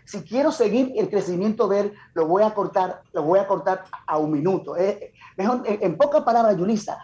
Si 0.06 0.24
quiero 0.24 0.52
seguir 0.52 0.94
el 0.96 1.10
crecimiento 1.10 1.68
de 1.68 1.80
él, 1.80 1.94
lo 2.14 2.28
voy 2.28 2.44
a 2.44 2.54
cortar, 2.54 3.02
lo 3.14 3.24
voy 3.24 3.40
a 3.40 3.48
cortar 3.48 3.86
a 4.06 4.18
un 4.18 4.32
minuto. 4.32 4.76
Eh, 4.78 5.14
mejor, 5.38 5.64
en, 5.66 5.80
en 5.82 5.98
pocas 5.98 6.24
palabras, 6.24 6.58
Yulisa, 6.58 7.00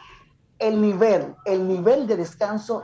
el 0.59 0.81
nivel, 0.81 1.35
el 1.45 1.67
nivel 1.67 2.05
de 2.05 2.17
descanso 2.17 2.83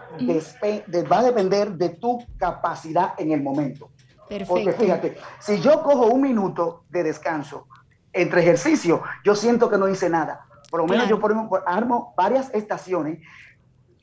va 1.11 1.19
a 1.19 1.23
depender 1.23 1.73
de 1.73 1.89
tu 1.89 2.25
capacidad 2.37 3.13
en 3.17 3.31
el 3.31 3.43
momento. 3.43 3.91
Perfecto. 4.27 4.53
Porque 4.53 4.73
fíjate, 4.73 5.17
si 5.39 5.59
yo 5.59 5.83
cojo 5.83 6.07
un 6.07 6.21
minuto 6.21 6.85
de 6.89 7.03
descanso 7.03 7.67
entre 8.13 8.41
ejercicio, 8.41 9.03
yo 9.23 9.35
siento 9.35 9.69
que 9.69 9.77
no 9.77 9.89
hice 9.89 10.09
nada. 10.09 10.47
Por 10.71 10.79
lo 10.79 10.87
menos 10.87 11.07
yo 11.07 11.19
por, 11.19 11.35
armo 11.67 12.13
varias 12.17 12.49
estaciones, 12.53 13.19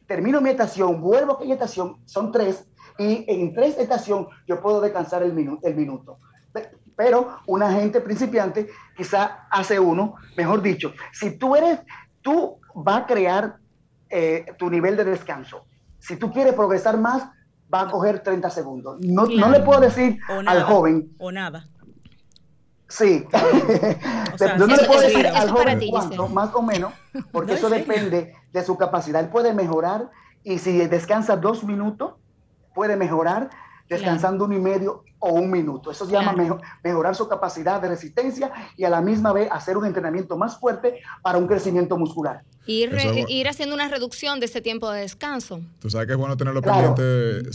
termino 0.06 0.40
mi 0.40 0.50
estación, 0.50 1.00
vuelvo 1.00 1.32
a 1.32 1.34
aquella 1.36 1.54
estación, 1.54 1.96
son 2.04 2.30
tres, 2.30 2.66
y 2.98 3.24
en 3.28 3.54
tres 3.54 3.78
estaciones 3.78 4.28
yo 4.46 4.60
puedo 4.60 4.80
descansar 4.80 5.22
el, 5.22 5.32
minuto 5.32 5.66
el 5.66 5.74
minuto. 5.74 6.18
Pero 6.94 7.38
una 7.46 7.72
gente 7.72 8.00
principiante 8.00 8.68
quizá 8.96 9.46
hace 9.50 9.80
uno, 9.80 10.16
mejor 10.36 10.60
dicho, 10.60 10.92
si 11.12 11.38
tú 11.38 11.56
eres, 11.56 11.80
tú 12.20 12.58
vas 12.74 13.02
a 13.02 13.06
crear 13.06 13.56
eh, 14.10 14.46
tu 14.58 14.68
nivel 14.68 14.96
de 14.96 15.04
descanso. 15.04 15.64
Si 15.98 16.16
tú 16.16 16.30
quieres 16.32 16.52
progresar 16.52 16.98
más, 16.98 17.30
va 17.72 17.82
a 17.82 17.90
coger 17.90 18.20
30 18.20 18.50
segundos. 18.50 18.98
No, 19.00 19.24
no 19.24 19.48
le 19.48 19.60
puedo 19.60 19.80
decir 19.80 20.18
al 20.28 20.62
joven. 20.64 21.14
O 21.18 21.32
nada. 21.32 21.66
Sí. 22.88 23.24
no 24.58 24.66
le 24.66 24.84
puedo 24.84 25.00
decir 25.00 25.26
al 25.26 25.50
joven 25.50 25.80
cuánto, 25.90 26.28
más 26.28 26.54
o 26.54 26.60
menos, 26.60 26.92
porque 27.30 27.54
eso 27.54 27.70
depende 27.70 28.34
de 28.52 28.64
su 28.64 28.76
capacidad. 28.76 29.22
Él 29.22 29.30
puede 29.30 29.54
mejorar 29.54 30.10
y 30.44 30.58
si 30.58 30.76
descansa 30.86 31.36
dos 31.36 31.64
minutos, 31.64 32.14
puede 32.74 32.96
mejorar 32.96 33.50
descansando 33.88 34.44
uno 34.44 34.54
y 34.54 34.60
medio 34.60 35.04
o 35.18 35.32
un 35.32 35.50
minuto. 35.50 35.90
Eso 35.90 36.06
se 36.06 36.12
llama 36.12 36.34
mejorar 36.82 37.14
su 37.14 37.28
capacidad 37.28 37.80
de 37.80 37.88
resistencia 37.88 38.50
y 38.76 38.84
a 38.84 38.90
la 38.90 39.00
misma 39.00 39.32
vez 39.32 39.48
hacer 39.52 39.76
un 39.76 39.86
entrenamiento 39.86 40.36
más 40.36 40.58
fuerte 40.58 41.00
para 41.22 41.38
un 41.38 41.46
crecimiento 41.46 41.96
muscular. 41.96 42.42
Ir, 42.66 42.96
ir 43.28 43.48
haciendo 43.48 43.74
una 43.74 43.88
reducción 43.88 44.40
de 44.40 44.46
ese 44.46 44.60
tiempo 44.60 44.90
de 44.90 45.00
descanso. 45.00 45.60
Tú 45.80 45.90
sabes 45.90 46.06
que 46.06 46.12
es 46.12 46.18
bueno 46.18 46.36
tenerlo 46.36 46.62
pendiente. 46.62 47.50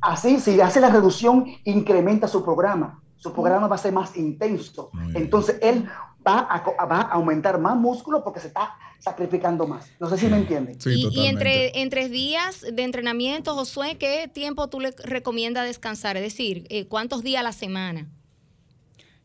Así, 0.00 0.38
si 0.38 0.60
hace 0.60 0.80
la 0.80 0.90
reducción, 0.90 1.44
incrementa 1.64 2.28
su 2.28 2.44
programa. 2.44 3.00
Su 3.16 3.32
programa 3.32 3.68
va 3.68 3.76
a 3.76 3.78
ser 3.78 3.92
más 3.92 4.16
intenso. 4.16 4.90
Entonces, 5.14 5.58
él 5.62 5.88
va 6.26 6.40
a, 6.40 6.84
va 6.86 7.00
a 7.00 7.12
aumentar 7.12 7.58
más 7.58 7.76
músculo 7.76 8.24
porque 8.24 8.40
se 8.40 8.48
está 8.48 8.76
sacrificando 9.04 9.66
más. 9.66 9.90
No 10.00 10.08
sé 10.08 10.16
si 10.16 10.28
me 10.28 10.38
entienden. 10.38 10.78
y, 10.86 11.26
entre, 11.26 11.82
entre 11.82 12.08
días 12.08 12.62
de 12.62 12.82
entrenamiento, 12.82 13.54
Josué, 13.54 13.98
¿qué 13.98 14.28
tiempo 14.32 14.68
tú 14.68 14.80
le 14.80 14.92
recomiendas 14.92 15.66
descansar? 15.66 16.16
Es 16.16 16.22
decir, 16.22 16.66
eh, 16.70 16.88
¿cuántos 16.88 17.22
días 17.22 17.40
a 17.40 17.42
la 17.42 17.52
semana? 17.52 18.08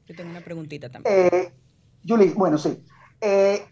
Yo 0.06 0.16
tengo 0.16 0.30
una 0.30 0.42
preguntita 0.42 0.90
también. 0.90 1.30
Eh, 1.32 1.54
Julie, 2.06 2.34
bueno, 2.34 2.58
sí. 2.58 2.84
Eh, 3.22 3.66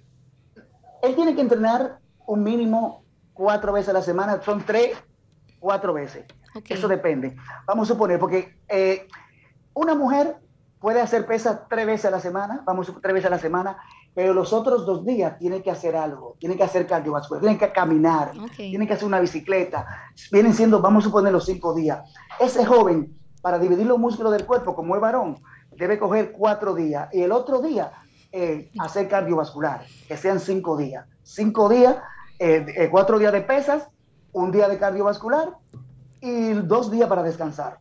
él 1.03 1.15
tiene 1.15 1.36
que 1.36 1.41
entrenar 1.41 1.99
un 2.25 2.41
mínimo 2.41 3.03
cuatro 3.34 3.73
veces 3.73 3.89
a 3.89 3.93
la 3.93 4.01
semana, 4.01 4.41
son 4.41 4.65
tres, 4.65 4.95
cuatro 5.59 5.93
veces. 5.93 6.25
Eso 6.69 6.88
depende. 6.88 7.36
Vamos 7.65 7.89
a 7.89 7.93
suponer, 7.93 8.17
porque 8.17 8.55
una 9.73 9.93
mujer 9.93 10.38
puede 10.88 11.01
hacer 11.01 11.25
pesas 11.25 11.67
tres 11.69 11.85
veces 11.85 12.05
a 12.05 12.11
la 12.11 12.21
semana, 12.21 12.63
vamos 12.65 12.89
tres 13.01 13.13
veces 13.13 13.27
a 13.27 13.31
la 13.31 13.39
semana, 13.39 13.77
pero 14.15 14.33
los 14.33 14.53
otros 14.53 14.85
dos 14.85 15.03
días 15.03 15.38
tiene 15.38 15.61
que 15.61 15.69
hacer 15.69 15.97
algo, 15.97 16.38
tiene 16.39 16.55
que 16.55 16.63
hacer 16.63 16.88
cardiovascular, 16.88 17.41
tiene 17.41 17.57
que 17.57 17.73
caminar, 17.73 18.31
tiene 18.55 18.88
que 18.88 18.93
hacer 18.93 19.05
una 19.05 19.19
bicicleta. 19.19 19.85
Vienen 20.31 20.53
siendo, 20.53 20.79
vamos 20.81 21.03
a 21.03 21.07
suponer, 21.07 21.33
los 21.33 21.43
cinco 21.43 21.75
días. 21.75 22.09
Ese 22.39 22.65
joven 22.65 23.13
para 23.41 23.59
dividir 23.59 23.85
los 23.85 23.99
músculos 23.99 24.31
del 24.31 24.45
cuerpo, 24.45 24.75
como 24.75 24.95
es 24.95 25.01
varón, 25.01 25.38
debe 25.75 25.99
coger 25.99 26.31
cuatro 26.31 26.73
días 26.73 27.09
y 27.11 27.21
el 27.21 27.33
otro 27.33 27.59
día 27.59 27.91
eh, 28.31 28.71
hacer 28.79 29.09
cardiovascular, 29.09 29.83
que 30.07 30.15
sean 30.15 30.39
cinco 30.39 30.77
días. 30.77 31.05
Cinco 31.21 31.67
días, 31.67 31.97
eh, 32.39 32.65
eh, 32.77 32.88
cuatro 32.89 33.19
días 33.19 33.33
de 33.33 33.41
pesas, 33.41 33.89
un 34.31 34.53
día 34.53 34.69
de 34.69 34.77
cardiovascular 34.77 35.49
y 36.21 36.53
dos 36.53 36.89
días 36.89 37.09
para 37.09 37.23
descansar. 37.23 37.79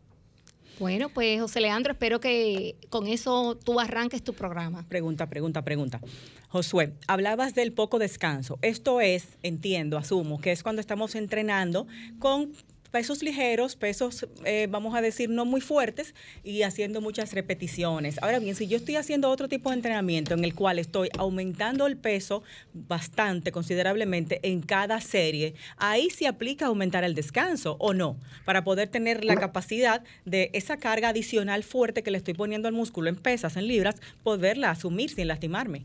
Bueno, 0.79 1.09
pues 1.09 1.41
José 1.41 1.61
Leandro, 1.61 1.93
espero 1.93 2.21
que 2.21 2.77
con 2.91 3.07
eso 3.07 3.57
tú 3.57 3.81
arranques 3.81 4.23
tu 4.23 4.35
programa. 4.35 4.85
Pregunta, 4.89 5.27
pregunta, 5.29 5.63
pregunta. 5.63 6.01
Josué, 6.49 6.93
hablabas 7.07 7.55
del 7.55 7.73
poco 7.73 7.99
descanso. 7.99 8.59
Esto 8.61 9.01
es, 9.01 9.39
entiendo, 9.43 9.97
asumo, 9.97 10.39
que 10.39 10.53
es 10.53 10.63
cuando 10.63 10.81
estamos 10.81 11.15
entrenando 11.15 11.87
con 12.19 12.53
pesos 12.97 13.23
ligeros, 13.23 13.77
pesos, 13.77 14.27
eh, 14.47 14.69
vamos 14.71 14.95
a 14.95 15.03
decir, 15.03 15.29
no 15.29 15.45
muy 15.45 15.61
fuertes 15.61 16.15
y 16.43 16.63
haciendo 16.63 17.03
muchas 17.03 17.35
repeticiones. 17.35 18.17
Ahora 18.23 18.39
bien, 18.39 18.55
si 18.55 18.69
yo 18.69 18.79
estoy 18.79 18.97
haciendo 18.97 19.29
otro 19.29 19.49
tipo 19.51 19.69
de 19.69 19.77
entrenamiento 19.77 20.33
en 20.33 20.43
el 20.45 20.55
cual 20.55 20.79
estoy 20.79 21.11
aumentando 21.19 21.87
el 21.87 21.99
peso 21.99 22.43
bastante, 22.73 23.53
considerablemente 23.53 24.41
en 24.45 24.63
cada 24.63 25.03
serie, 25.03 25.53
ahí 25.77 26.09
se 26.09 26.27
aplica 26.27 26.69
aumentar 26.69 27.05
el 27.05 27.15
descanso 27.15 27.77
o 27.81 27.93
no, 27.93 28.17
para 28.47 28.65
poder 28.65 28.89
tener 28.89 29.27
la 29.27 29.37
capacidad 29.37 30.03
de 30.25 30.49
esa 30.55 30.79
carga 30.79 31.11
adicional 31.11 31.65
fuerte 31.65 32.03
que 32.03 32.11
le 32.11 32.17
estoy 32.17 32.33
poniendo 32.33 32.67
al 32.67 32.73
músculo 32.73 33.11
en 33.11 33.17
pesas, 33.17 33.59
en 33.59 33.69
libras, 33.69 33.97
poderla 34.23 34.71
asumir 34.71 35.11
sin 35.11 35.29
lastimarme. 35.29 35.85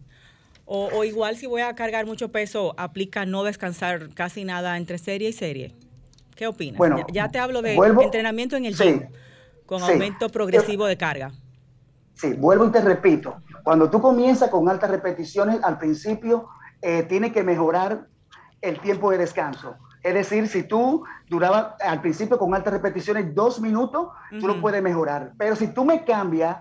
O, 0.64 0.88
o 0.94 1.04
igual 1.04 1.36
si 1.36 1.46
voy 1.46 1.60
a 1.60 1.76
cargar 1.76 2.06
mucho 2.06 2.32
peso, 2.32 2.74
aplica 2.78 3.26
no 3.26 3.44
descansar 3.44 4.14
casi 4.14 4.46
nada 4.46 4.78
entre 4.78 4.98
serie 4.98 5.28
y 5.28 5.34
serie. 5.34 5.76
¿Qué 6.42 6.48
opinas? 6.48 6.80
Bueno, 6.80 7.06
ya, 7.14 7.30
te 7.30 7.38
hablo 7.38 7.62
de 7.62 7.76
entrenamiento 7.76 8.56
en 8.56 8.66
el 8.66 8.76
gym, 8.76 9.04
con 9.68 9.84
aumento 9.84 10.28
progresivo 10.28 10.88
de 10.88 10.98
carga. 10.98 11.32
Sí, 12.16 12.34
vuelvo 12.34 12.66
y 12.66 12.72
te 12.72 12.82
repito, 12.82 13.36
cuando 13.64 13.92
tú 13.92 14.02
comienzas 14.02 14.50
con 14.50 14.68
altas 14.68 14.90
repeticiones, 14.90 15.60
al 15.62 15.78
principio 15.78 16.50
eh, 16.82 17.04
tiene 17.04 17.32
que 17.32 17.44
mejorar 17.44 18.08
el 18.60 18.80
tiempo 18.80 19.12
de 19.12 19.20
descanso. 19.20 19.76
Es 20.02 20.16
decir, 20.16 20.48
si 20.48 20.64
tú 20.64 21.04
durabas 21.30 21.76
al 21.80 22.02
principio 22.02 22.40
con 22.40 22.56
altas 22.56 22.74
repeticiones 22.74 23.36
dos 23.36 23.62
minutos, 23.62 24.08
tú 24.40 24.48
lo 24.48 24.60
puedes 24.60 24.82
mejorar. 24.82 25.34
Pero 25.38 25.56
si 25.56 25.68
tú 25.68 25.86
me 25.86 26.04
cambias 26.04 26.58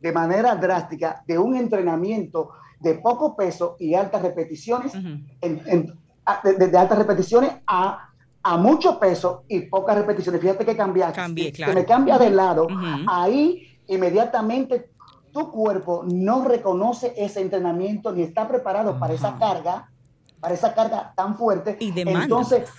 de 0.00 0.10
manera 0.10 0.56
drástica 0.56 1.22
de 1.26 1.38
un 1.38 1.54
entrenamiento 1.54 2.52
de 2.80 2.94
poco 2.94 3.36
peso 3.36 3.76
y 3.78 3.92
altas 3.92 4.22
repeticiones, 4.22 4.94
de, 4.94 6.78
altas 6.78 6.96
repeticiones 6.96 7.52
a 7.66 8.07
a 8.48 8.56
mucho 8.56 8.98
peso 8.98 9.44
y 9.46 9.60
pocas 9.60 9.94
repeticiones. 9.94 10.40
Fíjate 10.40 10.64
que 10.64 10.74
cambiaste. 10.74 11.16
Cambié, 11.16 11.52
claro. 11.52 11.72
Que 11.72 11.80
me 11.80 11.84
cambia 11.84 12.16
de 12.16 12.30
lado. 12.30 12.66
Ahí 13.06 13.78
inmediatamente 13.86 14.90
tu 15.32 15.50
cuerpo 15.50 16.04
no 16.06 16.44
reconoce 16.44 17.12
ese 17.14 17.42
entrenamiento 17.42 18.10
ni 18.10 18.22
está 18.22 18.48
preparado 18.48 18.98
para 18.98 19.12
esa 19.12 19.36
carga, 19.36 19.90
para 20.40 20.54
esa 20.54 20.72
carga 20.72 21.12
tan 21.14 21.36
fuerte. 21.36 21.76
Y 21.78 21.90
demanda. 21.90 22.22
Entonces, 22.22 22.70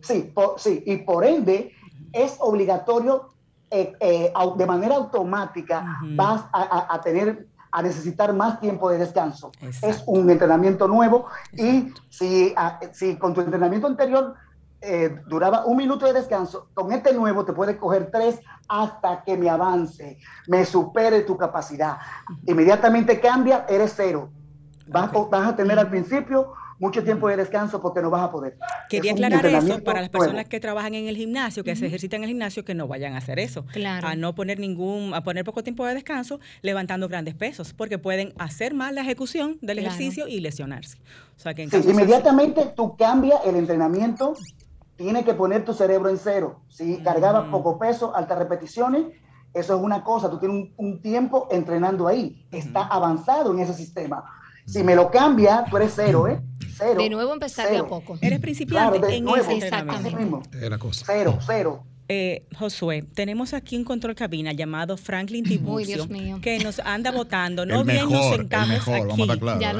sí, 0.00 0.32
sí, 0.56 0.82
y 0.86 0.96
por 0.98 1.26
ende 1.26 1.72
es 2.10 2.36
obligatorio 2.40 3.28
eh, 3.70 3.92
eh, 4.00 4.32
de 4.56 4.66
manera 4.66 4.94
automática 4.94 5.98
vas 6.16 6.44
a, 6.52 6.98
tener 7.02 7.46
a 7.70 7.82
necesitar 7.82 8.32
más 8.32 8.58
tiempo 8.58 8.88
de 8.88 8.96
descanso. 8.96 9.52
Es 9.82 10.02
un 10.06 10.30
entrenamiento 10.30 10.88
nuevo 10.88 11.26
y 11.52 11.92
si, 12.08 12.54
si 12.92 13.16
con 13.16 13.34
tu 13.34 13.42
entrenamiento 13.42 13.86
anterior 13.86 14.36
eh, 14.84 15.20
duraba 15.26 15.64
un 15.66 15.76
minuto 15.76 16.06
de 16.06 16.12
descanso, 16.12 16.68
con 16.74 16.92
este 16.92 17.12
nuevo 17.12 17.44
te 17.44 17.52
puede 17.52 17.76
coger 17.76 18.10
tres 18.10 18.40
hasta 18.68 19.22
que 19.24 19.36
me 19.36 19.48
avance, 19.48 20.18
me 20.46 20.64
supere 20.64 21.22
tu 21.22 21.36
capacidad. 21.36 21.98
Inmediatamente 22.46 23.20
cambia, 23.20 23.66
eres 23.68 23.94
cero. 23.96 24.30
Vas, 24.86 25.10
vas 25.30 25.48
a 25.48 25.56
tener 25.56 25.78
al 25.78 25.88
principio 25.88 26.52
mucho 26.78 27.02
tiempo 27.02 27.28
de 27.28 27.36
descanso 27.36 27.80
porque 27.80 28.02
no 28.02 28.10
vas 28.10 28.22
a 28.22 28.30
poder. 28.30 28.58
Quería 28.88 29.12
aclarar 29.12 29.46
eso 29.46 29.82
para 29.82 30.00
las 30.00 30.10
personas 30.10 30.46
que 30.46 30.60
trabajan 30.60 30.94
en 30.94 31.08
el 31.08 31.16
gimnasio, 31.16 31.64
que 31.64 31.76
se 31.76 31.86
ejercitan 31.86 32.18
en 32.18 32.24
el 32.24 32.28
gimnasio, 32.30 32.64
que 32.64 32.74
no 32.74 32.86
vayan 32.86 33.14
a 33.14 33.18
hacer 33.18 33.38
eso. 33.38 33.64
Claro. 33.72 34.08
A 34.08 34.16
no 34.16 34.34
poner 34.34 34.58
ningún, 34.58 35.14
a 35.14 35.22
poner 35.22 35.44
poco 35.44 35.62
tiempo 35.62 35.86
de 35.86 35.94
descanso 35.94 36.40
levantando 36.62 37.08
grandes 37.08 37.34
pesos, 37.34 37.72
porque 37.72 37.98
pueden 37.98 38.32
hacer 38.38 38.74
mal 38.74 38.94
la 38.94 39.02
ejecución 39.02 39.58
del 39.62 39.78
ejercicio 39.78 40.28
y 40.28 40.40
lesionarse. 40.40 40.98
O 41.36 41.40
sea 41.40 41.54
que 41.54 41.64
inmediatamente 41.64 42.72
tú 42.76 42.96
cambias 42.96 43.40
el 43.46 43.56
entrenamiento 43.56 44.34
tiene 44.96 45.24
que 45.24 45.34
poner 45.34 45.64
tu 45.64 45.74
cerebro 45.74 46.08
en 46.08 46.18
cero. 46.18 46.60
Si 46.68 47.02
cargabas 47.02 47.48
poco 47.50 47.78
peso, 47.78 48.14
altas 48.14 48.38
repeticiones, 48.38 49.06
eso 49.52 49.76
es 49.76 49.82
una 49.82 50.02
cosa, 50.02 50.30
tú 50.30 50.38
tienes 50.38 50.70
un, 50.76 51.00
tiempo 51.00 51.48
entrenando 51.50 52.08
ahí, 52.08 52.46
está 52.50 52.86
avanzado 52.86 53.52
en 53.52 53.60
ese 53.60 53.74
sistema. 53.74 54.24
Si 54.66 54.82
me 54.82 54.96
lo 54.96 55.10
cambia, 55.10 55.64
tú 55.70 55.76
eres 55.76 55.92
cero, 55.94 56.26
¿eh? 56.26 56.40
Cero. 56.76 57.00
De 57.00 57.08
nuevo 57.08 57.32
empezar 57.32 57.70
de 57.70 57.78
a 57.78 57.86
poco. 57.86 58.18
Eres 58.20 58.40
principiante 58.40 59.14
en 59.14 59.28
ese 59.28 59.56
Exactamente. 59.56 60.50
Cero, 61.04 61.38
cero. 61.40 61.84
Eh, 62.06 62.44
Josué, 62.58 63.02
tenemos 63.14 63.54
aquí 63.54 63.78
un 63.78 63.84
control 63.84 64.14
cabina 64.14 64.52
llamado 64.52 64.98
Franklin 64.98 65.42
Tiburcio 65.42 66.06
que 66.42 66.58
nos 66.58 66.78
anda 66.80 67.10
votando. 67.10 67.64
No 67.64 67.82
bien 67.82 68.10
nos 68.10 68.36
sentamos 68.36 68.86
aquí. 68.86 69.22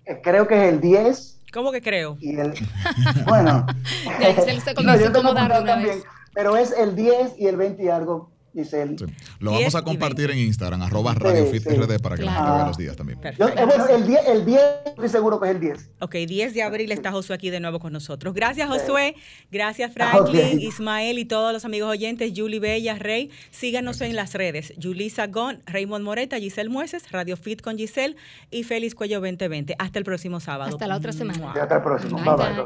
Eh, 0.05 0.21
creo 0.23 0.49
que 0.49 0.55
es 0.55 0.73
el 0.73 0.81
10. 0.81 1.41
¿Cómo 1.53 1.73
que 1.73 1.83
creo? 1.83 2.17
Y 2.21 2.39
el, 2.39 2.55
bueno, 3.27 3.67
pero 6.35 6.57
es 6.57 6.73
el 6.73 6.95
10 6.95 7.39
y 7.39 7.47
el 7.47 7.57
20 7.57 7.83
y 7.83 7.89
algo 7.89 8.31
lo 9.39 9.53
vamos 9.53 9.75
a 9.75 9.83
compartir 9.83 10.31
en 10.31 10.39
Instagram, 10.39 10.83
arroba 10.83 11.15
Radio 11.15 11.47
Fit 11.47 11.65
para 12.03 12.17
que 12.17 12.23
la 12.23 12.33
gente 12.33 12.51
vea 12.51 12.67
los 12.67 12.77
días 12.77 12.97
también. 12.97 13.19
Eh, 13.23 13.35
bueno, 13.39 13.87
el 13.89 14.07
10, 14.07 14.21
el 14.29 14.45
10, 14.45 14.61
estoy 14.87 15.09
seguro 15.09 15.41
que 15.41 15.49
es 15.49 15.55
el 15.55 15.61
10. 15.61 15.91
Ok, 16.01 16.15
10 16.15 16.55
de 16.55 16.63
abril 16.63 16.93
está 16.93 17.13
Josué 17.13 17.35
aquí 17.37 17.51
de 17.51 17.61
nuevo 17.61 17.79
con 17.79 17.93
nosotros. 17.93 18.35
Gracias, 18.35 18.69
Josué. 18.69 19.15
Gracias, 19.51 19.93
Franklin, 19.93 20.61
Ismael 20.61 21.19
y 21.19 21.25
todos 21.25 21.53
los 21.53 21.65
amigos 21.65 21.91
oyentes. 21.91 22.33
Julie 22.35 22.61
Bella, 22.61 22.99
Rey. 22.99 23.31
Síganos 23.51 24.01
en 24.01 24.17
las 24.17 24.35
redes. 24.35 24.75
Julie 24.81 25.11
Sagón, 25.11 25.63
Raymond 25.67 26.05
Moreta, 26.05 26.39
Giselle 26.39 26.71
Mueces, 26.71 27.11
Radio 27.11 27.37
Fit 27.37 27.61
con 27.61 27.77
Giselle 27.77 28.17
y 28.51 28.65
Félix 28.65 28.95
Cuello 28.95 29.21
2020. 29.21 29.77
Hasta 29.79 29.99
el 29.99 30.05
próximo 30.05 30.41
sábado. 30.41 30.71
Hasta 30.71 30.87
la 30.87 30.97
otra 30.97 31.13
semana. 31.13 31.53
Hasta 31.53 31.77
el 31.77 31.83
próximo. 31.83 32.19
bye. 32.19 32.35
bye. 32.37 32.65